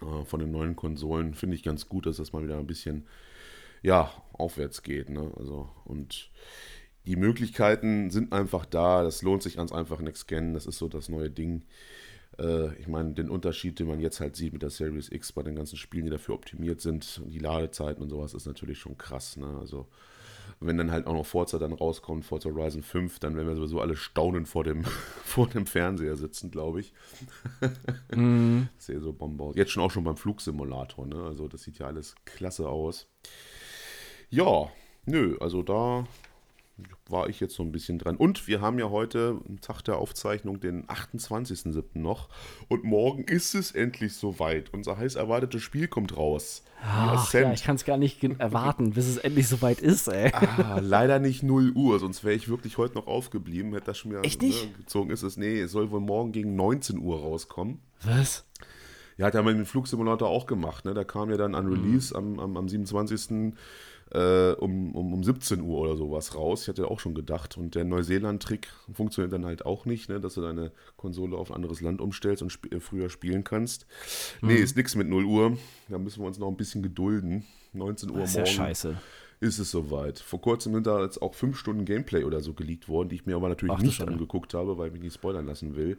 [0.06, 1.34] äh, von den neuen Konsolen.
[1.34, 3.06] Finde ich ganz gut, dass das mal wieder ein bisschen,
[3.82, 5.10] ja, aufwärts geht.
[5.10, 5.32] Ne?
[5.38, 6.30] Also, und
[7.06, 9.04] die Möglichkeiten sind einfach da.
[9.04, 10.54] Das lohnt sich ganz einfach Next Scan.
[10.54, 11.64] Das ist so das neue Ding.
[12.40, 15.44] Äh, ich meine, den Unterschied, den man jetzt halt sieht mit der Series X bei
[15.44, 19.38] den ganzen Spielen, die dafür optimiert sind, die Ladezeiten und sowas, ist natürlich schon krass.
[19.38, 19.58] Ne?
[19.60, 19.88] Also,
[20.60, 23.82] wenn dann halt auch noch Forza dann rauskommt, Forza Horizon 5, dann werden wir sowieso
[23.82, 24.84] alle staunend vor dem,
[25.24, 26.94] vor dem Fernseher sitzen, glaube ich.
[28.78, 29.56] Sehr so Bombe aus.
[29.56, 31.24] Jetzt schon auch schon beim Flugsimulator, ne?
[31.24, 33.08] Also das sieht ja alles klasse aus.
[34.30, 34.70] Ja,
[35.06, 36.06] nö, also da
[37.08, 38.18] war ich jetzt so ein bisschen dran.
[38.18, 42.00] Und wir haben ja heute, Tag der Aufzeichnung, den 28.07.
[42.00, 42.30] noch.
[42.68, 44.74] Und morgen ist es endlich soweit.
[44.74, 46.64] Unser heiß erwartetes Spiel kommt raus.
[46.84, 50.32] Ach, ja, ich kann es gar nicht erwarten, bis es endlich soweit ist, ey.
[50.34, 54.12] Ah, leider nicht 0 Uhr, sonst wäre ich wirklich heute noch aufgeblieben, hätte das schon
[54.12, 54.66] wieder Echt nicht?
[54.66, 55.10] Ne, gezogen.
[55.10, 57.80] Ist es, nee, es soll wohl morgen gegen 19 Uhr rauskommen.
[58.04, 58.46] Was?
[59.18, 60.94] Ja, hat ja mit dem Flugsimulator auch gemacht, ne?
[60.94, 63.54] Da kam ja dann an Release am, am, am 27.
[64.12, 66.62] Äh, um, um, um 17 Uhr oder sowas raus.
[66.62, 67.58] Ich hatte auch schon gedacht.
[67.58, 70.20] Und der Neuseeland-Trick funktioniert dann halt auch nicht, ne?
[70.22, 73.88] dass du deine Konsole auf ein anderes Land umstellst und sp äh, früher spielen kannst.
[74.42, 75.58] Nee, ist nix mit 0 Uhr.
[75.90, 77.46] Da müssen wir uns noch ein bisschen gedulden.
[77.74, 78.98] 19 Uhr Das ist ja morgen scheiße.
[79.40, 80.20] ist es soweit.
[80.20, 83.26] Vor kurzem sind da jetzt auch fünf Stunden Gameplay oder so geleakt worden, die ich
[83.26, 84.14] mir aber natürlich Ach, nicht Schande.
[84.14, 85.98] angeguckt habe, weil ich mich nicht spoilern lassen will.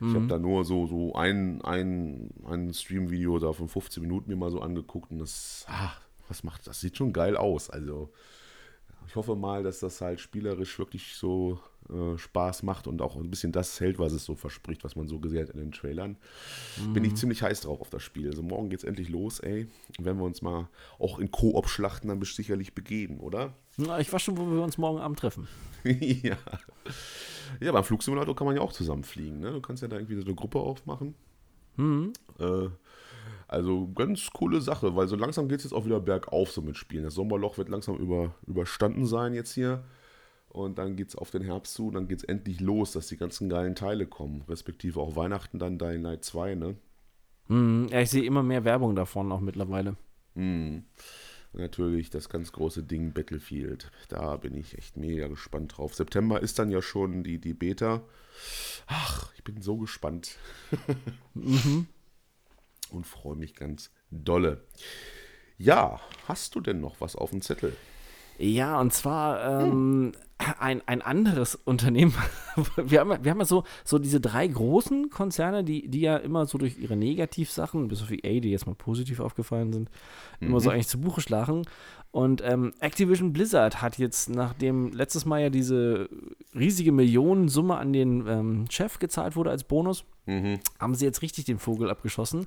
[0.00, 0.14] Ich Mhm.
[0.14, 4.50] habe da nur so, so ein, ein, ein Stream-Video da von 15 Minuten mir mal
[4.50, 5.90] so angeguckt und das, ah,
[6.28, 6.80] was macht das?
[6.80, 7.70] Sieht schon geil aus.
[7.70, 8.10] Also
[9.06, 11.58] ich hoffe mal, dass das halt spielerisch wirklich so
[11.88, 15.08] äh, Spaß macht und auch ein bisschen das hält, was es so verspricht, was man
[15.08, 16.18] so gesehen hat in den Trailern.
[16.92, 18.28] Bin ich ziemlich heiß drauf auf das Spiel.
[18.28, 19.66] Also morgen geht's endlich los, ey.
[19.96, 20.68] Und wenn wir uns mal
[20.98, 23.54] auch in Koop-Schlachten dann sicherlich begeben, oder?
[23.78, 25.48] Na, ich weiß schon, wo wir uns morgen Abend treffen.
[25.84, 26.36] ja.
[27.60, 29.40] Ja, beim Flugsimulator kann man ja auch zusammen fliegen.
[29.40, 29.52] Ne?
[29.52, 31.14] Du kannst ja da irgendwie so eine Gruppe aufmachen.
[32.38, 32.68] Äh,
[33.48, 36.76] also ganz coole Sache, weil so langsam geht es jetzt auch wieder bergauf so mit
[36.76, 37.04] Spielen.
[37.04, 39.84] Das Sommerloch wird langsam über, überstanden sein jetzt hier.
[40.50, 43.08] Und dann geht es auf den Herbst zu und dann geht es endlich los, dass
[43.08, 44.42] die ganzen geilen Teile kommen.
[44.48, 46.76] Respektive auch Weihnachten dann Dying Light 2, ne?
[47.48, 49.96] Mhm, ja, ich sehe immer mehr Werbung davon auch mittlerweile.
[51.52, 53.90] Und natürlich das ganz große Ding Battlefield.
[54.08, 55.94] Da bin ich echt mega gespannt drauf.
[55.94, 58.02] September ist dann ja schon die, die Beta.
[58.86, 60.36] Ach, ich bin so gespannt.
[62.90, 64.64] Und freue mich ganz dolle.
[65.58, 67.76] Ja, hast du denn noch was auf dem Zettel?
[68.38, 70.12] Ja, und zwar ähm,
[70.60, 72.14] ein, ein anderes Unternehmen.
[72.76, 76.16] wir haben, ja- wir haben ja so, so diese drei großen Konzerne, die, die ja
[76.18, 79.90] immer so durch ihre Negativsachen, bis auf EA, die jetzt mal positiv aufgefallen sind,
[80.38, 81.62] immer so eigentlich zu Buche schlagen.
[82.12, 86.08] Und ähm, Activision Blizzard hat jetzt, nachdem letztes Mal ja diese
[86.54, 90.04] riesige Millionensumme an den ähm, Chef gezahlt wurde als Bonus,
[90.78, 92.46] haben sie jetzt richtig den Vogel abgeschossen.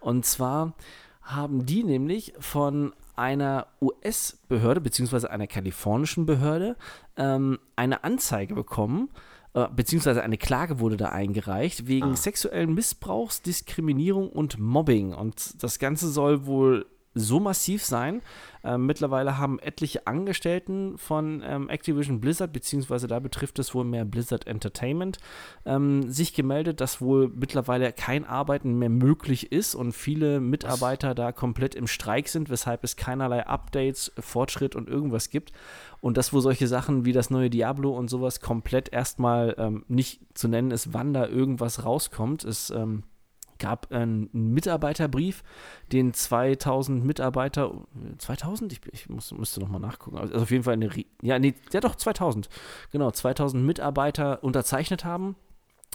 [0.00, 0.74] Und zwar
[1.22, 6.76] haben die nämlich von einer US-Behörde, beziehungsweise einer kalifornischen Behörde,
[7.16, 9.10] ähm, eine Anzeige bekommen,
[9.54, 12.16] äh, beziehungsweise eine Klage wurde da eingereicht, wegen Ah.
[12.16, 15.12] sexuellen Missbrauchs, Diskriminierung und Mobbing.
[15.14, 18.22] Und das Ganze soll wohl so massiv sein.
[18.64, 24.04] Ähm, mittlerweile haben etliche Angestellten von ähm, Activision Blizzard, beziehungsweise da betrifft es wohl mehr
[24.04, 25.18] Blizzard Entertainment,
[25.64, 31.32] ähm, sich gemeldet, dass wohl mittlerweile kein Arbeiten mehr möglich ist und viele Mitarbeiter da
[31.32, 35.52] komplett im Streik sind, weshalb es keinerlei Updates, Fortschritt und irgendwas gibt.
[36.00, 40.20] Und dass wohl solche Sachen wie das neue Diablo und sowas komplett erstmal ähm, nicht
[40.34, 42.44] zu nennen ist, wann da irgendwas rauskommt.
[42.44, 43.04] Es ähm,
[43.58, 45.42] gab einen Mitarbeiterbrief,
[45.92, 47.72] den 2000 Mitarbeiter,
[48.18, 48.72] 2000?
[48.72, 50.18] Ich, ich muss, müsste nochmal nachgucken.
[50.18, 50.90] Also auf jeden Fall eine,
[51.22, 52.48] ja, nee, ja doch, 2000.
[52.90, 55.36] Genau, 2000 Mitarbeiter unterzeichnet haben,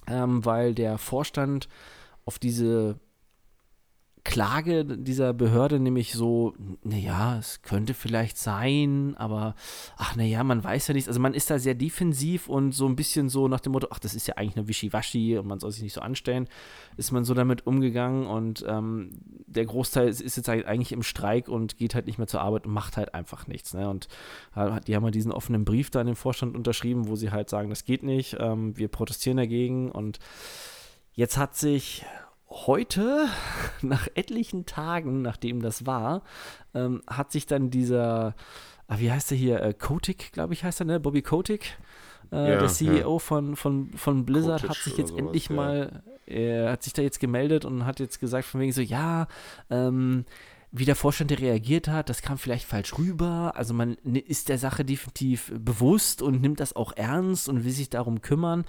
[0.08, 1.68] ähm, weil der Vorstand
[2.26, 3.00] auf diese
[4.38, 9.56] Klage dieser Behörde nämlich so, naja, es könnte vielleicht sein, aber
[9.98, 11.08] ach naja, man weiß ja nichts.
[11.08, 13.98] Also man ist da sehr defensiv und so ein bisschen so nach dem Motto, ach,
[13.98, 16.48] das ist ja eigentlich eine Wischiwaschi und man soll sich nicht so anstellen,
[16.98, 19.10] ist man so damit umgegangen und ähm,
[19.48, 22.42] der Großteil ist, ist jetzt halt eigentlich im Streik und geht halt nicht mehr zur
[22.42, 23.74] Arbeit und macht halt einfach nichts.
[23.74, 23.90] Ne?
[23.90, 24.08] Und
[24.56, 27.50] äh, die haben halt diesen offenen Brief da an den Vorstand unterschrieben, wo sie halt
[27.50, 30.20] sagen, das geht nicht, ähm, wir protestieren dagegen und
[31.16, 32.06] jetzt hat sich
[32.50, 33.28] heute,
[33.82, 36.24] nach etlichen Tagen, nachdem das war,
[36.74, 38.36] ähm, hat sich dann dieser,
[38.88, 41.00] ah, wie heißt er hier, äh, Kotick, glaube ich, heißt er, ne?
[41.00, 41.78] Bobby Kotick,
[42.32, 45.56] äh, Ja, der CEO von, von, von Blizzard, Kotick hat sich jetzt sowas, endlich ja.
[45.56, 49.28] mal, er hat sich da jetzt gemeldet und hat jetzt gesagt, von wegen so, ja,
[49.70, 50.26] ähm,
[50.72, 53.54] wie der Vorstand der reagiert hat, das kam vielleicht falsch rüber.
[53.56, 57.90] Also man ist der Sache definitiv bewusst und nimmt das auch ernst und will sich
[57.90, 58.66] darum kümmern.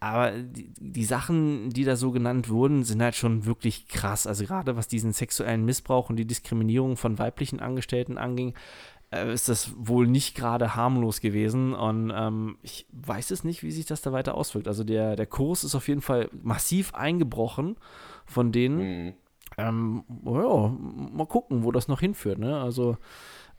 [0.00, 4.26] Aber die, die Sachen, die da so genannt wurden, sind halt schon wirklich krass.
[4.26, 8.54] Also gerade was diesen sexuellen Missbrauch und die Diskriminierung von weiblichen Angestellten anging,
[9.10, 11.74] äh, ist das wohl nicht gerade harmlos gewesen.
[11.74, 14.68] Und ähm, ich weiß es nicht, wie sich das da weiter auswirkt.
[14.68, 17.76] Also der, der Kurs ist auf jeden Fall massiv eingebrochen
[18.24, 18.78] von denen.
[18.78, 19.14] Mhm.
[19.56, 20.68] Ähm, ja,
[21.12, 22.38] mal gucken, wo das noch hinführt.
[22.38, 22.60] Ne?
[22.60, 22.98] Also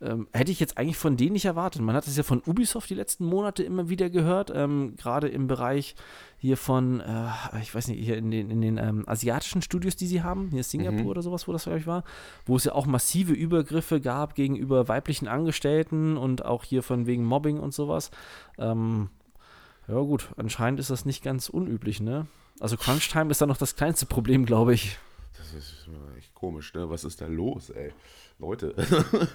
[0.02, 1.82] ähm, hätte ich jetzt eigentlich von denen nicht erwartet.
[1.82, 5.48] Man hat es ja von Ubisoft die letzten Monate immer wieder gehört, ähm, gerade im
[5.48, 5.96] Bereich
[6.38, 7.28] hier von, äh,
[7.62, 10.64] ich weiß nicht, hier in den, in den ähm, asiatischen Studios, die sie haben, hier
[10.64, 11.08] Singapur Mhm.
[11.08, 12.04] oder sowas, wo das glaube ich war,
[12.46, 17.26] wo es ja auch massive Übergriffe gab gegenüber weiblichen Angestellten und auch hier von wegen
[17.26, 18.10] Mobbing und sowas.
[18.58, 19.10] Ähm,
[19.88, 22.28] ja gut, anscheinend ist das nicht ganz unüblich, ne?
[22.62, 24.98] Also Crunch-Time ist da noch das kleinste Problem, glaube ich.
[25.38, 25.88] Das ist
[26.18, 26.90] echt komisch, ne?
[26.90, 27.92] Was ist da los, ey?
[28.40, 28.74] Leute.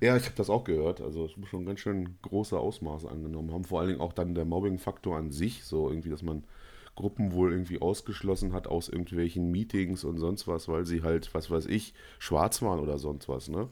[0.00, 1.00] ja, ich habe das auch gehört.
[1.00, 3.64] Also es muss schon ganz schön große Ausmaße angenommen haben.
[3.64, 6.44] Vor allen Dingen auch dann der Mobbing-Faktor an sich, so irgendwie, dass man
[6.96, 11.50] Gruppen wohl irgendwie ausgeschlossen hat aus irgendwelchen Meetings und sonst was, weil sie halt, was
[11.50, 13.68] weiß ich, schwarz waren oder sonst was, ne?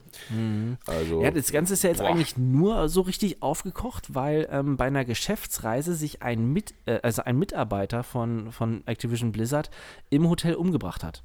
[0.85, 2.09] Also, Ja, das Ganze ist ja jetzt Boah.
[2.09, 7.23] eigentlich nur so richtig aufgekocht, weil ähm, bei einer Geschäftsreise sich ein, Mit, äh, also
[7.23, 9.71] ein Mitarbeiter von, von Activision Blizzard
[10.11, 11.23] im Hotel umgebracht hat.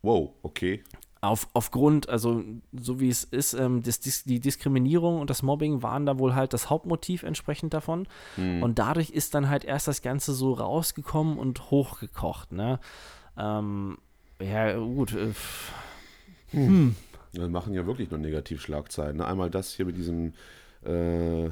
[0.00, 0.82] wow, okay.
[1.26, 6.06] Auf, aufgrund, also so wie es ist, ähm, das, die Diskriminierung und das Mobbing waren
[6.06, 8.06] da wohl halt das Hauptmotiv entsprechend davon.
[8.62, 12.78] Und dadurch ist dann halt erst das Ganze so rausgekommen und hochgekocht, ne?
[13.36, 13.98] Ähm,
[14.40, 15.14] ja, gut.
[15.14, 15.72] Äh, pff,
[17.32, 19.18] Wir machen ja wirklich nur Negativschlagzeilen.
[19.18, 19.26] Ne?
[19.26, 20.32] Einmal das hier mit diesem,
[20.84, 21.50] äh,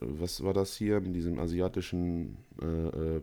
[0.00, 3.22] was war das hier, mit diesem asiatischen, äh, äh,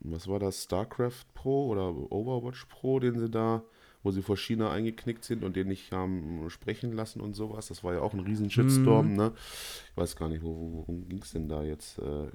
[0.00, 3.62] was war das, StarCraft Pro oder Overwatch Pro, den sie da,
[4.02, 7.68] wo sie vor China eingeknickt sind und den nicht haben sprechen lassen und sowas.
[7.68, 9.32] Das war ja auch ein riesen Shitstorm, ne?
[9.90, 11.98] Ich weiß gar nicht, wo, wo- worum ging es denn da jetzt?
[11.98, 12.28] Äh,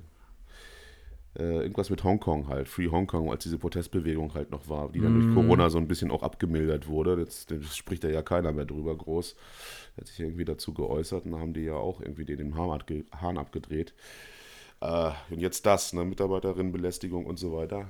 [1.35, 5.15] äh, irgendwas mit Hongkong halt, Free Hongkong, als diese Protestbewegung halt noch war, die dann
[5.15, 7.17] durch Corona so ein bisschen auch abgemildert wurde.
[7.17, 9.35] Jetzt, jetzt spricht da ja keiner mehr drüber groß.
[9.97, 13.39] Hat sich irgendwie dazu geäußert und da haben die ja auch irgendwie den, abge- Hahn
[13.39, 13.95] abgedreht.
[14.81, 17.89] Äh, und jetzt das, ne, Mitarbeiterinnenbelästigung und so weiter.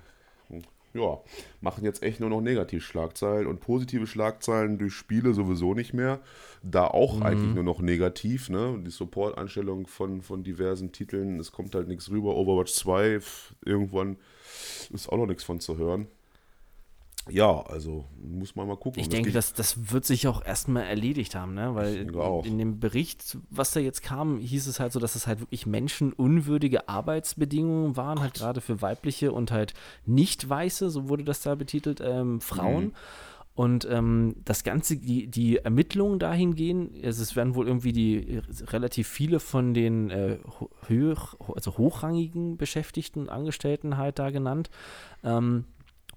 [0.94, 1.20] Ja,
[1.60, 6.20] machen jetzt echt nur noch Negativschlagzeilen und positive Schlagzeilen durch Spiele sowieso nicht mehr.
[6.62, 8.80] Da auch eigentlich nur noch negativ, ne?
[8.86, 12.36] Die Support-Einstellung von, von diversen Titeln, es kommt halt nichts rüber.
[12.36, 14.18] Overwatch 2, pf, irgendwann
[14.92, 16.08] ist auch noch nichts von zu hören.
[17.30, 19.00] Ja, also muss man mal gucken.
[19.00, 21.74] Ich Das denke, das, das wird sich auch erstmal erledigt haben, ne?
[21.74, 22.10] Weil
[22.46, 25.66] in dem Bericht, was da jetzt kam, hieß es halt so, dass es halt wirklich
[25.66, 29.74] menschenunwürdige Arbeitsbedingungen waren, halt gerade für weibliche und halt
[30.06, 32.86] nicht weiße, so wurde das da betitelt, ähm, Frauen.
[32.86, 32.94] Mhm.
[33.56, 39.08] Und ähm, das Ganze, die, die Ermittlungen dahingehen, also es werden wohl irgendwie die relativ
[39.08, 40.40] viele von den äh,
[40.88, 41.18] höher,
[41.54, 44.72] also hochrangigen Beschäftigten und Angestellten halt da genannt.
[45.24, 45.66] Ähm,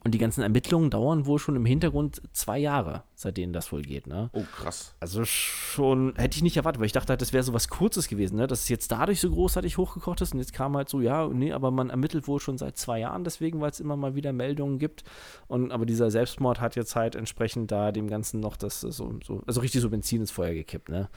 [0.06, 4.06] Und die ganzen Ermittlungen dauern wohl schon im Hintergrund zwei Jahre, seitdem das wohl geht,
[4.06, 4.30] ne?
[4.34, 4.94] Oh, krass.
[5.00, 8.06] Also schon, hätte ich nicht erwartet, weil ich dachte halt, das wäre so was Kurzes
[8.06, 8.46] gewesen, ne?
[8.46, 11.52] Dass es jetzt dadurch so großartig hochgekocht ist und jetzt kam halt so, ja, nee,
[11.52, 14.78] aber man ermittelt wohl schon seit zwei Jahren deswegen, weil es immer mal wieder Meldungen
[14.78, 15.02] gibt.
[15.48, 19.42] Und aber dieser Selbstmord hat jetzt halt entsprechend da dem Ganzen noch das so, so
[19.44, 21.08] also richtig so Benzin ins Feuer gekippt, ne?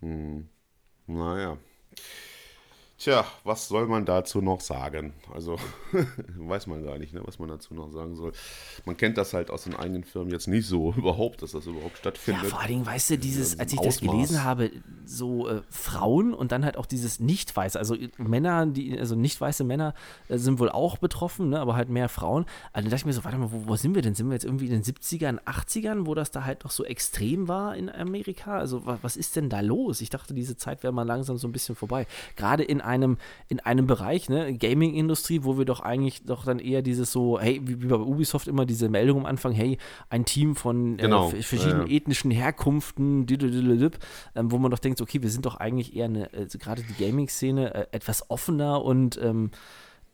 [0.00, 0.48] Hm.
[1.06, 1.56] Naja.
[3.02, 5.12] Tja, was soll man dazu noch sagen?
[5.34, 5.56] Also,
[6.36, 8.30] weiß man gar nicht, ne, was man dazu noch sagen soll.
[8.84, 11.98] Man kennt das halt aus den eigenen Firmen jetzt nicht so überhaupt, dass das überhaupt
[11.98, 12.44] stattfindet.
[12.44, 13.96] Ja, vor allen Dingen, weißt du, dieses, als ich Ausmaß.
[13.96, 14.70] das gelesen habe,
[15.04, 19.64] so äh, Frauen und dann halt auch dieses nicht-weiße, also Männer, die, also nicht weiße
[19.64, 19.94] Männer
[20.28, 22.46] äh, sind wohl auch betroffen, ne, aber halt mehr Frauen.
[22.72, 24.14] Also da dachte ich mir so, warte mal, wo, wo sind wir denn?
[24.14, 27.48] Sind wir jetzt irgendwie in den 70ern, 80ern, wo das da halt noch so extrem
[27.48, 28.58] war in Amerika?
[28.58, 30.00] Also wa was ist denn da los?
[30.02, 32.06] Ich dachte, diese Zeit wäre mal langsam so ein bisschen vorbei.
[32.36, 32.91] Gerade in einem,
[33.48, 37.60] in einem Bereich, ne, Gaming-Industrie, wo wir doch eigentlich doch dann eher dieses so, hey,
[37.64, 39.78] wie, bei Ubisoft immer diese Meldung am Anfang, hey,
[40.10, 41.96] ein Team von äh, Genau, f- verschiedenen ja, ja.
[41.96, 43.26] ethnischen Herkunften,
[44.34, 47.04] ähm, wo man doch denkt, okay, wir sind doch eigentlich eher eine, also gerade die
[47.04, 49.50] Gaming-Szene äh, etwas offener und ähm,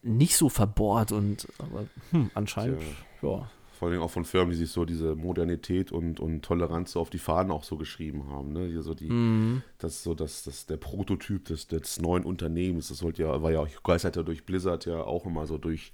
[0.03, 2.81] nicht so verbohrt und aber hm, anscheinend,
[3.23, 3.51] ja.
[3.79, 7.11] Vor allem auch von Firmen, die sich so diese Modernität und, und Toleranz so auf
[7.11, 8.53] die Fahnen auch so geschrieben haben.
[8.53, 8.67] Ne?
[8.67, 9.63] Hier so die, Mhm.
[9.79, 12.89] Das ist so das, das, der Prototyp des, des neuen Unternehmens.
[12.89, 15.93] Das sollte ja, war ja auch, geistert ja durch Blizzard ja auch immer so durch,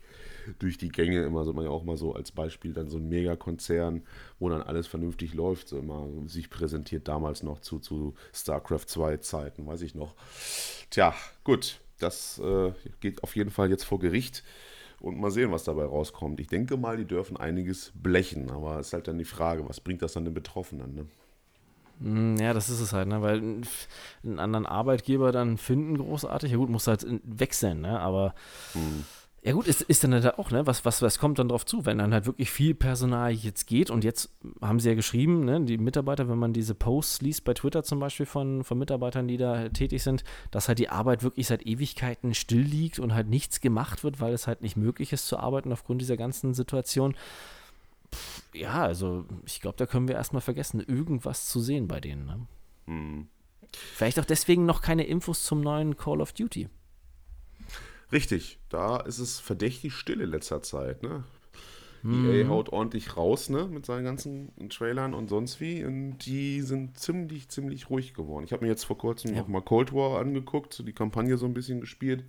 [0.58, 3.08] durch die Gänge, immer so, man ja auch mal so als Beispiel dann so ein
[3.08, 4.02] Megakonzern,
[4.38, 9.18] wo dann alles vernünftig läuft, so immer sich präsentiert damals noch zu, zu StarCraft 2
[9.18, 10.14] Zeiten, weiß ich noch.
[10.90, 14.42] Tja, gut, das äh, geht auf jeden Fall jetzt vor Gericht.
[15.04, 16.40] Und mal sehen, was dabei rauskommt.
[16.40, 19.80] Ich denke mal, die dürfen einiges blechen, aber es ist halt dann die Frage, was
[19.80, 20.94] bringt das dann den Betroffenen?
[20.94, 21.06] Ne?
[22.00, 23.22] Mm, Ja, das ist es halt, ne?
[23.22, 23.38] Weil
[24.24, 26.50] einen anderen Arbeitgeber dann finden, großartig.
[26.50, 28.00] Ja gut, muss halt wechseln, ne?
[28.00, 28.34] Aber
[29.46, 30.66] ja gut, ist, ist dann halt auch, ne?
[30.66, 33.90] Was, was, was kommt dann drauf zu, wenn dann halt wirklich viel Personal jetzt geht
[33.90, 34.30] und jetzt
[34.62, 38.00] haben sie ja geschrieben, ne, die Mitarbeiter, wenn man diese Posts liest bei Twitter zum
[38.00, 42.32] Beispiel von, von Mitarbeitern, die da tätig sind, dass halt die Arbeit wirklich seit Ewigkeiten
[42.32, 45.72] still liegt und halt nichts gemacht wird, weil es halt nicht möglich ist zu arbeiten
[45.72, 47.14] aufgrund dieser ganzen Situation.
[48.14, 52.24] Pff, ja, also ich glaube, da können wir erstmal vergessen, irgendwas zu sehen bei denen.
[52.24, 52.46] Ne?
[52.86, 53.28] Hm.
[53.92, 56.70] Vielleicht auch deswegen noch keine Infos zum neuen Call of Duty.
[58.14, 61.24] Richtig, da ist es verdächtig still in letzter Zeit, ne?
[62.02, 62.26] Mhm.
[62.26, 65.84] EA haut ordentlich raus, ne, mit seinen ganzen Trailern und sonst wie.
[65.84, 68.44] Und die sind ziemlich, ziemlich ruhig geworden.
[68.44, 69.40] Ich habe mir jetzt vor kurzem Ja.
[69.40, 72.24] noch mal Cold War angeguckt, so die Kampagne so ein bisschen gespielt.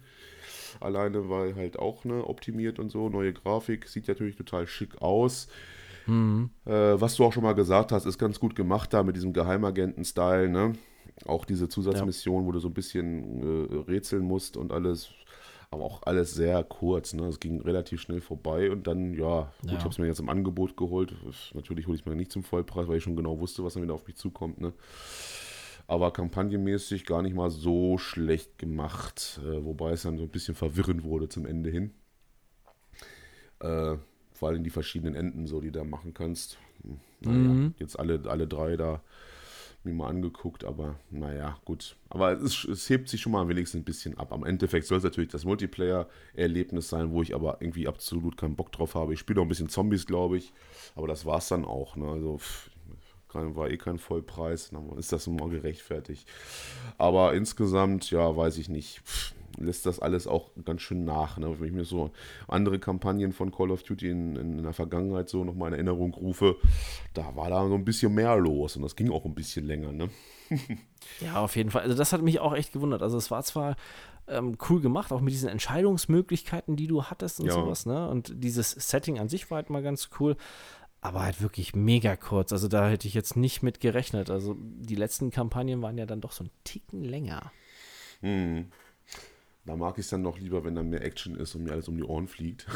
[0.80, 5.48] Alleine, weil halt auch, ne, optimiert und so, neue Grafik, sieht natürlich total schick aus.
[6.07, 6.49] Mhm.
[6.66, 9.34] Äh, was du auch schon mal gesagt hast, ist ganz gut gemacht da mit diesem
[9.34, 10.74] Geheimagenten-Style, ne?
[11.26, 15.10] Auch diese Zusatzmission, wo du so ein bisschen äh, rätseln musst und alles,
[15.71, 17.25] aber auch alles sehr kurz, ne?
[17.27, 19.77] Es ging relativ schnell vorbei und dann, ja, gut, Ja.
[19.77, 21.13] ich habe es mir jetzt im Angebot geholt.
[21.53, 23.83] Natürlich hole ich es mir nicht zum Vollpreis, weil ich schon genau wusste, was dann
[23.83, 24.73] wieder auf mich zukommt, ne?
[25.87, 30.55] Aber kampagnenmäßig gar nicht mal so schlecht gemacht, äh, wobei es dann so ein bisschen
[30.55, 31.91] verwirrend wurde zum Ende hin.
[33.59, 33.97] Äh,
[34.33, 36.57] vor allem die verschiedenen Enden, so die du da machen kannst.
[36.83, 37.73] Hm, Naja, Mhm.
[37.79, 39.01] jetzt alle, alle drei da
[39.86, 41.95] mir mal angeguckt, aber naja, gut.
[42.10, 44.34] Aber es, es hebt sich schon mal wenigstens ein bisschen ab.
[44.34, 48.72] Am Endeffekt soll es natürlich das Multiplayer-Erlebnis sein, wo ich aber irgendwie absolut keinen Bock
[48.72, 49.14] drauf habe.
[49.14, 50.53] Ich spiele noch ein bisschen Zombies, glaube ich,
[50.95, 51.95] aber das war es dann auch.
[51.95, 52.07] Ne?
[52.07, 52.70] Also pff,
[53.34, 56.28] war eh kein Vollpreis, dann ist das mal gerechtfertigt.
[56.98, 59.02] Aber insgesamt, ja, weiß ich nicht.
[59.06, 61.38] Pff, lässt das alles auch ganz schön nach.
[61.38, 61.60] Ne?
[61.60, 62.11] Wenn ich mir so
[62.48, 66.57] andere Kampagnen von Call of Duty in, in, der Vergangenheit so nochmal in Erinnerung rufe,
[67.14, 69.91] da war da so ein bisschen mehr los und das ging auch ein bisschen länger.
[69.91, 70.10] Ne?
[71.22, 71.84] Ja, auf jeden Fall.
[71.84, 73.03] Also das hat mich auch echt gewundert.
[73.03, 73.76] Also es war zwar
[74.27, 77.53] ähm, cool gemacht, auch mit diesen Entscheidungsmöglichkeiten, die du hattest und Ja.
[77.53, 78.10] sowas, ne?
[78.10, 80.36] Und dieses Setting an sich war halt mal ganz cool.
[81.02, 82.52] Aber halt wirklich mega kurz.
[82.52, 84.32] Also da hätte ich jetzt nicht mit gerechnet.
[84.32, 87.52] Also die letzten Kampagnen waren ja dann doch so ein Ticken länger.
[88.22, 88.72] Hm.
[89.65, 91.87] Da mag ich es dann noch lieber, wenn dann mehr Action ist und mir alles
[91.87, 92.67] um die Ohren fliegt.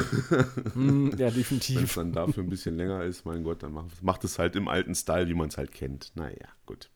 [0.73, 1.93] Mm, ja, Wenn es definitiv.
[1.93, 4.95] dann dafür ein bisschen länger ist, mein Gott, dann macht, macht es halt im alten
[4.95, 6.11] Style, wie man es halt kennt.
[6.15, 6.89] Naja, gut.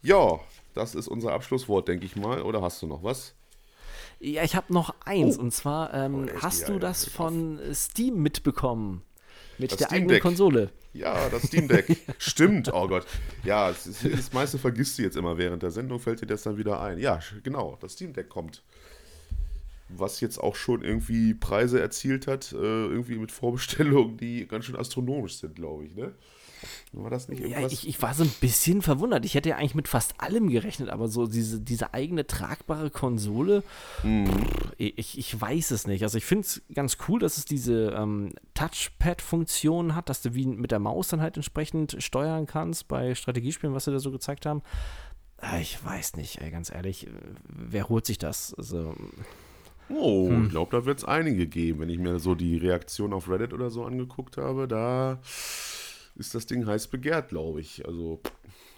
[0.00, 0.38] Ja,
[0.74, 2.42] das ist unser Abschlusswort, denke ich mal.
[2.42, 3.34] Oder hast du noch was?
[4.20, 5.38] Ja, ich habe noch eins.
[5.38, 5.42] Oh.
[5.42, 7.12] Und zwar, ähm, Oh, hast du das hör auf.
[7.14, 9.02] von Steam mitbekommen?
[9.58, 10.22] Mit Das der Steam eigenen Deck.
[10.22, 10.70] Konsole.
[10.92, 11.96] Ja, das Steam Deck.
[12.18, 13.06] Stimmt, oh Gott.
[13.42, 16.56] Ja, das, das meiste vergisst du jetzt immer während der Sendung, fällt dir das dann
[16.56, 16.98] wieder ein.
[16.98, 18.62] Ja, genau, das Steam Deck kommt.
[19.88, 24.76] Was jetzt auch schon irgendwie Preise erzielt hat, äh, irgendwie mit Vorbestellungen, die ganz schön
[24.76, 26.12] astronomisch sind, glaube ich, ne?
[26.92, 27.72] War das nicht Ja, irgendwas?
[27.72, 29.26] ich, ich war so ein bisschen verwundert.
[29.26, 33.62] Ich hätte ja eigentlich mit fast allem gerechnet, aber so diese, diese eigene tragbare Konsole,
[34.02, 34.26] Mhm.
[34.26, 36.02] pff, ich, ich weiß es nicht.
[36.04, 40.46] Also ich finde es ganz cool, dass es diese ähm, Touchpad-Funktion hat, dass du wie
[40.46, 44.46] mit der Maus dann halt entsprechend steuern kannst bei Strategiespielen, was sie da so gezeigt
[44.46, 44.62] haben.
[45.38, 47.10] Ah, Ich weiß nicht, ey, ganz ehrlich, äh,
[47.48, 48.54] wer holt sich das?
[48.54, 48.94] Also,
[49.90, 50.44] Oh, Hm.
[50.44, 51.80] ich glaube, da wird es einige geben.
[51.80, 55.20] Wenn ich mir so die Reaktion auf Reddit oder so angeguckt habe, da
[56.16, 57.86] ist das Ding heiß begehrt, glaube ich.
[57.86, 58.20] Also,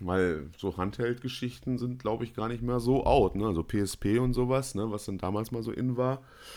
[0.01, 3.35] weil so Handheld-Geschichten sind, glaube ich, gar nicht mehr so out.
[3.35, 3.47] Ne?
[3.47, 4.91] Also PSP und sowas, ne?
[4.91, 6.17] was dann damals mal so in war.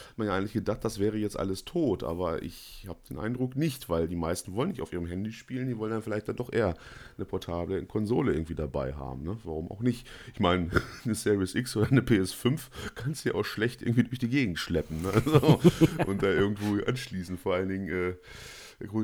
[0.10, 2.04] Hat man ja eigentlich gedacht, das wäre jetzt alles tot.
[2.04, 5.68] Aber ich habe den Eindruck nicht, weil die meisten wollen nicht auf ihrem Handy spielen.
[5.68, 6.76] Die wollen dann vielleicht dann doch eher
[7.16, 9.24] eine portable Konsole irgendwie dabei haben.
[9.24, 9.38] Ne?
[9.44, 10.08] Warum auch nicht?
[10.34, 10.70] Ich meine,
[11.06, 12.60] eine Series X oder eine PS5
[12.96, 15.02] kannst du ja auch schlecht irgendwie durch die Gegend schleppen.
[15.02, 15.10] Ne?
[15.30, 15.60] So.
[16.08, 17.38] und da irgendwo anschließen.
[17.38, 18.16] Vor allen Dingen äh,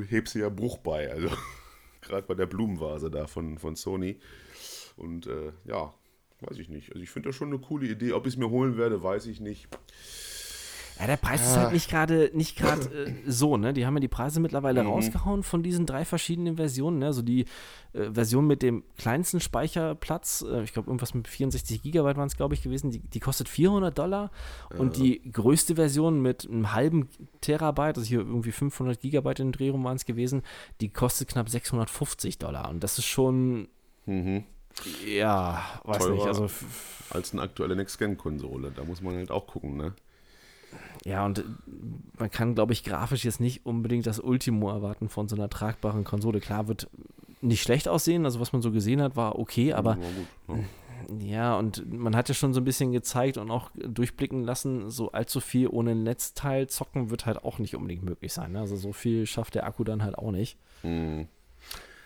[0.08, 1.10] hebst du ja Bruch bei.
[1.10, 1.28] Also
[2.06, 4.18] gerade bei der Blumenvase da von, von Sony.
[4.96, 5.92] Und äh, ja,
[6.40, 6.90] weiß ich nicht.
[6.92, 8.12] Also ich finde das schon eine coole Idee.
[8.12, 9.68] Ob ich es mir holen werde, weiß ich nicht.
[10.98, 13.72] Ja, der Preis ist halt nicht gerade nicht gerade äh, so, ne?
[13.74, 14.88] Die haben ja die Preise mittlerweile Mhm.
[14.88, 17.06] rausgehauen von diesen drei verschiedenen Versionen, ne?
[17.06, 17.44] Also die
[17.92, 22.36] äh, Version mit dem kleinsten Speicherplatz, äh, ich glaube irgendwas mit 64 Gigabyte waren es,
[22.36, 24.30] glaube ich, gewesen, die, die kostet 400 Dollar
[24.78, 27.08] und die größte Version mit einem halben
[27.42, 30.42] Terabyte, also hier irgendwie 500 Gigabyte in den Dreh rum waren es gewesen,
[30.80, 33.68] die kostet knapp 650 Dollar und das ist schon,
[35.06, 36.14] ja, weiß Teurer.
[36.14, 36.48] nicht, also
[37.10, 38.72] Als eine aktuelle Next-Gen-Konsole.
[38.74, 39.94] Da muss man halt auch gucken, ne?
[41.04, 41.44] Ja, und äh,
[42.18, 46.04] man kann, glaube ich, grafisch jetzt nicht unbedingt das Ultimo erwarten von so einer tragbaren
[46.04, 46.40] Konsole.
[46.40, 46.88] Klar, wird
[47.40, 49.96] nicht schlecht aussehen, also was man so gesehen hat, war okay, aber
[50.46, 50.64] gut, ne?
[51.20, 55.12] ja, und man hat ja schon so ein bisschen gezeigt und auch durchblicken lassen, so
[55.12, 58.52] allzu viel ohne Netzteil zocken wird halt auch nicht unbedingt möglich sein.
[58.52, 58.60] Ne?
[58.60, 60.58] Also so viel schafft der Akku dann halt auch nicht.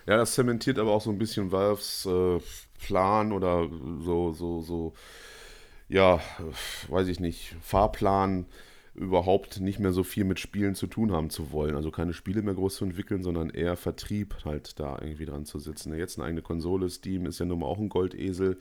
[0.06, 2.40] Ja, das zementiert aber auch so ein bisschen Valves äh,
[2.80, 3.68] Plan oder
[4.00, 4.92] so, so, so,
[5.90, 6.20] ja,
[6.88, 8.46] weiß ich nicht, Fahrplan
[8.94, 11.74] überhaupt nicht mehr so viel mit Spielen zu tun haben zu wollen.
[11.74, 15.58] Also keine Spiele mehr groß zu entwickeln, sondern eher Vertrieb halt da irgendwie dran zu
[15.58, 15.94] sitzen.
[15.94, 18.58] Jetzt eine eigene Konsole, Steam ist ja nun mal auch ein Goldesel.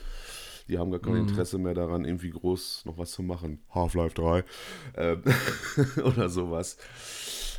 [0.68, 3.60] Die haben gar kein Interesse mehr daran, irgendwie groß noch was zu machen.
[3.74, 4.44] Half-Life 3
[4.98, 5.24] ähm,
[6.04, 6.78] oder sowas.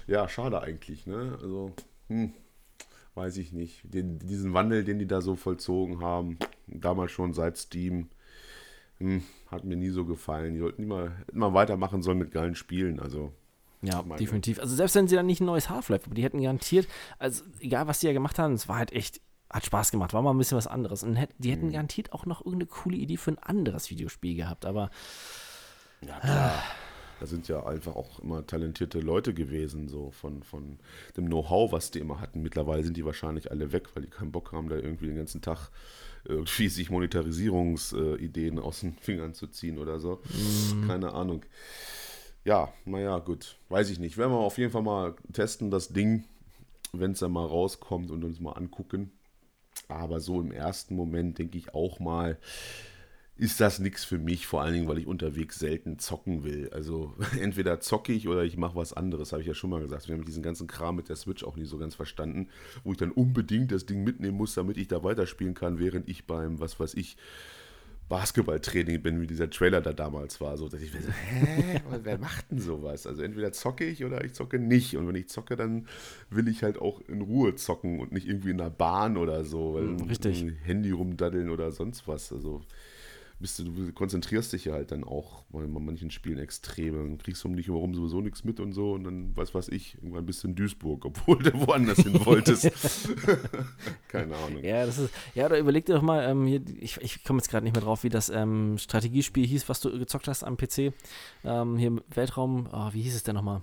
[0.07, 1.37] Ja, schade eigentlich, ne?
[1.43, 1.73] Also,
[2.09, 2.33] hm,
[3.15, 3.83] weiß ich nicht.
[3.83, 6.39] Den, diesen Wandel, den die da so vollzogen haben,
[6.69, 8.11] damals schon seit Steam,
[9.01, 10.55] hm, hat mir nie so gefallen.
[10.55, 13.01] Die sollten immer, immer weitermachen sollen mit geilen Spielen.
[13.01, 13.33] Also,
[13.83, 14.19] Ja, Meinung.
[14.19, 14.59] definitiv.
[14.61, 16.87] Also selbst wenn sie dann nicht ein neues Half-Life, aber die hätten garantiert,
[17.19, 20.23] also egal was die ja gemacht haben, es war halt echt, hat Spaß gemacht, war
[20.23, 21.03] mal ein bisschen was anderes.
[21.03, 24.91] Und die hätten garantiert auch noch irgendeine coole Idee für ein anderes Videospiel gehabt, aber
[26.07, 26.63] ja, klar.
[27.19, 30.79] Da sind ja einfach auch immer talentierte Leute gewesen, so von, von
[31.19, 32.41] dem Know-how, was die immer hatten.
[32.41, 35.43] Mittlerweile sind die wahrscheinlich alle weg, weil die keinen Bock haben, da irgendwie den ganzen
[35.43, 35.69] Tag
[36.25, 40.21] irgendwie sich Monetarisierungsideen aus den Fingern zu ziehen oder so.
[40.87, 41.45] Keine Ahnung.
[42.45, 43.59] Ja, naja, gut.
[43.69, 44.17] Weiß ich nicht.
[44.17, 46.25] Werden wir auf jeden Fall mal testen, das Ding,
[46.93, 49.13] wenn es dann mal rauskommt und uns mal angucken.
[49.89, 52.39] Aber so im ersten Moment denke ich auch mal,
[53.41, 56.69] ist das nichts für mich, vor allen Dingen, weil ich unterwegs selten zocken will.
[56.73, 60.09] Also entweder zocke ich oder ich mache was anderes, habe ich ja schon mal gesagt.
[60.09, 62.49] Wir haben diesen ganzen Kram mit der Switch auch nicht so ganz verstanden,
[62.85, 66.27] wo ich dann unbedingt das Ding mitnehmen muss, damit ich da weiterspielen kann, während ich
[66.27, 67.17] beim, was weiß ich,
[68.11, 70.57] Basketballtraining bin, wie dieser Trailer da damals war.
[70.57, 73.07] So, dass ich mir so, hä, wer macht denn sowas?
[73.07, 74.97] Also entweder zocke ich oder ich zocke nicht.
[74.97, 75.87] Und wenn ich zocke, dann
[76.29, 79.75] will ich halt auch in Ruhe zocken und nicht irgendwie in der Bahn oder so,
[79.75, 80.45] weil Mm, richtig.
[80.65, 82.33] Handy rumdaddeln oder sonst was.
[82.33, 82.62] Also
[83.41, 86.95] bist du, du konzentrierst dich ja halt dann auch bei manchen Spielen extrem.
[86.95, 89.69] Dann kriegst du um dich herum sowieso nichts mit und so und dann, was weiß
[89.69, 92.71] ich, irgendwann bist du in Duisburg, obwohl du woanders hin wolltest.
[94.09, 94.62] Keine Ahnung.
[94.62, 97.51] ja, das ist, ja, oder überleg dir doch mal, ähm, hier, ich, ich komme jetzt
[97.51, 100.93] gerade nicht mehr drauf, wie das ähm, Strategiespiel hieß, was du gezockt hast am PC.
[101.45, 103.62] Ähm, hier im Weltraum, oh, wie hieß es denn nochmal?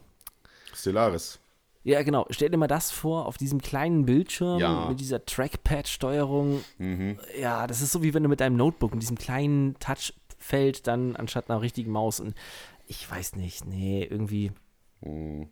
[0.74, 1.40] Stellaris.
[1.88, 2.26] Ja, genau.
[2.32, 4.90] Stell dir mal das vor, auf diesem kleinen Bildschirm Ja.
[4.90, 6.62] mit dieser Trackpad-Steuerung.
[6.80, 7.18] Mhm.
[7.40, 11.16] Ja, das ist so wie wenn du mit deinem Notebook und diesem kleinen Touchfeld dann
[11.16, 12.36] anstatt einer richtigen Maus und
[12.88, 14.52] ich weiß nicht, nee, irgendwie.
[15.02, 15.50] Hm.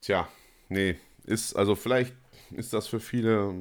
[0.00, 0.28] Tja,
[0.68, 2.12] nee, ist, also vielleicht
[2.52, 3.54] ist das für viele,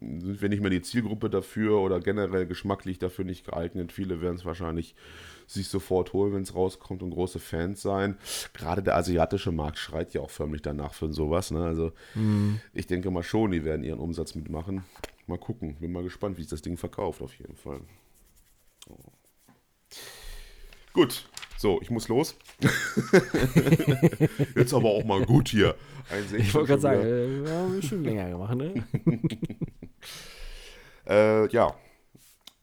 [0.00, 3.92] sind wir nicht mehr die Zielgruppe dafür oder generell geschmacklich dafür nicht geeignet.
[3.92, 4.94] Viele werden es wahrscheinlich
[5.46, 8.16] sich sofort holen, wenn es rauskommt und große Fans sein.
[8.54, 11.50] Gerade der asiatische Markt schreit ja auch förmlich danach für sowas.
[11.50, 11.64] Ne?
[11.64, 11.92] Also
[12.72, 14.84] ich denke mal schon, die werden ihren Umsatz mitmachen.
[15.26, 17.80] Mal gucken, bin mal gespannt, wie sich das Ding verkauft auf jeden Fall.
[20.92, 22.36] Gut, So, ich muss los.
[24.56, 25.74] Jetzt aber auch mal gut hier.
[26.36, 28.84] ich wollte gerade sagen, äh, wir haben schon länger gemacht, ne?
[31.06, 31.74] äh, ja,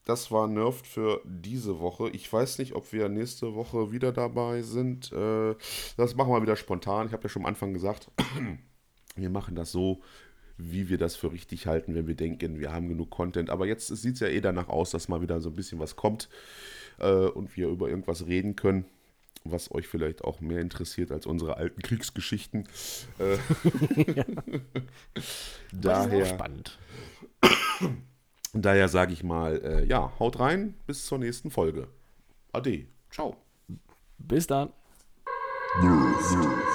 [0.04, 2.10] das war Nerft für diese Woche.
[2.10, 5.12] Ich weiß nicht, ob wir nächste Woche wieder dabei sind.
[5.12, 5.54] Äh,
[5.96, 7.06] das machen wir wieder spontan.
[7.06, 8.10] Ich habe ja schon am Anfang gesagt,
[9.16, 10.02] wir machen das so,
[10.58, 13.48] wie wir das für richtig halten, wenn wir denken, wir haben genug Content.
[13.48, 15.96] Aber jetzt sieht es ja eh danach aus, dass mal wieder so ein bisschen was
[15.96, 16.28] kommt
[16.98, 18.84] äh, und wir über irgendwas reden können,
[19.44, 22.68] was euch vielleicht auch mehr interessiert als unsere alten Kriegsgeschichten.
[23.18, 23.38] Äh,
[25.72, 26.78] daher, spannend.
[28.52, 31.88] Daher sage ich mal, äh, ja, haut rein, bis zur nächsten Folge.
[32.52, 32.86] Ade.
[33.10, 33.36] Ciao.
[34.18, 34.70] Bis dann.
[35.80, 36.68] Nerf.